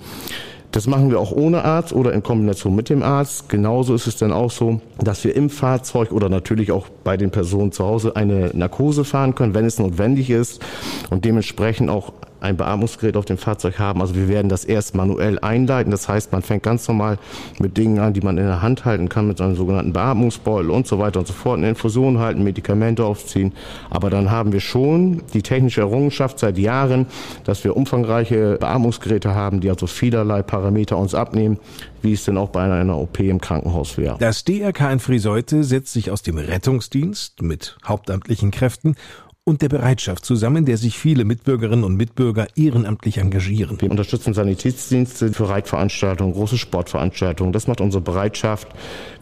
Das 0.71 0.87
machen 0.87 1.11
wir 1.11 1.19
auch 1.19 1.33
ohne 1.33 1.65
Arzt 1.65 1.91
oder 1.91 2.13
in 2.13 2.23
Kombination 2.23 2.73
mit 2.75 2.89
dem 2.89 3.03
Arzt. 3.03 3.49
Genauso 3.49 3.93
ist 3.93 4.07
es 4.07 4.15
dann 4.15 4.31
auch 4.31 4.51
so, 4.51 4.79
dass 4.99 5.23
wir 5.25 5.35
im 5.35 5.49
Fahrzeug 5.49 6.13
oder 6.13 6.29
natürlich 6.29 6.71
auch 6.71 6.87
bei 7.03 7.17
den 7.17 7.29
Personen 7.29 7.73
zu 7.73 7.85
Hause 7.85 8.15
eine 8.15 8.51
Narkose 8.53 9.03
fahren 9.03 9.35
können, 9.35 9.53
wenn 9.53 9.65
es 9.65 9.79
notwendig 9.79 10.29
ist 10.29 10.63
und 11.09 11.25
dementsprechend 11.25 11.89
auch 11.89 12.13
ein 12.41 12.57
Beatmungsgerät 12.57 13.15
auf 13.15 13.25
dem 13.25 13.37
Fahrzeug 13.37 13.79
haben. 13.79 14.01
Also 14.01 14.15
wir 14.15 14.27
werden 14.27 14.49
das 14.49 14.65
erst 14.65 14.95
manuell 14.95 15.39
einleiten. 15.39 15.91
Das 15.91 16.07
heißt, 16.07 16.31
man 16.31 16.41
fängt 16.41 16.63
ganz 16.63 16.87
normal 16.87 17.17
mit 17.59 17.77
Dingen 17.77 17.99
an, 17.99 18.13
die 18.13 18.21
man 18.21 18.37
in 18.37 18.45
der 18.45 18.61
Hand 18.61 18.85
halten 18.85 19.09
kann, 19.09 19.27
mit 19.27 19.39
einem 19.39 19.55
sogenannten 19.55 19.93
Beatmungsbeutel 19.93 20.71
und 20.71 20.87
so 20.87 20.99
weiter 20.99 21.19
und 21.19 21.27
so 21.27 21.33
fort. 21.33 21.57
Eine 21.57 21.69
Infusion 21.69 22.19
halten, 22.19 22.43
Medikamente 22.43 23.05
aufziehen. 23.05 23.53
Aber 23.89 24.09
dann 24.09 24.31
haben 24.31 24.51
wir 24.51 24.59
schon 24.59 25.21
die 25.33 25.41
technische 25.41 25.81
Errungenschaft 25.81 26.39
seit 26.39 26.57
Jahren, 26.57 27.05
dass 27.43 27.63
wir 27.63 27.77
umfangreiche 27.77 28.57
Beatmungsgeräte 28.59 29.35
haben, 29.35 29.61
die 29.61 29.69
also 29.69 29.87
vielerlei 29.87 30.41
Parameter 30.41 30.97
uns 30.97 31.13
abnehmen, 31.13 31.59
wie 32.01 32.13
es 32.13 32.25
denn 32.25 32.37
auch 32.37 32.49
bei 32.49 32.63
einer 32.63 32.97
OP 32.97 33.19
im 33.19 33.39
Krankenhaus 33.39 33.97
wäre. 33.97 34.17
Das 34.19 34.43
DRK 34.43 34.91
in 34.93 34.99
Friseute 34.99 35.63
setzt 35.63 35.93
sich 35.93 36.11
aus 36.11 36.23
dem 36.23 36.37
Rettungsdienst 36.37 37.41
mit 37.41 37.77
hauptamtlichen 37.85 38.51
Kräften 38.51 38.95
und 39.43 39.63
der 39.63 39.69
Bereitschaft 39.69 40.23
zusammen, 40.23 40.65
der 40.65 40.77
sich 40.77 40.99
viele 40.99 41.25
Mitbürgerinnen 41.25 41.83
und 41.83 41.95
Mitbürger 41.95 42.45
ehrenamtlich 42.55 43.17
engagieren. 43.17 43.81
Wir 43.81 43.89
unterstützen 43.89 44.35
Sanitätsdienste 44.35 45.33
für 45.33 45.49
Reitveranstaltungen, 45.49 46.33
große 46.33 46.59
Sportveranstaltungen. 46.59 47.51
Das 47.51 47.65
macht 47.65 47.81
unsere 47.81 48.03
Bereitschaft, 48.03 48.67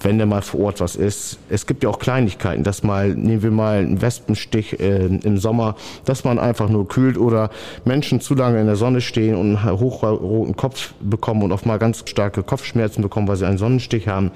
wenn 0.01 0.19
da 0.19 0.25
mal 0.25 0.41
vor 0.41 0.59
Ort 0.59 0.81
was 0.81 0.97
ist. 0.97 1.39
Es 1.49 1.65
gibt 1.65 1.83
ja 1.83 1.89
auch 1.89 1.99
Kleinigkeiten, 1.99 2.65
dass 2.65 2.83
mal, 2.83 3.15
nehmen 3.15 3.43
wir 3.43 3.51
mal 3.51 3.79
einen 3.79 4.01
Wespenstich 4.01 4.77
äh, 4.81 5.05
im 5.05 5.37
Sommer, 5.37 5.77
dass 6.03 6.25
man 6.25 6.37
einfach 6.37 6.67
nur 6.67 6.89
kühlt 6.89 7.17
oder 7.17 7.49
Menschen 7.85 8.19
zu 8.19 8.35
lange 8.35 8.59
in 8.59 8.65
der 8.65 8.75
Sonne 8.75 8.99
stehen 8.99 9.35
und 9.35 9.55
einen 9.55 9.79
hochroten 9.79 10.57
Kopf 10.57 10.93
bekommen 10.99 11.43
und 11.43 11.53
oft 11.53 11.65
mal 11.65 11.79
ganz 11.79 12.03
starke 12.05 12.43
Kopfschmerzen 12.43 13.01
bekommen, 13.01 13.29
weil 13.29 13.37
sie 13.37 13.47
einen 13.47 13.57
Sonnenstich 13.57 14.09
haben. 14.09 14.31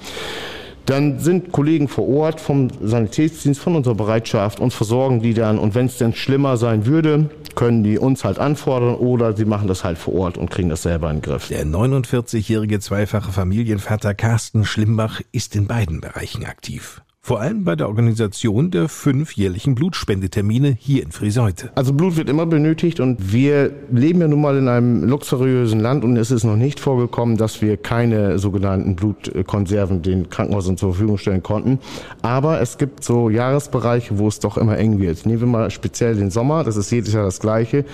Dann 0.86 1.20
sind 1.20 1.52
Kollegen 1.52 1.88
vor 1.88 2.08
Ort 2.08 2.42
vom 2.42 2.68
Sanitätsdienst, 2.82 3.60
von 3.60 3.76
unserer 3.76 3.96
Bereitschaft 3.96 4.60
und 4.60 4.74
versorgen 4.74 5.22
die 5.22 5.34
dann. 5.34 5.58
Und 5.58 5.76
wenn 5.76 5.86
es 5.86 5.98
denn 5.98 6.14
schlimmer 6.14 6.58
sein 6.58 6.86
würde, 6.86 7.30
können 7.56 7.84
die 7.84 7.98
uns 7.98 8.26
halt 8.26 8.40
anfordern 8.40 8.96
oder 8.96 9.36
sie 9.36 9.46
machen 9.46 9.68
das 9.68 9.84
halt 9.84 9.98
vor 9.98 10.14
Ort 10.16 10.38
und 10.38 10.50
kriegen 10.52 10.70
das 10.70 10.84
selber 10.84 11.10
in 11.10 11.18
den 11.18 11.22
Griff. 11.22 11.48
Der 11.48 11.66
49-jährige 11.66 12.80
zweifache 12.80 13.32
Familienvater 13.32 14.14
Carsten 14.14 14.66
Schlimbach 14.66 15.22
ist 15.32 15.56
in 15.56 15.68
beiden 15.68 16.02
Bereichen 16.02 16.46
aktiv. 16.46 17.02
Vor 17.26 17.40
allem 17.40 17.64
bei 17.64 17.78
der 17.78 17.88
Organisation 17.88 18.70
der 18.70 18.90
fünf 18.90 19.32
jährlichen 19.38 19.76
Blutspendetermine 19.76 20.76
hier 20.78 21.04
in 21.04 21.14
Friseute. 21.14 21.72
Also 21.74 21.94
Blut 21.94 22.18
wird 22.18 22.28
immer 22.28 22.46
benötigt 22.46 23.00
und 23.00 23.32
wir 23.32 23.72
leben 23.90 24.20
ja 24.20 24.28
nun 24.28 24.42
mal 24.42 24.58
in 24.58 24.68
einem 24.68 25.06
luxuriösen 25.06 25.80
Land 25.80 26.04
und 26.04 26.18
es 26.18 26.32
ist 26.32 26.44
noch 26.44 26.58
nicht 26.58 26.82
vorgekommen, 26.82 27.38
dass 27.38 27.62
wir 27.62 27.78
keine 27.78 28.40
sogenannten 28.40 28.98
Blutkonserven 28.98 30.02
den 30.02 30.30
Krankenhäusern 30.30 30.76
zur 30.76 30.92
Verfügung 30.92 31.18
stellen 31.18 31.42
konnten. 31.42 31.80
Aber 32.24 32.60
es 32.60 32.78
gibt 32.78 33.06
so 33.06 33.30
Jahresbereiche, 33.30 34.20
wo 34.20 34.28
es 34.28 34.40
doch 34.40 34.58
immer 34.58 34.78
eng 34.78 35.00
wird. 35.00 35.26
Nehmen 35.26 35.40
wir 35.40 35.48
mal 35.48 35.72
speziell 35.72 36.18
den 36.18 36.30
Sommer, 36.30 36.66
das 36.66 36.76
ist 36.76 36.92
jedes 36.92 37.14
Jahr 37.14 37.24
das 37.24 37.40
Gleiche. 37.40 37.86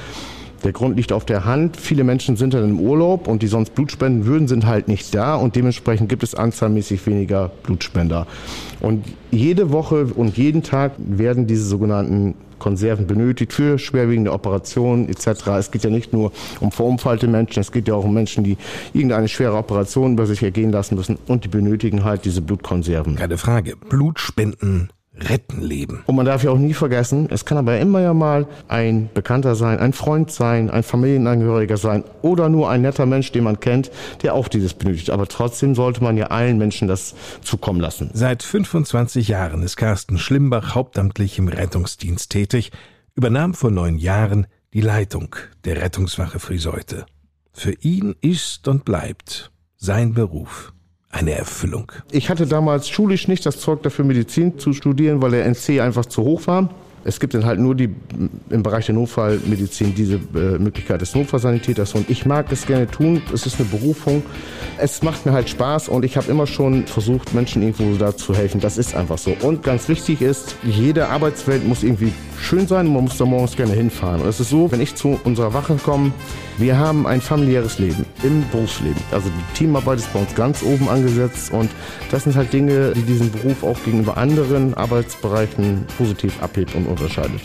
Der 0.63 0.71
Grund 0.71 0.97
liegt 0.97 1.11
auf 1.11 1.25
der 1.25 1.45
Hand. 1.45 1.77
Viele 1.77 2.03
Menschen 2.03 2.35
sind 2.35 2.53
dann 2.53 2.63
im 2.63 2.79
Urlaub 2.79 3.27
und 3.27 3.41
die 3.41 3.47
sonst 3.47 3.75
Blut 3.75 3.91
spenden 3.91 4.25
würden, 4.25 4.47
sind 4.47 4.65
halt 4.65 4.87
nicht 4.87 5.13
da 5.15 5.35
und 5.35 5.55
dementsprechend 5.55 6.09
gibt 6.09 6.23
es 6.23 6.35
anzahlmäßig 6.35 7.05
weniger 7.05 7.49
Blutspender. 7.63 8.27
Und 8.81 9.05
jede 9.31 9.71
Woche 9.71 10.05
und 10.15 10.37
jeden 10.37 10.63
Tag 10.63 10.93
werden 10.97 11.47
diese 11.47 11.63
sogenannten 11.63 12.35
Konserven 12.59 13.07
benötigt 13.07 13.53
für 13.53 13.79
schwerwiegende 13.79 14.31
Operationen 14.33 15.09
etc. 15.09 15.47
Es 15.57 15.71
geht 15.71 15.83
ja 15.83 15.89
nicht 15.89 16.13
nur 16.13 16.31
um 16.59 16.71
verunfallte 16.71 17.27
Menschen, 17.27 17.61
es 17.61 17.71
geht 17.71 17.87
ja 17.87 17.95
auch 17.95 18.03
um 18.03 18.13
Menschen, 18.13 18.43
die 18.43 18.57
irgendeine 18.93 19.27
schwere 19.27 19.55
Operation 19.55 20.15
bei 20.15 20.25
sich 20.25 20.43
ergehen 20.43 20.71
lassen 20.71 20.95
müssen 20.95 21.17
und 21.27 21.45
die 21.45 21.47
benötigen 21.47 22.03
halt 22.03 22.25
diese 22.25 22.41
Blutkonserven. 22.41 23.15
Keine 23.15 23.37
Frage. 23.37 23.75
Blutspenden 23.77 24.89
retten 25.21 25.61
Leben. 25.61 26.03
Und 26.05 26.15
man 26.15 26.25
darf 26.25 26.43
ja 26.43 26.51
auch 26.51 26.57
nie 26.57 26.73
vergessen, 26.73 27.27
es 27.29 27.45
kann 27.45 27.57
aber 27.57 27.79
immer 27.79 28.01
ja 28.01 28.13
mal 28.13 28.47
ein 28.67 29.09
Bekannter 29.13 29.55
sein, 29.55 29.79
ein 29.79 29.93
Freund 29.93 30.31
sein, 30.31 30.69
ein 30.69 30.83
Familienangehöriger 30.83 31.77
sein 31.77 32.03
oder 32.21 32.49
nur 32.49 32.69
ein 32.69 32.81
netter 32.81 33.05
Mensch, 33.05 33.31
den 33.31 33.43
man 33.43 33.59
kennt, 33.59 33.91
der 34.23 34.33
auch 34.33 34.47
dieses 34.47 34.73
benötigt. 34.73 35.09
Aber 35.09 35.27
trotzdem 35.27 35.75
sollte 35.75 36.03
man 36.03 36.17
ja 36.17 36.27
allen 36.27 36.57
Menschen 36.57 36.87
das 36.87 37.15
zukommen 37.41 37.79
lassen. 37.79 38.09
Seit 38.13 38.43
25 38.43 39.27
Jahren 39.27 39.63
ist 39.63 39.77
Carsten 39.77 40.17
Schlimbach 40.17 40.75
hauptamtlich 40.75 41.37
im 41.37 41.47
Rettungsdienst 41.47 42.31
tätig, 42.31 42.71
übernahm 43.15 43.53
vor 43.53 43.71
neun 43.71 43.97
Jahren 43.97 44.47
die 44.73 44.81
Leitung 44.81 45.35
der 45.65 45.81
Rettungswache 45.81 46.39
Friseute. 46.39 47.05
Für 47.51 47.73
ihn 47.81 48.15
ist 48.21 48.67
und 48.67 48.85
bleibt 48.85 49.51
sein 49.77 50.13
Beruf 50.13 50.73
eine 51.11 51.31
Erfüllung. 51.31 51.91
Ich 52.11 52.29
hatte 52.29 52.45
damals 52.45 52.87
schulisch 52.87 53.27
nicht 53.27 53.45
das 53.45 53.59
Zeug 53.59 53.81
dafür, 53.83 54.05
Medizin 54.05 54.59
zu 54.59 54.73
studieren, 54.73 55.21
weil 55.21 55.31
der 55.31 55.45
NC 55.45 55.81
einfach 55.81 56.05
zu 56.05 56.23
hoch 56.23 56.45
war. 56.47 56.69
Es 57.03 57.19
gibt 57.19 57.33
dann 57.33 57.45
halt 57.45 57.59
nur 57.59 57.75
die 57.75 57.89
im 58.49 58.61
Bereich 58.61 58.87
der 58.87 58.95
Notfallmedizin 58.95 59.95
diese 59.95 60.15
äh, 60.35 60.59
Möglichkeit 60.59 60.99
des 61.01 61.15
Notfallsanitäters 61.15 61.93
und 61.95 62.09
ich 62.09 62.25
mag 62.25 62.49
das 62.49 62.65
gerne 62.65 62.87
tun. 62.87 63.21
Es 63.33 63.45
ist 63.45 63.59
eine 63.59 63.69
Berufung. 63.69 64.21
Es 64.77 65.01
macht 65.01 65.25
mir 65.25 65.31
halt 65.31 65.49
Spaß 65.49 65.87
und 65.87 66.03
ich 66.03 66.17
habe 66.17 66.29
immer 66.29 66.45
schon 66.45 66.85
versucht, 66.87 67.33
Menschen 67.33 67.61
irgendwo 67.61 67.97
da 67.97 68.15
zu 68.15 68.35
helfen. 68.35 68.59
Das 68.59 68.77
ist 68.77 68.95
einfach 68.95 69.17
so. 69.17 69.35
Und 69.41 69.63
ganz 69.63 69.87
wichtig 69.87 70.21
ist, 70.21 70.55
jede 70.63 71.07
Arbeitswelt 71.07 71.65
muss 71.65 71.83
irgendwie 71.83 72.11
schön 72.37 72.67
sein 72.67 72.87
und 72.87 72.93
man 72.93 73.03
muss 73.05 73.17
da 73.17 73.25
morgens 73.25 73.55
gerne 73.55 73.73
hinfahren. 73.73 74.21
Und 74.21 74.27
es 74.27 74.39
ist 74.41 74.49
so, 74.49 74.69
wenn 74.71 74.81
ich 74.81 74.95
zu 74.95 75.19
unserer 75.23 75.53
Wache 75.53 75.77
komme, 75.81 76.11
wir 76.59 76.77
haben 76.77 77.07
ein 77.07 77.21
familiäres 77.21 77.79
Leben 77.79 78.05
im 78.21 78.43
Berufsleben. 78.49 79.01
Also 79.11 79.29
die 79.29 79.57
Teamarbeit 79.57 79.99
ist 79.99 80.11
bei 80.11 80.19
uns 80.19 80.35
ganz 80.35 80.61
oben 80.61 80.89
angesetzt 80.89 81.53
und 81.53 81.69
das 82.11 82.25
sind 82.25 82.35
halt 82.35 82.51
Dinge, 82.51 82.91
die 82.91 83.01
diesen 83.03 83.31
Beruf 83.31 83.63
auch 83.63 83.81
gegenüber 83.85 84.17
anderen 84.17 84.73
Arbeitsbereichen 84.73 85.85
positiv 85.97 86.41
abhebt 86.43 86.75
und 86.75 86.85
unterscheidet. 86.85 87.39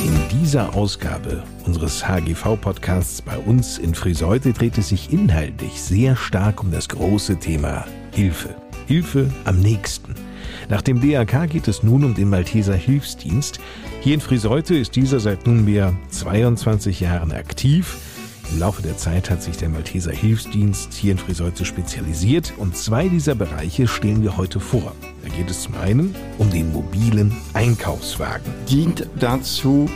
In 0.00 0.40
dieser 0.40 0.74
Ausgabe 0.74 1.42
unseres 1.66 2.08
HGV-Podcasts 2.08 3.20
bei 3.20 3.36
uns 3.36 3.76
in 3.76 3.94
Friseute 3.94 4.54
dreht 4.54 4.78
es 4.78 4.88
sich 4.88 5.12
inhaltlich 5.12 5.82
sehr 5.82 6.16
stark 6.16 6.62
um 6.62 6.70
das 6.70 6.88
große 6.88 7.36
Thema 7.36 7.84
Hilfe. 8.12 8.54
Hilfe 8.86 9.30
am 9.44 9.60
nächsten. 9.60 10.14
Nach 10.68 10.82
dem 10.82 11.00
DRK 11.00 11.48
geht 11.48 11.68
es 11.68 11.82
nun 11.82 12.04
um 12.04 12.14
den 12.14 12.30
Malteser 12.30 12.74
Hilfsdienst. 12.74 13.60
Hier 14.00 14.14
in 14.14 14.20
Friseute 14.20 14.76
ist 14.76 14.96
dieser 14.96 15.20
seit 15.20 15.46
nunmehr 15.46 15.94
22 16.10 17.00
Jahren 17.00 17.32
aktiv. 17.32 17.96
Im 18.52 18.60
Laufe 18.60 18.82
der 18.82 18.96
Zeit 18.96 19.28
hat 19.28 19.42
sich 19.42 19.56
der 19.56 19.68
Malteser 19.68 20.12
Hilfsdienst 20.12 20.94
hier 20.94 21.12
in 21.12 21.18
Friseute 21.18 21.64
spezialisiert 21.64 22.52
und 22.58 22.76
zwei 22.76 23.08
dieser 23.08 23.34
Bereiche 23.34 23.88
stellen 23.88 24.22
wir 24.22 24.36
heute 24.36 24.60
vor. 24.60 24.94
Da 25.24 25.28
geht 25.36 25.50
es 25.50 25.62
zum 25.62 25.74
einen 25.76 26.14
um 26.38 26.50
den 26.50 26.72
mobilen 26.72 27.36
Einkaufswagen. 27.54 28.52
Dient 28.68 29.08
dazu, 29.18 29.90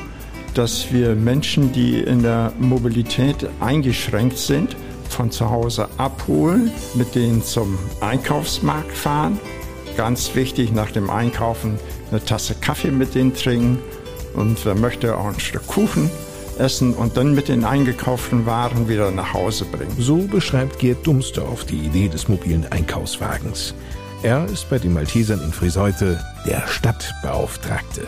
dass 0.55 0.93
wir 0.93 1.15
Menschen, 1.15 1.73
die 1.73 2.01
in 2.01 2.23
der 2.23 2.53
Mobilität 2.59 3.49
eingeschränkt 3.61 4.39
sind, 4.39 4.75
von 5.13 5.31
zu 5.31 5.51
Hause 5.51 5.89
abholen, 5.97 6.71
mit 6.95 7.15
denen 7.15 7.43
zum 7.43 7.79
Einkaufsmarkt 8.01 8.97
fahren. 8.97 9.39
Ganz 9.97 10.35
wichtig, 10.35 10.73
nach 10.73 10.91
dem 10.91 11.11
Einkaufen 11.11 11.79
eine 12.11 12.25
Tasse 12.25 12.55
Kaffee 12.55 12.91
mit 12.91 13.15
denen 13.15 13.35
trinken 13.35 13.79
und 14.35 14.65
wer 14.65 14.75
möchte 14.75 15.17
auch 15.17 15.27
ein 15.27 15.41
Stück 15.41 15.67
Kuchen 15.67 16.11
essen 16.59 16.95
und 16.95 17.17
dann 17.17 17.35
mit 17.35 17.49
den 17.49 17.65
eingekauften 17.65 18.47
Waren 18.47 18.89
wieder 18.89 19.11
nach 19.11 19.33
Hause 19.35 19.65
bringen. 19.65 19.97
So 19.99 20.19
beschreibt 20.19 20.79
Gerd 20.79 21.07
Dumsdorf 21.07 21.65
die 21.65 21.79
Idee 21.79 22.09
des 22.09 22.29
mobilen 22.29 22.67
Einkaufswagens. 22.71 23.75
Er 24.23 24.45
ist 24.47 24.69
bei 24.69 24.79
den 24.79 24.93
Maltesern 24.93 25.41
in 25.41 25.53
Friseute 25.53 26.23
der 26.47 26.67
Stadtbeauftragte. 26.67 28.07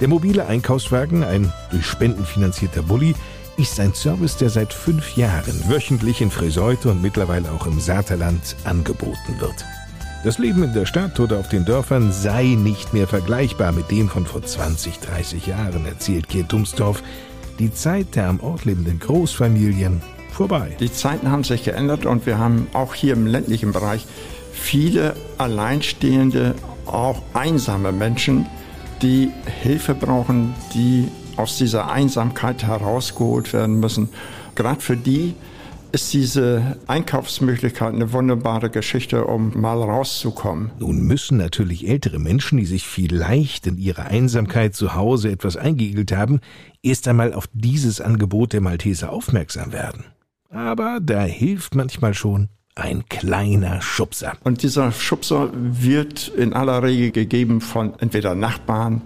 Der 0.00 0.08
mobile 0.08 0.46
Einkaufswagen, 0.46 1.22
ein 1.22 1.52
durch 1.70 1.86
Spenden 1.86 2.24
finanzierter 2.24 2.82
Bulli, 2.82 3.14
ist 3.56 3.78
ein 3.80 3.94
Service, 3.94 4.36
der 4.36 4.50
seit 4.50 4.72
fünf 4.72 5.16
Jahren 5.16 5.68
wöchentlich 5.68 6.20
in 6.20 6.30
Friseute 6.30 6.90
und 6.90 7.02
mittlerweile 7.02 7.50
auch 7.52 7.66
im 7.66 7.80
Saterland 7.80 8.56
angeboten 8.64 9.38
wird. 9.38 9.64
Das 10.24 10.38
Leben 10.38 10.62
in 10.62 10.72
der 10.72 10.86
Stadt 10.86 11.20
oder 11.20 11.38
auf 11.38 11.48
den 11.48 11.64
Dörfern 11.64 12.10
sei 12.10 12.56
nicht 12.56 12.94
mehr 12.94 13.06
vergleichbar 13.06 13.72
mit 13.72 13.90
dem 13.90 14.08
von 14.08 14.26
vor 14.26 14.42
20, 14.42 14.98
30 15.00 15.46
Jahren, 15.46 15.84
erzählt 15.84 16.28
Gerd 16.28 16.52
Dumsdorf. 16.52 17.02
Die 17.58 17.72
Zeit 17.72 18.16
der 18.16 18.28
am 18.28 18.40
Ort 18.40 18.64
lebenden 18.64 18.98
Großfamilien 18.98 20.02
vorbei. 20.32 20.76
Die 20.80 20.90
Zeiten 20.90 21.30
haben 21.30 21.44
sich 21.44 21.62
geändert 21.64 22.06
und 22.06 22.26
wir 22.26 22.38
haben 22.38 22.66
auch 22.72 22.94
hier 22.94 23.12
im 23.12 23.26
ländlichen 23.26 23.72
Bereich 23.72 24.06
viele 24.52 25.14
alleinstehende, 25.38 26.54
auch 26.86 27.22
einsame 27.34 27.92
Menschen, 27.92 28.46
die 29.02 29.30
Hilfe 29.62 29.94
brauchen, 29.94 30.54
die 30.72 31.08
aus 31.36 31.58
dieser 31.58 31.90
Einsamkeit 31.90 32.64
herausgeholt 32.64 33.52
werden 33.52 33.80
müssen. 33.80 34.08
Gerade 34.54 34.80
für 34.80 34.96
die 34.96 35.34
ist 35.94 36.12
diese 36.12 36.76
Einkaufsmöglichkeit 36.88 37.94
eine 37.94 38.12
wunderbare 38.12 38.68
Geschichte, 38.68 39.26
um 39.26 39.60
mal 39.60 39.80
rauszukommen. 39.80 40.72
Nun 40.80 41.02
müssen 41.02 41.38
natürlich 41.38 41.88
ältere 41.88 42.18
Menschen, 42.18 42.58
die 42.58 42.66
sich 42.66 42.84
vielleicht 42.84 43.68
in 43.68 43.78
ihrer 43.78 44.06
Einsamkeit 44.06 44.74
zu 44.74 44.94
Hause 44.94 45.30
etwas 45.30 45.56
eingeigelt 45.56 46.10
haben, 46.10 46.40
erst 46.82 47.06
einmal 47.06 47.32
auf 47.32 47.48
dieses 47.52 48.00
Angebot 48.00 48.52
der 48.52 48.60
Malteser 48.60 49.12
aufmerksam 49.12 49.72
werden. 49.72 50.04
Aber 50.50 50.98
da 51.00 51.22
hilft 51.22 51.76
manchmal 51.76 52.14
schon 52.14 52.48
ein 52.74 53.04
kleiner 53.08 53.80
Schubser. 53.80 54.32
Und 54.42 54.62
dieser 54.64 54.90
Schubser 54.90 55.50
wird 55.54 56.28
in 56.28 56.52
aller 56.54 56.82
Regel 56.82 57.12
gegeben 57.12 57.60
von 57.60 57.98
entweder 58.00 58.34
Nachbarn 58.34 59.02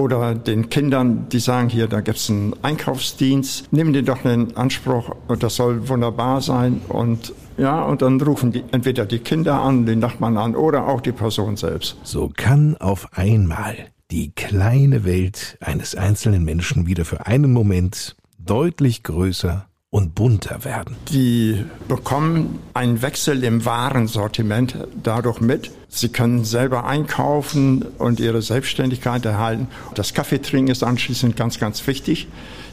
oder 0.00 0.34
den 0.34 0.70
Kindern, 0.70 1.28
die 1.28 1.38
sagen, 1.38 1.68
hier, 1.68 1.86
da 1.86 2.00
gibt 2.00 2.18
es 2.18 2.30
einen 2.30 2.54
Einkaufsdienst, 2.62 3.72
nimm 3.72 3.92
den 3.92 4.06
doch 4.06 4.24
in 4.24 4.56
Anspruch 4.56 5.14
und 5.28 5.42
das 5.42 5.56
soll 5.56 5.88
wunderbar 5.88 6.40
sein. 6.40 6.80
Und 6.88 7.32
ja, 7.58 7.82
und 7.82 8.02
dann 8.02 8.20
rufen 8.20 8.52
die 8.52 8.64
entweder 8.72 9.04
die 9.04 9.18
Kinder 9.18 9.60
an, 9.60 9.86
den 9.86 9.98
Nachbarn 9.98 10.36
an 10.38 10.56
oder 10.56 10.88
auch 10.88 11.00
die 11.00 11.12
Person 11.12 11.56
selbst. 11.56 11.96
So 12.02 12.32
kann 12.34 12.76
auf 12.78 13.08
einmal 13.12 13.76
die 14.10 14.32
kleine 14.32 15.04
Welt 15.04 15.58
eines 15.60 15.94
einzelnen 15.94 16.44
Menschen 16.44 16.86
wieder 16.86 17.04
für 17.04 17.26
einen 17.26 17.52
Moment 17.52 18.16
deutlich 18.38 19.02
größer 19.02 19.66
und 19.90 20.14
bunter 20.14 20.64
werden. 20.64 20.96
Die 21.08 21.64
bekommen 21.88 22.60
einen 22.74 23.02
Wechsel 23.02 23.42
im 23.42 23.64
Warensortiment 23.64 24.76
dadurch 25.02 25.40
mit. 25.40 25.72
Sie 25.88 26.10
können 26.10 26.44
selber 26.44 26.84
einkaufen 26.84 27.82
und 27.98 28.20
ihre 28.20 28.40
Selbstständigkeit 28.40 29.24
erhalten. 29.24 29.66
Das 29.96 30.14
Kaffeetrinken 30.14 30.70
ist 30.70 30.84
anschließend 30.84 31.36
ganz, 31.36 31.58
ganz 31.58 31.84
wichtig. 31.88 32.28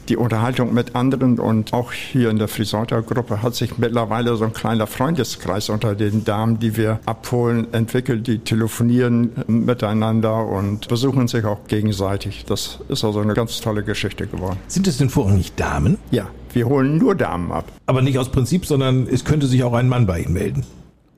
Die 0.08 0.16
Unterhaltung 0.16 0.72
mit 0.72 0.96
anderen 0.96 1.38
und 1.38 1.74
auch 1.74 1.92
hier 1.92 2.30
in 2.30 2.38
der 2.38 2.48
Friseuter-Gruppe 2.48 3.42
hat 3.42 3.54
sich 3.54 3.76
mittlerweile 3.76 4.36
so 4.36 4.44
ein 4.44 4.54
kleiner 4.54 4.86
Freundeskreis 4.86 5.68
unter 5.68 5.94
den 5.94 6.24
Damen, 6.24 6.58
die 6.58 6.78
wir 6.78 7.00
abholen, 7.04 7.72
entwickelt. 7.74 8.26
Die 8.26 8.38
telefonieren 8.38 9.32
miteinander 9.46 10.46
und 10.46 10.88
besuchen 10.88 11.28
sich 11.28 11.44
auch 11.44 11.66
gegenseitig. 11.66 12.46
Das 12.46 12.78
ist 12.88 13.04
also 13.04 13.20
eine 13.20 13.34
ganz 13.34 13.60
tolle 13.60 13.82
Geschichte 13.82 14.26
geworden. 14.26 14.58
Sind 14.66 14.86
es 14.86 14.96
denn 14.96 15.10
vorrangig 15.10 15.54
Damen? 15.56 15.98
Ja, 16.10 16.28
wir 16.54 16.66
holen 16.66 16.96
nur 16.96 17.14
Damen 17.14 17.52
ab. 17.52 17.70
Aber 17.84 18.00
nicht 18.00 18.18
aus 18.18 18.30
Prinzip, 18.30 18.64
sondern 18.64 19.06
es 19.06 19.26
könnte 19.26 19.46
sich 19.46 19.62
auch 19.62 19.74
ein 19.74 19.90
Mann 19.90 20.06
bei 20.06 20.20
Ihnen 20.20 20.32
melden. 20.32 20.64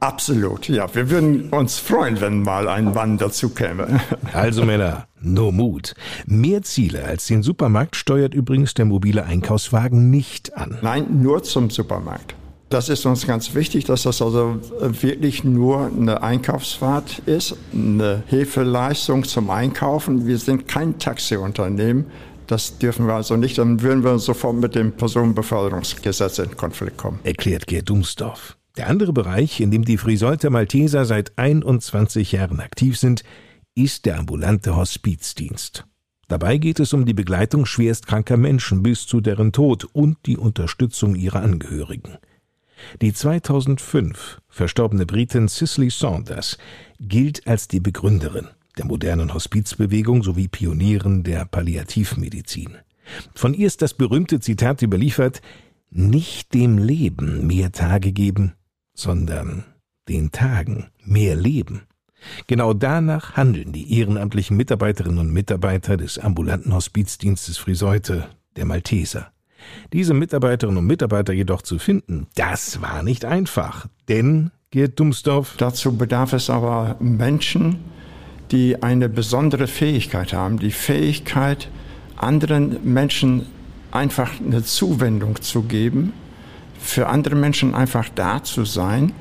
Absolut, 0.01 0.67
ja. 0.69 0.93
Wir 0.95 1.11
würden 1.11 1.51
uns 1.51 1.79
freuen, 1.79 2.21
wenn 2.23 2.43
mal 2.43 2.69
ein 2.69 2.95
Mann 2.95 3.19
dazu 3.19 3.51
käme. 3.51 4.01
Also 4.33 4.65
Männer, 4.65 5.07
no 5.21 5.53
Mut. 5.53 5.95
Mehr 6.27 6.63
Ziele 6.63 7.05
als 7.05 7.27
den 7.27 7.43
Supermarkt 7.43 7.97
steuert 7.97 8.35
übrigens 8.35 8.75
der 8.75 8.85
mobile 8.85 9.25
Einkaufswagen 9.25 10.11
nicht 10.11 10.57
an. 10.57 10.79
Nein, 10.83 11.23
nur 11.23 11.43
zum 11.43 11.71
Supermarkt. 11.71 12.35
Das 12.71 12.89
ist 12.89 13.05
uns 13.05 13.27
ganz 13.27 13.55
wichtig, 13.57 13.85
dass 13.85 14.05
das 14.05 14.23
also 14.23 14.61
wirklich 14.81 15.43
nur 15.43 15.87
eine 15.87 16.23
Einkaufsfahrt 16.23 17.23
ist, 17.27 17.57
eine 17.73 18.23
Hilfeleistung 18.29 19.25
zum 19.25 19.51
Einkaufen. 19.51 20.27
Wir 20.27 20.39
sind 20.39 20.69
kein 20.69 20.97
Taxiunternehmen. 21.01 22.07
Das 22.47 22.79
dürfen 22.79 23.09
wir 23.09 23.15
also 23.15 23.37
nicht, 23.37 23.59
dann 23.59 23.83
würden 23.83 24.05
wir 24.05 24.19
sofort 24.21 24.57
mit 24.57 24.77
dem 24.77 24.93
Personenbeförderungsgesetz 24.93 26.39
in 26.39 26.57
Konflikt 26.57 26.97
kommen. 26.97 27.19
Erklärt 27.25 27.67
Gerd 27.67 27.89
Dumsdorf. 27.89 28.57
Der 28.77 28.89
andere 28.89 29.13
Bereich, 29.13 29.61
in 29.61 29.73
dem 29.73 29.85
die 29.85 29.99
Frisolter 29.99 30.51
Malteser 30.51 31.05
seit 31.05 31.37
21 31.39 32.33
Jahren 32.33 32.61
aktiv 32.61 32.97
sind, 32.97 33.25
ist 33.85 34.05
der 34.07 34.19
ambulante 34.19 34.77
Hospizdienst. 34.77 35.87
Dabei 36.29 36.59
geht 36.59 36.79
es 36.81 36.93
um 36.93 37.07
die 37.07 37.15
Begleitung 37.15 37.67
schwerstkranker 37.67 38.37
Menschen 38.37 38.83
bis 38.83 39.07
zu 39.07 39.21
deren 39.21 39.53
Tod 39.53 39.85
und 39.85 40.19
die 40.27 40.37
Unterstützung 40.37 41.17
ihrer 41.17 41.41
Angehörigen. 41.41 42.19
Die 43.03 43.13
2005 43.13 44.41
verstorbene 44.49 45.07
Britin 45.07 45.49
Cicely 45.49 45.91
Saunders 45.91 46.57
gilt 47.01 47.47
als 47.47 47.69
die 47.69 47.81
Begründerin 47.81 48.49
der 48.79 48.87
modernen 48.87 49.35
Hospizbewegung 49.35 50.23
sowie 50.23 50.49
Pionierin 50.49 51.23
der 51.23 51.45
Palliativmedizin. 51.45 52.77
Von 53.35 53.55
ihr 53.55 53.67
ist 53.67 53.83
das 53.83 53.95
berühmte 53.95 54.41
Zitat 54.41 54.83
überliefert, 54.83 55.43
nicht 55.91 56.55
dem 56.55 56.79
Leben 56.79 57.47
mehr 57.47 57.73
Tage 57.73 58.13
geben, 58.13 58.53
sondern 58.95 59.65
den 60.09 60.31
Tagen 60.31 60.91
mehr 61.05 61.35
Leben. 61.35 61.83
Genau 62.47 62.75
danach 62.75 63.37
handeln 63.37 63.73
die 63.73 63.99
ehrenamtlichen 63.99 64.57
Mitarbeiterinnen 64.57 65.19
und 65.19 65.33
Mitarbeiter 65.33 65.97
des 65.97 66.19
ambulanten 66.19 66.75
Hospizdienstes 66.75 67.59
Friseute, 67.59 68.29
der 68.57 68.65
Malteser. 68.65 69.33
Diese 69.93 70.15
Mitarbeiterinnen 70.15 70.79
und 70.79 70.87
Mitarbeiter 70.87 71.33
jedoch 71.33 71.63
zu 71.63 71.79
finden, 71.79 72.27
das 72.35 72.81
war 72.81 73.03
nicht 73.03 73.25
einfach, 73.25 73.87
denn, 74.09 74.51
Gerd 74.71 74.99
Dumsdorf, 75.01 75.57
Dazu 75.57 75.97
bedarf 75.97 76.33
es 76.33 76.49
aber 76.49 76.97
Menschen, 77.01 77.79
die 78.53 78.83
eine 78.83 79.09
besondere 79.09 79.67
Fähigkeit 79.67 80.33
haben, 80.33 80.59
die 80.59 80.71
Fähigkeit, 80.71 81.69
anderen 82.17 82.79
Menschen 82.85 83.47
einfach 83.91 84.33
eine 84.41 84.63
Zuwendung 84.63 85.41
zu 85.43 85.63
geben, 85.63 86.13
für 86.79 87.09
andere 87.09 87.35
Menschen 87.35 87.75
einfach 87.75 88.09
da 88.15 88.43
zu 88.43 88.65
sein, 88.65 89.13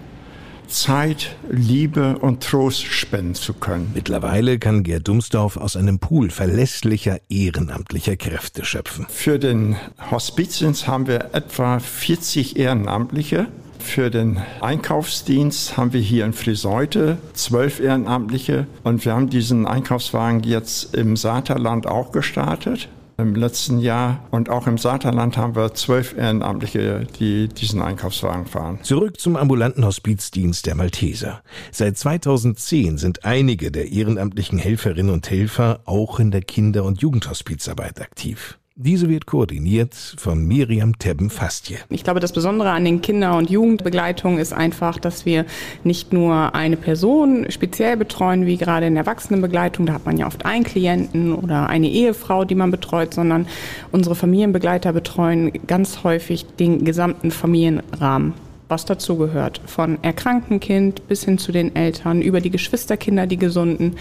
Zeit, 0.69 1.35
Liebe 1.49 2.17
und 2.19 2.43
Trost 2.43 2.83
spenden 2.83 3.35
zu 3.35 3.53
können. 3.53 3.91
Mittlerweile 3.93 4.59
kann 4.59 4.83
Gerd 4.83 5.07
Dumsdorf 5.07 5.57
aus 5.57 5.75
einem 5.75 5.99
Pool 5.99 6.29
verlässlicher 6.29 7.19
ehrenamtlicher 7.29 8.15
Kräfte 8.15 8.65
schöpfen. 8.65 9.05
Für 9.09 9.39
den 9.39 9.75
Hospizdienst 10.11 10.87
haben 10.87 11.07
wir 11.07 11.33
etwa 11.33 11.79
40 11.79 12.57
Ehrenamtliche. 12.57 13.47
Für 13.79 14.11
den 14.11 14.37
Einkaufsdienst 14.61 15.77
haben 15.77 15.93
wir 15.93 16.01
hier 16.01 16.25
in 16.25 16.33
Friseute 16.33 17.17
zwölf 17.33 17.79
Ehrenamtliche 17.79 18.67
und 18.83 19.03
wir 19.05 19.13
haben 19.13 19.29
diesen 19.29 19.65
Einkaufswagen 19.65 20.43
jetzt 20.43 20.95
im 20.95 21.15
Saterland 21.15 21.87
auch 21.87 22.11
gestartet 22.11 22.89
im 23.19 23.35
letzten 23.35 23.79
Jahr. 23.79 24.27
Und 24.31 24.49
auch 24.49 24.67
im 24.67 24.77
Saterland 24.77 25.37
haben 25.37 25.55
wir 25.55 25.73
zwölf 25.73 26.15
Ehrenamtliche, 26.17 27.07
die 27.19 27.47
diesen 27.47 27.81
Einkaufswagen 27.81 28.45
fahren. 28.45 28.79
Zurück 28.83 29.19
zum 29.19 29.35
ambulanten 29.35 29.85
Hospizdienst 29.85 30.65
der 30.65 30.75
Malteser. 30.75 31.41
Seit 31.71 31.97
2010 31.97 32.97
sind 32.97 33.25
einige 33.25 33.71
der 33.71 33.91
ehrenamtlichen 33.91 34.59
Helferinnen 34.59 35.13
und 35.13 35.29
Helfer 35.29 35.79
auch 35.85 36.19
in 36.19 36.31
der 36.31 36.41
Kinder- 36.41 36.83
und 36.83 37.01
Jugendhospizarbeit 37.01 38.01
aktiv. 38.01 38.58
Diese 38.81 39.09
wird 39.09 39.25
koordiniert 39.25 39.93
von 39.93 40.47
Miriam 40.47 40.97
Tebben-Fastje. 40.97 41.79
Ich 41.89 42.05
glaube, 42.05 42.21
das 42.21 42.31
Besondere 42.31 42.69
an 42.69 42.85
den 42.85 43.01
Kinder- 43.01 43.35
und 43.35 43.49
Jugendbegleitungen 43.49 44.39
ist 44.39 44.53
einfach, 44.53 44.99
dass 44.99 45.25
wir 45.25 45.45
nicht 45.83 46.13
nur 46.13 46.55
eine 46.55 46.77
Person 46.77 47.45
speziell 47.49 47.97
betreuen, 47.97 48.45
wie 48.45 48.55
gerade 48.55 48.87
in 48.87 48.93
der 48.93 49.03
Erwachsenenbegleitung, 49.03 49.85
da 49.85 49.91
hat 49.91 50.05
man 50.05 50.15
ja 50.15 50.27
oft 50.27 50.45
einen 50.45 50.63
Klienten 50.63 51.35
oder 51.35 51.67
eine 51.67 51.89
Ehefrau, 51.89 52.45
die 52.45 52.55
man 52.55 52.71
betreut, 52.71 53.13
sondern 53.13 53.47
unsere 53.91 54.15
Familienbegleiter 54.15 54.93
betreuen 54.93 55.51
ganz 55.67 56.05
häufig 56.05 56.45
den 56.45 56.85
gesamten 56.85 57.31
Familienrahmen 57.31 58.33
was 58.69 58.85
dazu 58.85 59.17
gehört. 59.17 59.61
Von 59.65 59.97
erkrankten 60.03 60.59
Kind 60.59 61.07
bis 61.07 61.25
hin 61.25 61.39
zu 61.39 61.51
den 61.51 61.75
Eltern, 61.75 62.21
über 62.21 62.39
die 62.39 62.51
Geschwisterkinder, 62.51 63.25
die 63.25 63.37
gesunden, 63.37 63.95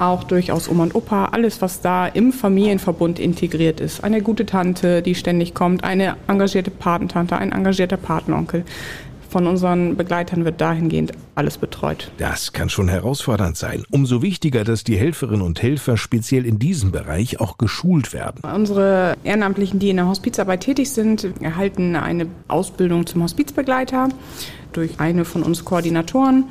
auch 0.00 0.24
durchaus 0.24 0.68
Oma 0.68 0.84
und 0.84 0.94
Opa, 0.94 1.26
alles, 1.26 1.60
was 1.60 1.80
da 1.80 2.06
im 2.06 2.32
Familienverbund 2.32 3.18
integriert 3.18 3.80
ist. 3.80 4.02
Eine 4.02 4.22
gute 4.22 4.46
Tante, 4.46 5.02
die 5.02 5.14
ständig 5.14 5.54
kommt, 5.54 5.84
eine 5.84 6.16
engagierte 6.26 6.70
Patentante, 6.70 7.36
ein 7.36 7.52
engagierter 7.52 7.96
Patenonkel. 7.96 8.64
Von 9.30 9.46
unseren 9.46 9.96
Begleitern 9.96 10.44
wird 10.44 10.60
dahingehend 10.60 11.12
alles 11.36 11.56
betreut. 11.56 12.10
Das 12.18 12.52
kann 12.52 12.68
schon 12.68 12.88
herausfordernd 12.88 13.56
sein. 13.56 13.84
Umso 13.90 14.22
wichtiger, 14.22 14.64
dass 14.64 14.82
die 14.82 14.96
Helferinnen 14.96 15.42
und 15.42 15.62
Helfer 15.62 15.96
speziell 15.96 16.44
in 16.44 16.58
diesem 16.58 16.90
Bereich 16.90 17.38
auch 17.40 17.56
geschult 17.56 18.12
werden. 18.12 18.40
Unsere 18.42 19.16
Ehrenamtlichen, 19.22 19.78
die 19.78 19.90
in 19.90 19.96
der 19.96 20.08
Hospizarbeit 20.08 20.62
tätig 20.62 20.90
sind, 20.90 21.28
erhalten 21.40 21.94
eine 21.94 22.26
Ausbildung 22.48 23.06
zum 23.06 23.22
Hospizbegleiter 23.22 24.08
durch 24.72 24.98
eine 24.98 25.24
von 25.24 25.42
uns 25.44 25.64
Koordinatoren. 25.64 26.44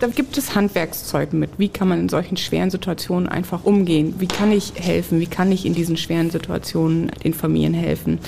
Da 0.00 0.08
gibt 0.08 0.36
es 0.36 0.54
Handwerkszeug 0.54 1.32
mit. 1.32 1.50
Wie 1.56 1.68
kann 1.68 1.88
man 1.88 2.00
in 2.00 2.08
solchen 2.08 2.36
schweren 2.36 2.70
Situationen 2.70 3.28
einfach 3.28 3.64
umgehen? 3.64 4.14
Wie 4.18 4.26
kann 4.26 4.52
ich 4.52 4.74
helfen? 4.76 5.20
Wie 5.20 5.26
kann 5.26 5.50
ich 5.52 5.64
in 5.64 5.74
diesen 5.74 5.96
schweren 5.96 6.30
Situationen 6.30 7.10
den 7.24 7.32
Familien 7.32 7.74
helfen? 7.74 8.18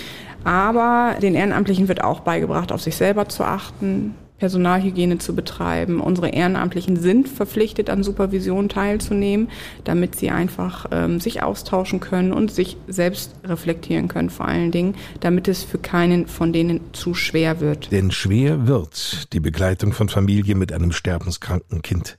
Aber 0.45 1.16
den 1.20 1.34
Ehrenamtlichen 1.34 1.89
wird 1.89 2.03
auch 2.03 2.20
beigebracht, 2.20 2.72
auf 2.72 2.82
sich 2.82 2.97
selber 2.97 3.28
zu 3.28 3.45
achten, 3.45 4.14
Personalhygiene 4.39 5.18
zu 5.18 5.34
betreiben. 5.34 6.01
Unsere 6.01 6.28
Ehrenamtlichen 6.28 6.97
sind 6.97 7.28
verpflichtet, 7.28 7.91
an 7.91 8.03
Supervision 8.03 8.68
teilzunehmen, 8.68 9.49
damit 9.84 10.14
sie 10.14 10.30
einfach 10.30 10.86
ähm, 10.93 11.20
sich 11.20 11.43
austauschen 11.43 12.01
können 12.01 12.32
und 12.32 12.53
sich 12.53 12.76
selbst 12.86 13.34
reflektieren 13.45 14.09
können, 14.09 14.30
vor 14.30 14.47
allen 14.47 14.70
Dingen, 14.70 14.95
damit 15.20 15.49
es 15.49 15.64
für 15.64 15.78
keinen 15.78 16.28
von 16.28 16.53
denen 16.53 16.80
zu 16.93 17.14
schwer 17.14 17.61
wird. 17.61 17.91
Denn 17.91 18.11
schwer 18.11 18.66
wird 18.66 19.32
die 19.32 19.41
Begleitung 19.41 19.93
von 19.93 20.09
Familien 20.09 20.59
mit 20.59 20.72
einem 20.72 20.93
sterbenskranken 20.93 21.82
Kind. 21.82 22.16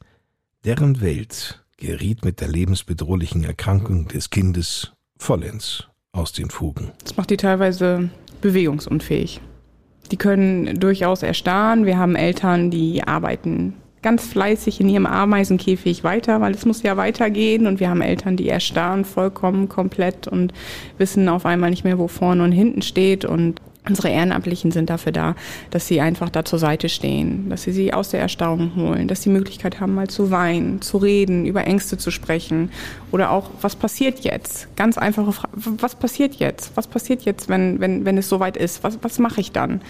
Deren 0.66 1.00
Welt 1.00 1.64
geriet 1.78 2.26
mit 2.26 2.42
der 2.42 2.50
lebensbedrohlichen 2.50 3.46
Erkrankung 3.46 4.10
des 4.10 4.30
Kindes 4.30 4.92
vollends 5.18 5.88
aus 6.20 6.34
den 6.34 6.50
Fugen. 6.50 6.92
Das 7.04 7.18
macht 7.18 7.30
die 7.30 7.38
teilweise 7.38 8.10
bewegungsunfähig. 8.42 9.42
Die 10.12 10.18
können 10.18 10.80
durchaus 10.80 11.24
erstarren. 11.24 11.86
Wir 11.86 11.98
haben 11.98 12.16
Eltern, 12.16 12.72
die 12.72 13.04
arbeiten 13.04 13.76
ganz 14.02 14.26
fleißig 14.26 14.80
in 14.80 14.90
ihrem 14.90 15.06
Ameisenkäfig 15.06 16.04
weiter, 16.04 16.40
weil 16.42 16.54
es 16.54 16.66
muss 16.66 16.84
ja 16.84 16.98
weitergehen. 16.98 17.68
Und 17.68 17.80
wir 17.80 17.90
haben 17.90 18.02
Eltern, 18.02 18.38
die 18.38 18.50
erstarren 18.50 19.06
vollkommen 19.06 19.70
komplett 19.70 20.28
und 20.28 20.54
wissen 20.98 21.30
auf 21.30 21.46
einmal 21.46 21.70
nicht 21.70 21.84
mehr, 21.84 22.00
wo 22.00 22.08
vorne 22.08 22.44
und 22.44 22.52
hinten 22.52 22.82
steht. 22.82 23.26
Und 23.26 23.62
Unsere 23.88 24.10
Ehrenamtlichen 24.10 24.72
sind 24.72 24.90
dafür 24.90 25.14
da, 25.14 25.36
dass 25.72 25.88
sie 25.88 26.02
einfach 26.02 26.30
da 26.30 26.44
zur 26.44 26.60
Seite 26.60 26.90
stehen, 26.90 27.50
dass 27.50 27.64
sie 27.64 27.72
sie 27.72 27.94
aus 27.94 28.10
der 28.10 28.20
Erstarrung 28.20 28.76
holen, 28.76 29.08
dass 29.08 29.24
sie 29.24 29.30
Möglichkeit 29.30 29.80
haben, 29.80 29.96
mal 29.96 30.08
zu 30.08 30.32
weinen, 30.32 30.82
zu 30.82 30.98
reden, 30.98 31.46
über 31.46 31.66
Ängste 31.66 31.98
zu 31.98 32.12
sprechen 32.12 32.72
oder 33.12 33.32
auch, 33.32 33.50
was 33.62 33.76
passiert 33.78 34.20
jetzt? 34.20 34.68
Ganz 34.76 34.98
einfache 34.98 35.32
Frage, 35.32 35.54
was 35.56 35.96
passiert 35.96 36.36
jetzt? 36.36 36.72
Was 36.76 36.88
passiert 36.88 37.24
jetzt, 37.24 37.48
wenn, 37.48 37.80
wenn, 37.80 38.04
wenn 38.04 38.18
es 38.18 38.28
soweit 38.28 38.58
ist? 38.58 38.84
Was, 38.84 39.00
was 39.02 39.18
mache 39.18 39.40
ich 39.40 39.54
dann? 39.54 39.82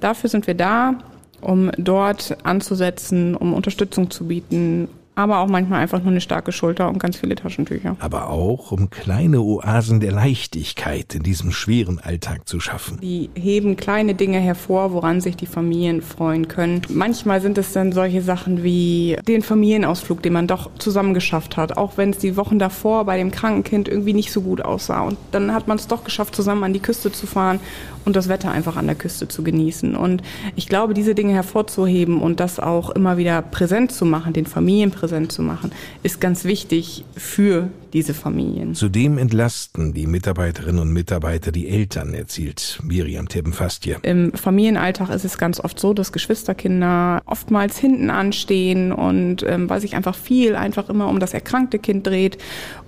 Dafür 0.00 0.28
sind 0.28 0.46
wir 0.48 0.54
da, 0.54 0.96
um 1.40 1.70
dort 1.78 2.36
anzusetzen, 2.42 3.36
um 3.36 3.54
Unterstützung 3.54 4.10
zu 4.10 4.26
bieten, 4.26 4.88
aber 5.16 5.38
auch 5.38 5.48
manchmal 5.48 5.80
einfach 5.80 6.00
nur 6.00 6.10
eine 6.10 6.20
starke 6.20 6.52
Schulter 6.52 6.88
und 6.88 6.98
ganz 6.98 7.16
viele 7.16 7.34
Taschentücher. 7.34 7.96
Aber 8.00 8.28
auch, 8.28 8.70
um 8.70 8.90
kleine 8.90 9.40
Oasen 9.40 9.98
der 9.98 10.12
Leichtigkeit 10.12 11.14
in 11.14 11.22
diesem 11.22 11.52
schweren 11.52 11.98
Alltag 11.98 12.46
zu 12.46 12.60
schaffen. 12.60 13.00
Die 13.00 13.30
heben 13.34 13.76
kleine 13.76 14.14
Dinge 14.14 14.38
hervor, 14.38 14.92
woran 14.92 15.22
sich 15.22 15.34
die 15.34 15.46
Familien 15.46 16.02
freuen 16.02 16.48
können. 16.48 16.82
Manchmal 16.90 17.40
sind 17.40 17.56
es 17.56 17.72
dann 17.72 17.92
solche 17.92 18.20
Sachen 18.20 18.62
wie 18.62 19.16
den 19.26 19.42
Familienausflug, 19.42 20.22
den 20.22 20.34
man 20.34 20.46
doch 20.46 20.70
zusammen 20.78 21.14
geschafft 21.14 21.56
hat, 21.56 21.78
auch 21.78 21.96
wenn 21.96 22.10
es 22.10 22.18
die 22.18 22.36
Wochen 22.36 22.58
davor 22.58 23.06
bei 23.06 23.16
dem 23.16 23.30
kranken 23.30 23.64
Kind 23.64 23.88
irgendwie 23.88 24.12
nicht 24.12 24.30
so 24.30 24.42
gut 24.42 24.60
aussah. 24.60 25.00
Und 25.00 25.16
dann 25.32 25.54
hat 25.54 25.66
man 25.66 25.78
es 25.78 25.86
doch 25.86 26.04
geschafft, 26.04 26.36
zusammen 26.36 26.62
an 26.62 26.74
die 26.74 26.80
Küste 26.80 27.10
zu 27.10 27.26
fahren 27.26 27.58
und 28.06 28.16
das 28.16 28.28
Wetter 28.28 28.50
einfach 28.50 28.76
an 28.76 28.86
der 28.86 28.94
Küste 28.94 29.28
zu 29.28 29.42
genießen. 29.42 29.96
Und 29.96 30.22
ich 30.54 30.68
glaube, 30.68 30.94
diese 30.94 31.14
Dinge 31.14 31.34
hervorzuheben 31.34 32.22
und 32.22 32.40
das 32.40 32.58
auch 32.58 32.90
immer 32.90 33.18
wieder 33.18 33.42
präsent 33.42 33.92
zu 33.92 34.06
machen, 34.06 34.32
den 34.32 34.46
Familien 34.46 34.92
präsent 34.92 35.32
zu 35.32 35.42
machen, 35.42 35.72
ist 36.02 36.20
ganz 36.20 36.44
wichtig 36.44 37.04
für 37.16 37.68
diese 37.92 38.14
Familien. 38.14 38.74
Zudem 38.74 39.18
entlasten 39.18 39.92
die 39.92 40.06
Mitarbeiterinnen 40.06 40.80
und 40.80 40.92
Mitarbeiter 40.92 41.52
die 41.52 41.68
Eltern, 41.68 42.14
erzählt 42.14 42.78
Miriam 42.82 43.28
Tebbenfastje. 43.28 43.98
Im 44.02 44.32
Familienalltag 44.32 45.10
ist 45.10 45.24
es 45.24 45.38
ganz 45.38 45.60
oft 45.60 45.78
so, 45.78 45.94
dass 45.94 46.12
Geschwisterkinder 46.12 47.22
oftmals 47.26 47.78
hinten 47.78 48.10
anstehen 48.10 48.92
und 48.92 49.42
ähm, 49.42 49.68
weil 49.70 49.80
sich 49.80 49.94
einfach 49.96 50.14
viel 50.14 50.56
einfach 50.56 50.88
immer 50.88 51.08
um 51.08 51.20
das 51.20 51.34
erkrankte 51.34 51.78
Kind 51.78 52.06
dreht. 52.06 52.38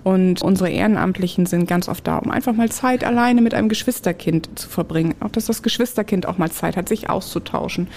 Und 0.05 0.43
unsere 0.43 0.71
Ehrenamtlichen 0.71 1.47
sind 1.47 1.67
ganz 1.67 1.89
oft 1.89 2.07
da, 2.07 2.19
um 2.19 2.31
einfach 2.31 2.55
mal 2.55 2.71
Zeit 2.71 3.05
alleine 3.05 3.43
mit 3.43 3.55
einem 3.55 3.69
Geschwisterkind 3.69 4.49
zu 4.59 4.69
verbringen. 4.69 5.15
Auch 5.21 5.31
dass 5.31 5.47
das 5.47 5.63
Geschwisterkind 5.63 6.27
auch 6.27 6.39
mal 6.39 6.51
Zeit 6.51 6.77
hat, 6.77 6.89
sich 6.89 7.11
auszutauschen 7.11 7.89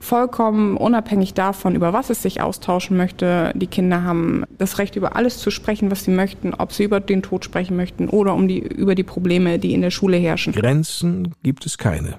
vollkommen 0.00 0.76
unabhängig 0.76 1.34
davon, 1.34 1.74
über 1.74 1.92
was 1.92 2.10
es 2.10 2.22
sich 2.22 2.40
austauschen 2.40 2.96
möchte. 2.96 3.52
Die 3.54 3.66
Kinder 3.66 4.02
haben 4.02 4.44
das 4.58 4.78
Recht, 4.78 4.96
über 4.96 5.16
alles 5.16 5.38
zu 5.38 5.50
sprechen, 5.50 5.90
was 5.90 6.04
sie 6.04 6.10
möchten, 6.10 6.54
ob 6.54 6.72
sie 6.72 6.84
über 6.84 7.00
den 7.00 7.22
Tod 7.22 7.44
sprechen 7.44 7.76
möchten 7.76 8.08
oder 8.08 8.34
um 8.34 8.48
die, 8.48 8.58
über 8.58 8.94
die 8.94 9.02
Probleme, 9.02 9.58
die 9.58 9.74
in 9.74 9.82
der 9.82 9.90
Schule 9.90 10.16
herrschen. 10.16 10.52
Grenzen 10.52 11.34
gibt 11.42 11.66
es 11.66 11.78
keine. 11.78 12.16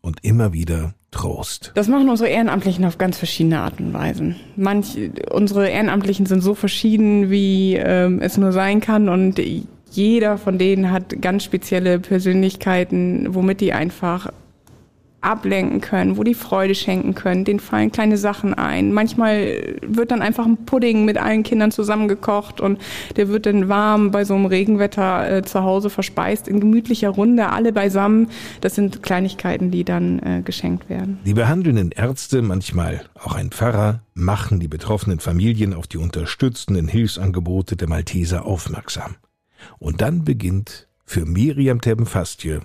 Und 0.00 0.18
immer 0.24 0.52
wieder 0.52 0.94
Trost. 1.12 1.72
Das 1.74 1.88
machen 1.88 2.08
unsere 2.08 2.28
Ehrenamtlichen 2.28 2.84
auf 2.84 2.98
ganz 2.98 3.18
verschiedene 3.18 3.60
Arten 3.60 3.88
und 3.88 3.92
Weisen. 3.92 4.36
Manch, 4.56 4.98
unsere 5.30 5.68
Ehrenamtlichen 5.68 6.26
sind 6.26 6.40
so 6.40 6.54
verschieden, 6.54 7.30
wie 7.30 7.76
ähm, 7.76 8.20
es 8.20 8.36
nur 8.36 8.50
sein 8.50 8.80
kann 8.80 9.08
und 9.08 9.40
jeder 9.90 10.38
von 10.38 10.58
denen 10.58 10.90
hat 10.90 11.20
ganz 11.20 11.44
spezielle 11.44 12.00
Persönlichkeiten, 12.00 13.34
womit 13.34 13.60
die 13.60 13.74
einfach 13.74 14.32
ablenken 15.22 15.80
können, 15.80 16.16
wo 16.16 16.24
die 16.24 16.34
Freude 16.34 16.74
schenken 16.74 17.14
können. 17.14 17.44
Denen 17.44 17.60
fallen 17.60 17.92
kleine 17.92 18.18
Sachen 18.18 18.54
ein. 18.54 18.92
Manchmal 18.92 19.76
wird 19.80 20.10
dann 20.10 20.20
einfach 20.20 20.44
ein 20.44 20.64
Pudding 20.66 21.04
mit 21.04 21.16
allen 21.16 21.44
Kindern 21.44 21.70
zusammengekocht 21.70 22.60
und 22.60 22.80
der 23.16 23.28
wird 23.28 23.46
dann 23.46 23.68
warm 23.68 24.10
bei 24.10 24.24
so 24.24 24.34
einem 24.34 24.46
Regenwetter 24.46 25.38
äh, 25.38 25.42
zu 25.42 25.62
Hause 25.62 25.90
verspeist 25.90 26.48
in 26.48 26.60
gemütlicher 26.60 27.10
Runde, 27.10 27.50
alle 27.50 27.72
beisammen. 27.72 28.28
Das 28.60 28.74
sind 28.74 29.02
Kleinigkeiten, 29.02 29.70
die 29.70 29.84
dann 29.84 30.18
äh, 30.18 30.42
geschenkt 30.44 30.90
werden. 30.90 31.20
Die 31.24 31.34
behandelnden 31.34 31.92
Ärzte, 31.92 32.42
manchmal 32.42 33.02
auch 33.14 33.34
ein 33.34 33.50
Pfarrer, 33.50 34.00
machen 34.14 34.60
die 34.60 34.68
betroffenen 34.68 35.20
Familien 35.20 35.72
auf 35.72 35.86
die 35.86 35.98
unterstützenden 35.98 36.88
Hilfsangebote 36.88 37.76
der 37.76 37.88
Malteser 37.88 38.44
aufmerksam. 38.44 39.16
Und 39.78 40.00
dann 40.00 40.24
beginnt 40.24 40.88
für 41.04 41.24
Miriam 41.24 41.80
Tebbenfastje 41.80 42.60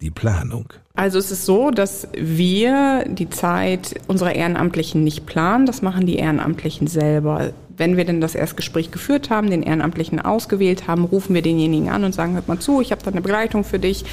die 0.00 0.10
Planung. 0.10 0.72
Also 0.94 1.18
es 1.18 1.30
ist 1.30 1.46
so, 1.46 1.70
dass 1.70 2.08
wir 2.14 3.04
die 3.08 3.30
Zeit 3.30 3.94
unserer 4.06 4.34
Ehrenamtlichen 4.34 5.04
nicht 5.04 5.26
planen. 5.26 5.66
Das 5.66 5.82
machen 5.82 6.06
die 6.06 6.16
Ehrenamtlichen 6.16 6.86
selber. 6.86 7.52
Wenn 7.76 7.96
wir 7.96 8.04
denn 8.04 8.20
das 8.20 8.34
Erstgespräch 8.34 8.90
geführt 8.90 9.30
haben, 9.30 9.50
den 9.50 9.62
Ehrenamtlichen 9.62 10.20
ausgewählt 10.20 10.86
haben, 10.86 11.04
rufen 11.04 11.34
wir 11.34 11.42
denjenigen 11.42 11.88
an 11.88 12.04
und 12.04 12.14
sagen, 12.14 12.34
hört 12.34 12.48
mal 12.48 12.58
zu, 12.58 12.80
ich 12.80 12.92
habe 12.92 13.02
da 13.02 13.10
eine 13.10 13.22
Begleitung 13.22 13.64
für 13.64 13.78
dich, 13.78 14.04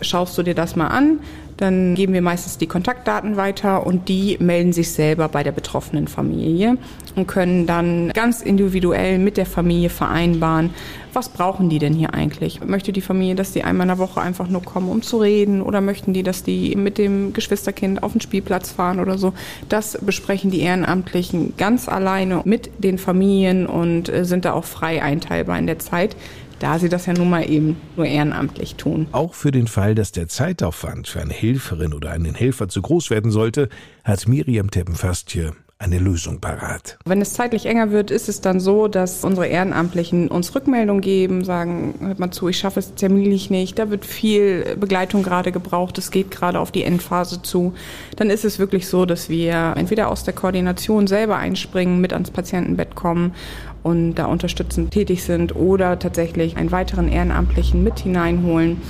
schaust 0.00 0.36
du 0.36 0.42
dir 0.42 0.54
das 0.54 0.74
mal 0.74 0.88
an. 0.88 1.20
Dann 1.62 1.94
geben 1.94 2.12
wir 2.12 2.22
meistens 2.22 2.58
die 2.58 2.66
Kontaktdaten 2.66 3.36
weiter 3.36 3.86
und 3.86 4.08
die 4.08 4.36
melden 4.40 4.72
sich 4.72 4.90
selber 4.90 5.28
bei 5.28 5.44
der 5.44 5.52
betroffenen 5.52 6.08
Familie 6.08 6.76
und 7.14 7.28
können 7.28 7.68
dann 7.68 8.10
ganz 8.14 8.42
individuell 8.42 9.20
mit 9.20 9.36
der 9.36 9.46
Familie 9.46 9.88
vereinbaren, 9.88 10.70
was 11.12 11.28
brauchen 11.28 11.68
die 11.68 11.78
denn 11.78 11.92
hier 11.92 12.14
eigentlich? 12.14 12.64
Möchte 12.64 12.92
die 12.92 13.00
Familie, 13.00 13.34
dass 13.34 13.52
die 13.52 13.62
einmal 13.62 13.84
in 13.84 13.88
der 13.88 13.98
Woche 13.98 14.20
einfach 14.20 14.48
nur 14.48 14.62
kommen, 14.62 14.88
um 14.88 15.02
zu 15.02 15.18
reden? 15.18 15.62
Oder 15.62 15.80
möchten 15.80 16.14
die, 16.14 16.22
dass 16.22 16.42
die 16.42 16.74
mit 16.74 16.98
dem 16.98 17.32
Geschwisterkind 17.32 18.02
auf 18.02 18.12
den 18.12 18.20
Spielplatz 18.20 18.72
fahren 18.72 18.98
oder 18.98 19.18
so? 19.18 19.32
Das 19.68 19.98
besprechen 20.00 20.50
die 20.50 20.60
Ehrenamtlichen 20.60 21.54
ganz 21.58 21.88
alleine 21.88 22.40
mit 22.44 22.70
den 22.78 22.98
Familien 22.98 23.66
und 23.66 24.08
äh, 24.08 24.24
sind 24.24 24.44
da 24.44 24.54
auch 24.54 24.64
frei 24.64 25.02
einteilbar 25.02 25.58
in 25.58 25.66
der 25.66 25.78
Zeit 25.78 26.16
da 26.62 26.78
sie 26.78 26.88
das 26.88 27.06
ja 27.06 27.12
nun 27.12 27.30
mal 27.30 27.48
eben 27.48 27.76
nur 27.96 28.06
ehrenamtlich 28.06 28.76
tun. 28.76 29.06
Auch 29.12 29.34
für 29.34 29.50
den 29.50 29.66
Fall, 29.66 29.94
dass 29.94 30.12
der 30.12 30.28
Zeitaufwand 30.28 31.08
für 31.08 31.20
eine 31.20 31.32
Helferin 31.32 31.92
oder 31.92 32.10
einen 32.10 32.34
Helfer 32.34 32.68
zu 32.68 32.82
groß 32.82 33.10
werden 33.10 33.30
sollte, 33.30 33.68
hat 34.04 34.28
Miriam 34.28 34.70
Teppenfastje 34.70 35.52
eine 35.82 35.98
Lösung 35.98 36.40
parat. 36.40 36.96
Wenn 37.04 37.20
es 37.20 37.34
zeitlich 37.34 37.66
enger 37.66 37.90
wird, 37.90 38.12
ist 38.12 38.28
es 38.28 38.40
dann 38.40 38.60
so, 38.60 38.86
dass 38.86 39.24
unsere 39.24 39.48
Ehrenamtlichen 39.48 40.28
uns 40.28 40.54
Rückmeldung 40.54 41.00
geben, 41.00 41.44
sagen, 41.44 41.94
hört 42.00 42.20
mal 42.20 42.30
zu, 42.30 42.48
ich 42.48 42.58
schaffe 42.58 42.78
es 42.78 42.94
terminlich 42.94 43.50
nicht, 43.50 43.78
da 43.80 43.90
wird 43.90 44.04
viel 44.04 44.76
Begleitung 44.76 45.24
gerade 45.24 45.50
gebraucht, 45.50 45.98
es 45.98 46.12
geht 46.12 46.30
gerade 46.30 46.60
auf 46.60 46.70
die 46.70 46.84
Endphase 46.84 47.42
zu. 47.42 47.74
Dann 48.14 48.30
ist 48.30 48.44
es 48.44 48.60
wirklich 48.60 48.86
so, 48.86 49.06
dass 49.06 49.28
wir 49.28 49.74
entweder 49.76 50.08
aus 50.08 50.22
der 50.22 50.34
Koordination 50.34 51.08
selber 51.08 51.36
einspringen, 51.36 52.00
mit 52.00 52.12
ans 52.12 52.30
Patientenbett 52.30 52.94
kommen 52.94 53.34
und 53.82 54.14
da 54.14 54.26
unterstützend 54.26 54.92
tätig 54.92 55.24
sind 55.24 55.54
oder 55.56 55.98
tatsächlich 55.98 56.56
einen 56.56 56.72
weiteren 56.72 57.08
Ehrenamtlichen 57.08 57.82
mit 57.82 57.98
hineinholen, 58.00 58.80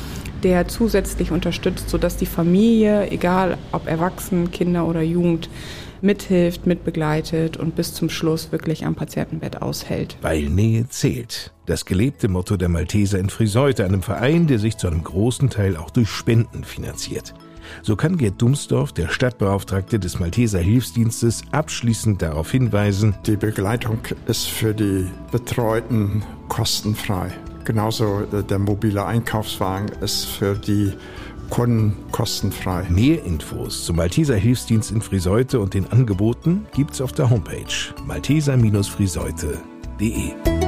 der 0.42 0.68
zusätzlich 0.68 1.30
unterstützt, 1.30 1.88
sodass 1.88 2.16
die 2.16 2.26
Familie, 2.26 3.10
egal 3.10 3.58
ob 3.72 3.86
Erwachsenen, 3.86 4.50
Kinder 4.50 4.86
oder 4.86 5.02
Jugend, 5.02 5.48
mithilft, 6.02 6.66
mitbegleitet 6.66 7.56
und 7.56 7.76
bis 7.76 7.94
zum 7.94 8.10
Schluss 8.10 8.50
wirklich 8.50 8.84
am 8.84 8.94
Patientenbett 8.94 9.62
aushält. 9.62 10.16
Weil 10.20 10.42
Nähe 10.42 10.88
zählt. 10.88 11.52
Das 11.66 11.84
gelebte 11.84 12.28
Motto 12.28 12.56
der 12.56 12.68
Malteser 12.68 13.20
in 13.20 13.30
Friseute, 13.30 13.84
einem 13.84 14.02
Verein, 14.02 14.48
der 14.48 14.58
sich 14.58 14.76
zu 14.76 14.88
einem 14.88 15.04
großen 15.04 15.48
Teil 15.48 15.76
auch 15.76 15.90
durch 15.90 16.08
Spenden 16.08 16.64
finanziert. 16.64 17.34
So 17.82 17.96
kann 17.96 18.16
Gerd 18.16 18.40
Dumsdorf, 18.40 18.92
der 18.92 19.08
Stadtbeauftragte 19.08 19.98
des 19.98 20.20
Malteser 20.20 20.60
Hilfsdienstes, 20.60 21.42
abschließend 21.50 22.22
darauf 22.22 22.50
hinweisen, 22.50 23.14
die 23.26 23.36
Begleitung 23.36 23.98
ist 24.26 24.48
für 24.48 24.72
die 24.74 25.06
Betreuten 25.30 26.22
kostenfrei. 26.48 27.30
Genauso 27.64 28.22
äh, 28.32 28.42
der 28.42 28.58
mobile 28.58 29.04
Einkaufswagen 29.04 29.90
ist 30.00 30.24
für 30.24 30.54
die 30.54 30.94
Kunden 31.50 31.94
kostenfrei. 32.12 32.86
Mehr 32.88 33.22
Infos 33.24 33.84
zum 33.84 33.96
Malteser 33.96 34.36
Hilfsdienst 34.36 34.90
in 34.90 35.02
Friseute 35.02 35.60
und 35.60 35.74
den 35.74 35.92
Angeboten 35.92 36.64
gibt's 36.74 37.02
auf 37.02 37.12
der 37.12 37.28
Homepage 37.28 37.66
malteser-friseute.de. 38.06 40.61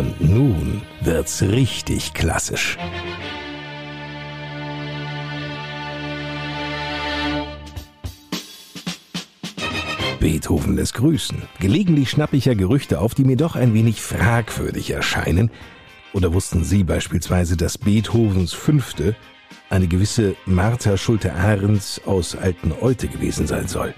Und 0.00 0.18
nun 0.18 0.80
wird's 1.02 1.42
richtig 1.42 2.14
klassisch. 2.14 2.78
Beethoven 10.18 10.76
lässt 10.76 10.94
grüßen. 10.94 11.42
Gelegentlich 11.58 12.08
schnappe 12.08 12.38
ich 12.38 12.46
ja 12.46 12.54
Gerüchte 12.54 12.98
auf, 12.98 13.14
die 13.14 13.24
mir 13.24 13.36
doch 13.36 13.56
ein 13.56 13.74
wenig 13.74 14.00
fragwürdig 14.00 14.90
erscheinen. 14.90 15.50
Oder 16.14 16.32
wussten 16.32 16.64
Sie 16.64 16.82
beispielsweise, 16.82 17.58
dass 17.58 17.76
Beethovens 17.76 18.54
Fünfte 18.54 19.14
eine 19.68 19.86
gewisse 19.86 20.34
Martha 20.46 20.96
Schulte-Ahrens 20.96 22.00
aus 22.06 22.36
Alten 22.36 22.72
Eute 22.80 23.06
gewesen 23.06 23.46
sein 23.46 23.68
soll? 23.68 23.92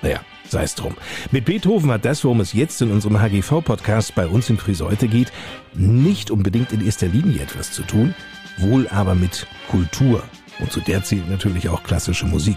Naja, 0.00 0.20
sei 0.48 0.64
es 0.64 0.74
drum. 0.74 0.94
Mit 1.30 1.44
Beethoven 1.44 1.90
hat 1.90 2.04
das, 2.04 2.24
worum 2.24 2.40
es 2.40 2.52
jetzt 2.52 2.80
in 2.82 2.90
unserem 2.90 3.20
HGV-Podcast 3.20 4.14
bei 4.14 4.26
uns 4.26 4.50
in 4.50 4.58
Friseute 4.58 5.08
geht, 5.08 5.32
nicht 5.74 6.30
unbedingt 6.30 6.72
in 6.72 6.84
erster 6.84 7.08
Linie 7.08 7.42
etwas 7.42 7.72
zu 7.72 7.82
tun, 7.82 8.14
wohl 8.58 8.88
aber 8.88 9.14
mit 9.14 9.46
Kultur. 9.70 10.22
Und 10.60 10.70
zu 10.70 10.80
der 10.80 11.02
zählt 11.02 11.28
natürlich 11.28 11.68
auch 11.68 11.82
klassische 11.82 12.26
Musik. 12.26 12.56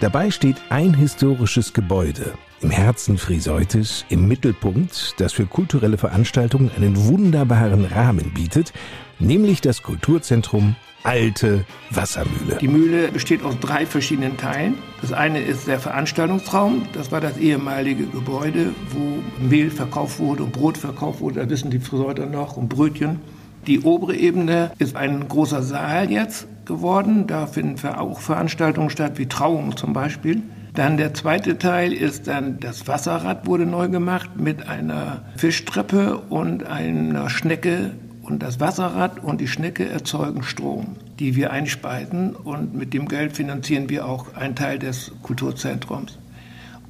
Dabei 0.00 0.30
steht 0.30 0.56
ein 0.68 0.92
historisches 0.92 1.72
Gebäude 1.72 2.34
im 2.60 2.70
Herzen 2.70 3.16
Friseutes 3.16 4.04
im 4.10 4.28
Mittelpunkt, 4.28 5.14
das 5.18 5.32
für 5.32 5.46
kulturelle 5.46 5.96
Veranstaltungen 5.96 6.70
einen 6.76 7.06
wunderbaren 7.06 7.86
Rahmen 7.86 8.32
bietet, 8.34 8.74
nämlich 9.18 9.62
das 9.62 9.82
Kulturzentrum 9.82 10.76
Alte 11.02 11.64
Wassermühle. 11.90 12.58
Die 12.60 12.68
Mühle 12.68 13.08
besteht 13.08 13.42
aus 13.42 13.58
drei 13.58 13.86
verschiedenen 13.86 14.36
Teilen. 14.36 14.74
Das 15.00 15.12
eine 15.12 15.40
ist 15.40 15.66
der 15.66 15.80
Veranstaltungsraum. 15.80 16.82
Das 16.92 17.10
war 17.10 17.20
das 17.20 17.38
ehemalige 17.38 18.04
Gebäude, 18.04 18.74
wo 18.90 19.22
Mehl 19.42 19.70
verkauft 19.70 20.18
wurde 20.18 20.42
und 20.42 20.52
Brot 20.52 20.76
verkauft 20.76 21.20
wurde. 21.20 21.40
Da 21.40 21.48
wissen 21.48 21.70
die 21.70 21.78
Friseuter 21.78 22.26
noch 22.26 22.56
und 22.56 22.68
Brötchen. 22.68 23.20
Die 23.66 23.80
obere 23.80 24.14
Ebene 24.14 24.72
ist 24.78 24.96
ein 24.96 25.26
großer 25.28 25.62
Saal 25.62 26.10
jetzt 26.10 26.46
geworden. 26.66 27.26
Da 27.26 27.46
finden 27.46 27.86
auch 27.88 28.20
Veranstaltungen 28.20 28.90
statt, 28.90 29.12
wie 29.16 29.26
Trauungen 29.26 29.76
zum 29.76 29.92
Beispiel. 29.92 30.42
Dann 30.74 30.96
der 30.96 31.14
zweite 31.14 31.58
Teil 31.58 31.92
ist 31.92 32.28
dann 32.28 32.60
das 32.60 32.86
Wasserrad 32.86 33.46
wurde 33.46 33.66
neu 33.66 33.88
gemacht 33.88 34.30
mit 34.36 34.68
einer 34.68 35.24
Fischtreppe 35.36 36.18
und 36.18 36.64
einer 36.64 37.28
Schnecke. 37.28 37.92
Und 38.30 38.44
das 38.44 38.60
Wasserrad 38.60 39.24
und 39.24 39.40
die 39.40 39.48
Schnecke 39.48 39.88
erzeugen 39.88 40.44
Strom, 40.44 40.94
die 41.18 41.34
wir 41.34 41.50
einspeisen. 41.50 42.36
Und 42.36 42.76
mit 42.76 42.94
dem 42.94 43.08
Geld 43.08 43.36
finanzieren 43.36 43.90
wir 43.90 44.06
auch 44.06 44.34
einen 44.36 44.54
Teil 44.54 44.78
des 44.78 45.10
Kulturzentrums. 45.24 46.16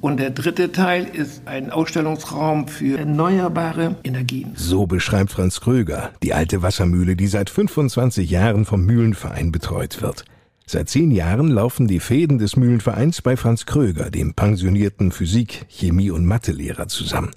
Und 0.01 0.19
der 0.19 0.29
dritte 0.29 0.71
Teil 0.71 1.05
ist 1.11 1.47
ein 1.47 1.71
Ausstellungsraum 1.71 2.67
für 2.67 2.99
erneuerbare 2.99 3.95
Energien. 4.03 4.51
So 4.53 4.85
beschreibt 4.85 5.31
Franz 5.31 5.61
Kröger 5.61 6.11
die 6.21 6.35
alte 6.35 6.61
Wassermühle, 6.61 7.15
die 7.15 7.27
seit 7.27 7.49
25 7.49 8.29
Jahren 8.29 8.65
vom 8.65 8.85
Mühlenverein 8.85 9.51
betreut 9.51 10.03
wird. 10.03 10.25
Seit 10.67 10.89
zehn 10.89 11.09
Jahren 11.09 11.47
laufen 11.47 11.87
die 11.87 11.99
Fäden 11.99 12.37
des 12.37 12.55
Mühlenvereins 12.55 13.23
bei 13.23 13.35
Franz 13.35 13.65
Kröger, 13.65 14.11
dem 14.11 14.35
pensionierten 14.35 15.11
Physik-, 15.11 15.65
Chemie- 15.69 16.11
und 16.11 16.23
Mathelehrer, 16.23 16.87
zusammen. 16.87 17.31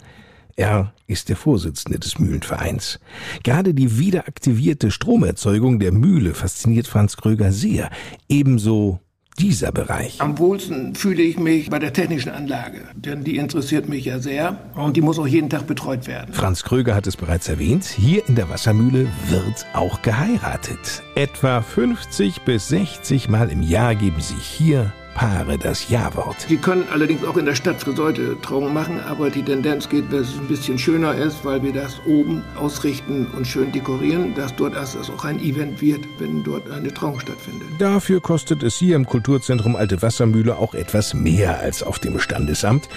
Er 0.56 0.92
ist 1.06 1.28
der 1.28 1.36
Vorsitzende 1.36 1.98
des 1.98 2.18
Mühlenvereins. 2.18 3.00
Gerade 3.42 3.74
die 3.74 3.98
wiederaktivierte 3.98 4.90
Stromerzeugung 4.90 5.80
der 5.80 5.92
Mühle 5.92 6.34
fasziniert 6.34 6.86
Franz 6.86 7.16
Kröger 7.16 7.50
sehr, 7.50 7.90
ebenso 8.28 9.00
dieser 9.38 9.72
Bereich. 9.72 10.20
Am 10.20 10.38
wohlsten 10.38 10.94
fühle 10.94 11.22
ich 11.22 11.38
mich 11.38 11.68
bei 11.68 11.80
der 11.80 11.92
technischen 11.92 12.30
Anlage, 12.30 12.82
denn 12.94 13.24
die 13.24 13.36
interessiert 13.36 13.88
mich 13.88 14.04
ja 14.04 14.20
sehr 14.20 14.70
und 14.76 14.96
die 14.96 15.00
muss 15.00 15.18
auch 15.18 15.26
jeden 15.26 15.50
Tag 15.50 15.66
betreut 15.66 16.06
werden. 16.06 16.32
Franz 16.32 16.62
Kröger 16.62 16.94
hat 16.94 17.08
es 17.08 17.16
bereits 17.16 17.48
erwähnt, 17.48 17.84
hier 17.84 18.26
in 18.28 18.36
der 18.36 18.48
Wassermühle 18.48 19.08
wird 19.28 19.66
auch 19.72 20.02
geheiratet. 20.02 21.02
Etwa 21.16 21.62
50 21.62 22.42
bis 22.42 22.68
60 22.68 23.28
Mal 23.28 23.50
im 23.50 23.62
Jahr 23.62 23.96
geben 23.96 24.20
sich 24.20 24.44
hier 24.44 24.92
Paare 25.14 25.56
das 25.58 25.88
Ja-Wort. 25.88 26.36
Sie 26.48 26.56
können 26.56 26.84
allerdings 26.92 27.24
auch 27.24 27.36
in 27.36 27.46
der 27.46 27.54
Stadt 27.54 27.80
Friseute 27.80 28.36
Trauungen 28.40 28.74
machen, 28.74 29.00
aber 29.00 29.30
die 29.30 29.42
Tendenz 29.42 29.88
geht, 29.88 30.12
dass 30.12 30.28
es 30.28 30.38
ein 30.38 30.48
bisschen 30.48 30.78
schöner 30.78 31.14
ist, 31.14 31.44
weil 31.44 31.62
wir 31.62 31.72
das 31.72 32.00
oben 32.04 32.42
ausrichten 32.56 33.26
und 33.36 33.46
schön 33.46 33.72
dekorieren, 33.72 34.34
dass 34.34 34.54
dort 34.56 34.74
erst 34.74 34.96
auch 35.10 35.24
ein 35.24 35.40
Event 35.40 35.80
wird, 35.80 36.04
wenn 36.18 36.42
dort 36.42 36.70
eine 36.70 36.92
Trauung 36.92 37.20
stattfindet. 37.20 37.68
Dafür 37.78 38.20
kostet 38.20 38.62
es 38.62 38.76
hier 38.76 38.96
im 38.96 39.06
Kulturzentrum 39.06 39.76
Alte 39.76 40.02
Wassermühle 40.02 40.58
auch 40.58 40.74
etwas 40.74 41.14
mehr 41.14 41.60
als 41.60 41.82
auf 41.82 41.98
dem 41.98 42.18
Standesamt. 42.18 42.88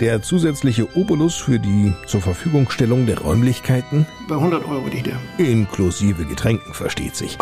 Der 0.00 0.22
zusätzliche 0.22 0.96
Obolus 0.96 1.36
für 1.36 1.58
die 1.58 1.92
zur 2.06 2.22
Verfügungstellung 2.22 3.04
der 3.06 3.18
Räumlichkeiten? 3.18 4.06
Bei 4.28 4.36
100 4.36 4.66
Euro 4.66 4.86
liegt 4.88 5.08
er. 5.08 5.20
Inklusive 5.36 6.24
Getränken, 6.24 6.72
versteht 6.72 7.14
sich. 7.14 7.36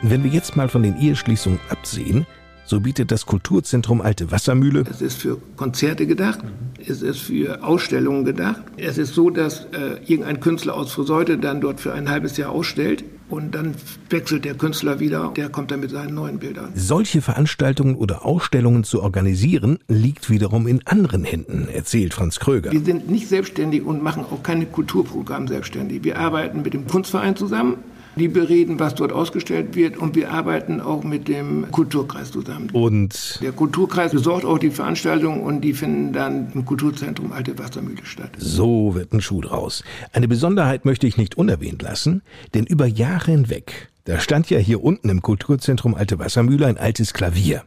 Wenn 0.00 0.24
wir 0.24 0.30
jetzt 0.30 0.56
mal 0.56 0.68
von 0.68 0.82
den 0.82 0.96
Eheschließungen 0.96 1.60
absehen, 1.68 2.26
so 2.68 2.80
bietet 2.80 3.10
das 3.10 3.24
Kulturzentrum 3.24 4.02
Alte 4.02 4.30
Wassermühle. 4.30 4.84
Es 4.90 5.00
ist 5.00 5.16
für 5.16 5.38
Konzerte 5.56 6.06
gedacht, 6.06 6.40
es 6.86 7.02
ist 7.02 7.18
für 7.18 7.64
Ausstellungen 7.64 8.24
gedacht. 8.24 8.60
Es 8.76 8.98
ist 8.98 9.14
so, 9.14 9.30
dass 9.30 9.64
äh, 9.72 9.98
irgendein 10.06 10.40
Künstler 10.40 10.74
aus 10.74 10.92
Friseute 10.92 11.38
dann 11.38 11.60
dort 11.60 11.80
für 11.80 11.94
ein 11.94 12.10
halbes 12.10 12.36
Jahr 12.36 12.50
ausstellt 12.50 13.04
und 13.30 13.54
dann 13.54 13.74
wechselt 14.10 14.44
der 14.44 14.54
Künstler 14.54 15.00
wieder, 15.00 15.32
der 15.34 15.48
kommt 15.48 15.70
dann 15.70 15.80
mit 15.80 15.90
seinen 15.90 16.14
neuen 16.14 16.38
Bildern. 16.38 16.72
Solche 16.74 17.22
Veranstaltungen 17.22 17.94
oder 17.96 18.24
Ausstellungen 18.24 18.84
zu 18.84 19.02
organisieren, 19.02 19.78
liegt 19.88 20.28
wiederum 20.28 20.66
in 20.66 20.86
anderen 20.86 21.24
Händen, 21.24 21.68
erzählt 21.72 22.14
Franz 22.14 22.38
Kröger. 22.38 22.72
Wir 22.72 22.84
sind 22.84 23.10
nicht 23.10 23.28
selbstständig 23.28 23.82
und 23.82 24.02
machen 24.02 24.24
auch 24.30 24.42
keine 24.42 24.66
Kulturprogramme 24.66 25.48
selbstständig. 25.48 26.04
Wir 26.04 26.18
arbeiten 26.18 26.62
mit 26.62 26.74
dem 26.74 26.86
Kunstverein 26.86 27.34
zusammen 27.34 27.78
die 28.16 28.28
bereden, 28.28 28.78
was 28.78 28.94
dort 28.94 29.12
ausgestellt 29.12 29.74
wird 29.74 29.96
und 29.96 30.14
wir 30.14 30.30
arbeiten 30.30 30.80
auch 30.80 31.04
mit 31.04 31.28
dem 31.28 31.70
Kulturkreis 31.70 32.30
zusammen. 32.30 32.70
Und 32.72 33.38
der 33.42 33.52
Kulturkreis 33.52 34.12
besorgt 34.12 34.44
auch 34.44 34.58
die 34.58 34.70
Veranstaltungen 34.70 35.40
und 35.40 35.60
die 35.62 35.72
finden 35.72 36.12
dann 36.12 36.52
im 36.54 36.64
Kulturzentrum 36.64 37.32
Alte 37.32 37.58
Wassermühle 37.58 38.04
statt. 38.04 38.30
So 38.38 38.94
wird 38.94 39.12
ein 39.12 39.20
Schuh 39.20 39.40
draus. 39.40 39.84
Eine 40.12 40.28
Besonderheit 40.28 40.84
möchte 40.84 41.06
ich 41.06 41.16
nicht 41.16 41.36
unerwähnt 41.36 41.82
lassen, 41.82 42.22
denn 42.54 42.64
über 42.64 42.86
Jahre 42.86 43.30
hinweg, 43.30 43.88
da 44.04 44.18
stand 44.18 44.50
ja 44.50 44.58
hier 44.58 44.82
unten 44.82 45.08
im 45.08 45.22
Kulturzentrum 45.22 45.94
Alte 45.94 46.18
Wassermühle 46.18 46.66
ein 46.66 46.78
altes 46.78 47.12
Klavier. 47.12 47.64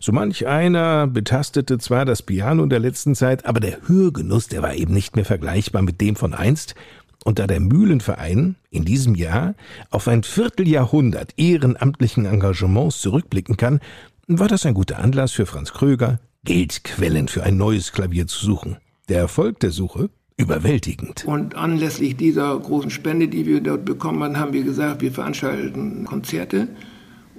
So 0.00 0.12
manch 0.12 0.46
einer 0.46 1.06
betastete 1.06 1.78
zwar 1.78 2.04
das 2.04 2.22
Piano 2.22 2.62
in 2.62 2.70
der 2.70 2.80
letzten 2.80 3.14
Zeit, 3.14 3.46
aber 3.46 3.60
der 3.60 3.78
Hörgenuss, 3.86 4.48
der 4.48 4.62
war 4.62 4.74
eben 4.74 4.92
nicht 4.92 5.16
mehr 5.16 5.24
vergleichbar 5.24 5.82
mit 5.82 6.00
dem 6.00 6.16
von 6.16 6.34
einst 6.34 6.74
und 7.24 7.38
da 7.38 7.46
der 7.46 7.60
Mühlenverein 7.60 8.56
in 8.70 8.84
diesem 8.84 9.14
Jahr 9.14 9.54
auf 9.90 10.08
ein 10.08 10.22
Vierteljahrhundert 10.22 11.34
ehrenamtlichen 11.36 12.26
Engagements 12.26 13.00
zurückblicken 13.00 13.56
kann, 13.56 13.80
war 14.26 14.48
das 14.48 14.64
ein 14.66 14.74
guter 14.74 14.98
Anlass 14.98 15.32
für 15.32 15.46
Franz 15.46 15.72
Kröger, 15.72 16.20
Geldquellen 16.44 17.28
für 17.28 17.42
ein 17.42 17.56
neues 17.56 17.92
Klavier 17.92 18.26
zu 18.26 18.44
suchen. 18.44 18.76
Der 19.08 19.18
Erfolg 19.18 19.60
der 19.60 19.72
Suche 19.72 20.08
überwältigend. 20.36 21.24
Und 21.26 21.54
anlässlich 21.54 22.16
dieser 22.16 22.58
großen 22.58 22.90
Spende, 22.90 23.28
die 23.28 23.44
wir 23.44 23.60
dort 23.60 23.84
bekommen 23.84 24.22
haben, 24.22 24.38
haben 24.38 24.52
wir 24.52 24.62
gesagt, 24.62 25.02
wir 25.02 25.12
veranstalten 25.12 26.04
Konzerte 26.06 26.68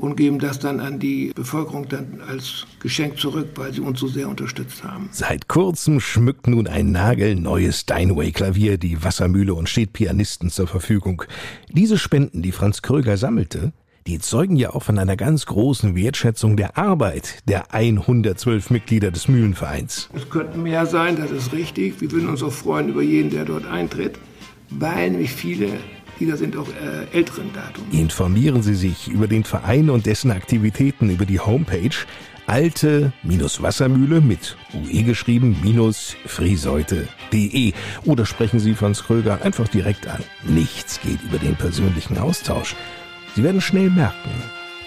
und 0.02 0.16
geben 0.16 0.40
das 0.40 0.58
dann 0.60 0.80
an 0.80 1.00
die 1.00 1.32
Bevölkerung 1.36 1.88
dann 1.88 2.22
als 2.28 2.66
Geschenk 2.80 3.20
zurück, 3.20 3.50
weil 3.56 3.72
sie 3.72 3.82
uns 3.82 4.00
so 4.00 4.08
sehr 4.08 4.28
unterstützt 4.28 4.84
haben. 4.84 5.10
Seit 5.12 5.48
kurzem 5.48 6.00
schmückt 6.00 6.48
nun 6.48 6.68
ein 6.68 6.92
nagelneues 6.92 7.82
Steinway-Klavier 7.82 8.78
die 8.78 9.04
Wassermühle 9.04 9.54
und 9.54 9.70
steht 9.70 9.94
Pianisten 9.94 10.50
zur 10.50 10.68
Verfügung. 10.68 11.24
Diese 11.70 12.00
Spenden, 12.00 12.42
die 12.42 12.52
Franz 12.52 12.82
Kröger 12.82 13.16
sammelte, 13.16 13.74
die 14.08 14.18
zeugen 14.18 14.56
ja 14.56 14.72
auch 14.72 14.82
von 14.82 14.98
einer 14.98 15.16
ganz 15.16 15.46
großen 15.46 15.96
Wertschätzung 15.96 16.58
der 16.58 16.80
Arbeit 16.80 17.48
der 17.48 17.72
112 17.72 18.72
Mitglieder 18.72 19.12
des 19.12 19.28
Mühlenvereins. 19.28 20.10
Es 20.16 20.28
könnten 20.32 20.64
mehr 20.64 20.88
sein, 20.88 21.16
das 21.16 21.30
ist 21.30 21.54
richtig. 21.54 22.02
Wir 22.02 22.12
würden 22.12 22.30
uns 22.30 22.42
auch 22.42 22.52
freuen 22.52 22.90
über 22.90 23.04
jeden, 23.04 23.30
der 23.30 23.46
dort 23.46 23.68
eintritt, 23.68 24.18
weil 24.72 25.12
nämlich 25.12 25.32
viele 25.32 25.68
Mitglieder 26.22 26.38
sind 26.38 26.56
auch 26.56 26.68
äh, 26.70 27.18
älteren 27.18 27.52
Datum. 27.52 27.84
Informieren 27.92 28.62
Sie 28.62 28.76
sich 28.76 29.08
über 29.08 29.28
den 29.28 29.44
Verein 29.44 29.90
und 29.90 30.06
dessen 30.06 30.30
Aktivitäten 30.30 31.10
über 31.10 31.26
die 31.26 31.40
Homepage 31.40 31.90
alte-wassermühle 32.46 34.22
mit 34.22 34.56
ue 34.74 35.04
geschrieben 35.04 35.58
minus 35.64 36.16
frieseute.de 36.26 37.74
oder 38.06 38.26
sprechen 38.28 38.60
Sie 38.60 38.76
Franz 38.76 39.04
Kröger 39.04 39.42
einfach 39.42 39.68
direkt 39.68 40.08
an. 40.08 40.24
Nichts 40.44 41.00
geht 41.02 41.24
über 41.24 41.40
den 41.40 41.56
persönlichen 41.56 42.20
Austausch. 42.20 42.76
Sie 43.36 43.44
werden 43.44 43.62
schnell 43.62 43.90
merken, 43.90 44.30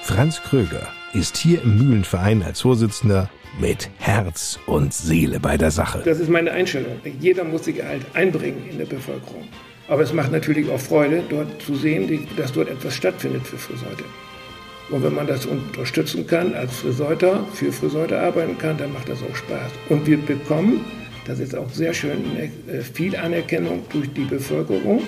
Franz 0.03 0.41
Kröger 0.41 0.87
ist 1.14 1.37
hier 1.37 1.62
im 1.62 1.78
Mühlenverein 1.78 2.45
als 2.45 2.61
Vorsitzender 2.61 3.28
mit 3.59 3.89
Herz 3.99 4.61
und 4.66 4.95
Seele 4.95 5.41
bei 5.41 5.57
der 5.57 5.72
Sache. 5.72 6.03
Das 6.05 6.20
ist 6.20 6.28
meine 6.28 6.53
Einstellung. 6.53 7.01
Jeder 7.18 7.43
muss 7.43 7.64
sich 7.64 7.82
halt 7.82 8.05
einbringen 8.14 8.68
in 8.70 8.78
der 8.78 8.87
Bevölkerung. 8.87 9.49
Aber 9.89 10.03
es 10.03 10.12
macht 10.12 10.32
natürlich 10.32 10.70
auch 10.70 10.80
Freude, 10.80 11.22
dort 11.28 11.61
zu 11.62 11.74
sehen, 11.74 12.26
dass 12.37 12.53
dort 12.53 12.68
etwas 12.68 12.95
stattfindet 12.95 13.47
für 13.47 13.59
Friseute. 13.59 14.05
Und 14.91 15.03
wenn 15.03 15.14
man 15.14 15.26
das 15.26 15.47
unterstützen 15.47 16.26
kann, 16.26 16.55
als 16.55 16.76
Friseuter, 16.76 17.45
für 17.53 17.72
Friseuter 17.72 18.22
arbeiten 18.22 18.57
kann, 18.59 18.76
dann 18.76 18.93
macht 18.93 19.09
das 19.09 19.18
auch 19.22 19.35
Spaß. 19.35 19.72
Und 19.89 20.07
wir 20.07 20.18
bekommen, 20.18 20.85
das 21.26 21.39
ist 21.39 21.57
auch 21.57 21.70
sehr 21.70 21.95
schön, 21.95 22.37
äh, 22.37 22.80
viel 22.80 23.16
Anerkennung 23.16 23.82
durch 23.91 24.12
die 24.12 24.24
Bevölkerung. 24.24 25.03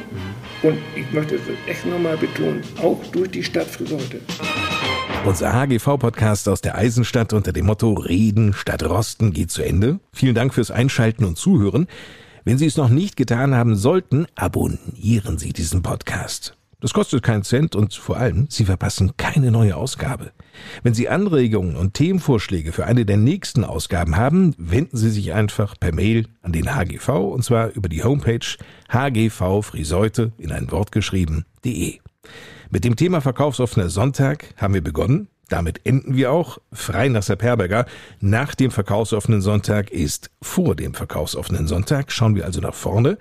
Und 0.62 0.78
ich 0.94 1.12
möchte 1.12 1.34
es 1.34 1.42
echt 1.66 1.84
nochmal 1.84 2.16
betonen, 2.16 2.62
auch 2.82 2.98
durch 3.12 3.30
die 3.30 3.42
Stadt 3.42 3.66
Friseute. 3.66 4.20
Unser 5.26 5.52
HGV-Podcast 5.52 6.48
aus 6.48 6.60
der 6.62 6.76
Eisenstadt 6.76 7.32
unter 7.32 7.52
dem 7.52 7.66
Motto 7.66 7.92
Reden 7.94 8.54
statt 8.54 8.82
Rosten 8.82 9.32
geht 9.32 9.50
zu 9.50 9.62
Ende. 9.62 9.98
Vielen 10.12 10.34
Dank 10.34 10.54
fürs 10.54 10.70
Einschalten 10.70 11.24
und 11.24 11.36
Zuhören. 11.36 11.86
Wenn 12.46 12.58
Sie 12.58 12.66
es 12.66 12.76
noch 12.76 12.90
nicht 12.90 13.16
getan 13.16 13.56
haben 13.56 13.74
sollten, 13.74 14.26
abonnieren 14.36 15.36
Sie 15.36 15.52
diesen 15.52 15.82
Podcast. 15.82 16.56
Das 16.78 16.94
kostet 16.94 17.24
keinen 17.24 17.42
Cent 17.42 17.74
und 17.74 17.92
vor 17.94 18.18
allem, 18.18 18.46
Sie 18.48 18.64
verpassen 18.64 19.16
keine 19.16 19.50
neue 19.50 19.74
Ausgabe. 19.74 20.30
Wenn 20.84 20.94
Sie 20.94 21.08
Anregungen 21.08 21.74
und 21.74 21.94
Themenvorschläge 21.94 22.70
für 22.70 22.86
eine 22.86 23.04
der 23.04 23.16
nächsten 23.16 23.64
Ausgaben 23.64 24.16
haben, 24.16 24.54
wenden 24.58 24.96
Sie 24.96 25.10
sich 25.10 25.32
einfach 25.32 25.74
per 25.80 25.92
Mail 25.92 26.28
an 26.40 26.52
den 26.52 26.72
HGV 26.72 27.08
und 27.08 27.42
zwar 27.42 27.70
über 27.72 27.88
die 27.88 28.04
Homepage 28.04 28.46
hgvfriseute 28.92 30.30
in 30.38 30.52
ein 30.52 30.70
Wort 30.70 30.92
geschrieben.de. 30.92 31.98
Mit 32.70 32.84
dem 32.84 32.94
Thema 32.94 33.20
Verkaufsoffener 33.20 33.88
Sonntag 33.88 34.54
haben 34.56 34.74
wir 34.74 34.84
begonnen. 34.84 35.26
Damit 35.48 35.86
enden 35.86 36.16
wir 36.16 36.32
auch. 36.32 36.58
Frei 36.72 37.08
nach 37.08 37.22
Sepp 37.22 37.42
Herberger. 37.42 37.86
Nach 38.20 38.54
dem 38.54 38.70
verkaufsoffenen 38.70 39.40
Sonntag 39.40 39.90
ist 39.90 40.30
vor 40.42 40.74
dem 40.74 40.94
verkaufsoffenen 40.94 41.68
Sonntag. 41.68 42.10
Schauen 42.10 42.34
wir 42.34 42.44
also 42.44 42.60
nach 42.60 42.74
vorne. 42.74 43.18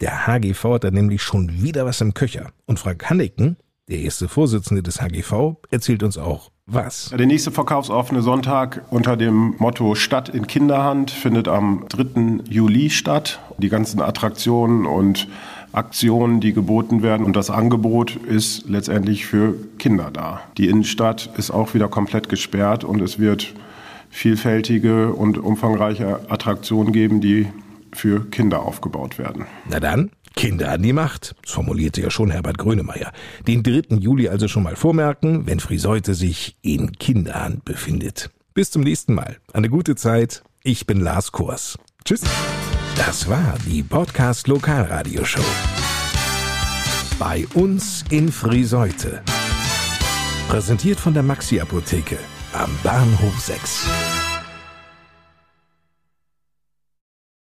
Der 0.00 0.26
HGV 0.26 0.64
hat 0.64 0.84
da 0.84 0.90
nämlich 0.90 1.22
schon 1.22 1.62
wieder 1.62 1.84
was 1.84 2.00
im 2.00 2.14
Köcher. 2.14 2.50
Und 2.66 2.78
Frank 2.78 3.08
Hanneken, 3.08 3.56
der 3.88 3.98
erste 4.00 4.28
Vorsitzende 4.28 4.82
des 4.82 5.00
HGV, 5.00 5.56
erzählt 5.70 6.02
uns 6.02 6.18
auch, 6.18 6.50
was? 6.68 7.14
Der 7.16 7.26
nächste 7.26 7.52
verkaufsoffene 7.52 8.22
Sonntag 8.22 8.82
unter 8.90 9.16
dem 9.16 9.54
Motto 9.58 9.94
Stadt 9.94 10.28
in 10.28 10.48
Kinderhand 10.48 11.12
findet 11.12 11.46
am 11.46 11.84
3. 11.88 12.42
Juli 12.48 12.90
statt. 12.90 13.38
Die 13.58 13.68
ganzen 13.68 14.02
Attraktionen 14.02 14.84
und 14.84 15.28
Aktionen, 15.72 16.40
die 16.40 16.52
geboten 16.52 17.02
werden. 17.02 17.24
Und 17.24 17.36
das 17.36 17.50
Angebot 17.50 18.16
ist 18.16 18.68
letztendlich 18.68 19.26
für 19.26 19.54
Kinder 19.78 20.10
da. 20.12 20.40
Die 20.56 20.68
Innenstadt 20.68 21.30
ist 21.36 21.50
auch 21.50 21.74
wieder 21.74 21.88
komplett 21.88 22.28
gesperrt 22.28 22.84
und 22.84 23.00
es 23.00 23.18
wird 23.18 23.54
vielfältige 24.10 25.12
und 25.12 25.38
umfangreiche 25.38 26.20
Attraktionen 26.30 26.92
geben, 26.92 27.20
die 27.20 27.48
für 27.92 28.24
Kinder 28.30 28.62
aufgebaut 28.62 29.18
werden. 29.18 29.46
Na 29.68 29.80
dann, 29.80 30.10
Kinder 30.36 30.70
an 30.70 30.82
die 30.82 30.92
Macht. 30.92 31.34
Das 31.42 31.52
formulierte 31.52 32.02
ja 32.02 32.10
schon 32.10 32.30
Herbert 32.30 32.58
Grönemeyer. 32.58 33.12
Den 33.48 33.62
3. 33.62 33.96
Juli 33.96 34.28
also 34.28 34.48
schon 34.48 34.62
mal 34.62 34.76
vormerken, 34.76 35.46
wenn 35.46 35.60
Friseute 35.60 36.14
sich 36.14 36.56
in 36.62 36.92
Kinderhand 36.92 37.64
befindet. 37.64 38.30
Bis 38.54 38.70
zum 38.70 38.82
nächsten 38.82 39.14
Mal. 39.14 39.36
Eine 39.52 39.70
gute 39.70 39.96
Zeit. 39.96 40.42
Ich 40.62 40.86
bin 40.86 41.00
Lars 41.00 41.32
Kors. 41.32 41.78
Tschüss. 42.04 42.22
Das 42.96 43.28
war 43.28 43.54
die 43.66 43.82
Podcast 43.82 44.48
Lokalradioshow. 44.48 45.44
Bei 47.18 47.46
uns 47.54 48.04
in 48.10 48.32
Friseute. 48.32 49.22
Präsentiert 50.48 50.98
von 50.98 51.12
der 51.12 51.22
Maxi 51.22 51.60
Apotheke 51.60 52.18
am 52.52 52.70
Bahnhof 52.82 53.38
6. 53.38 53.86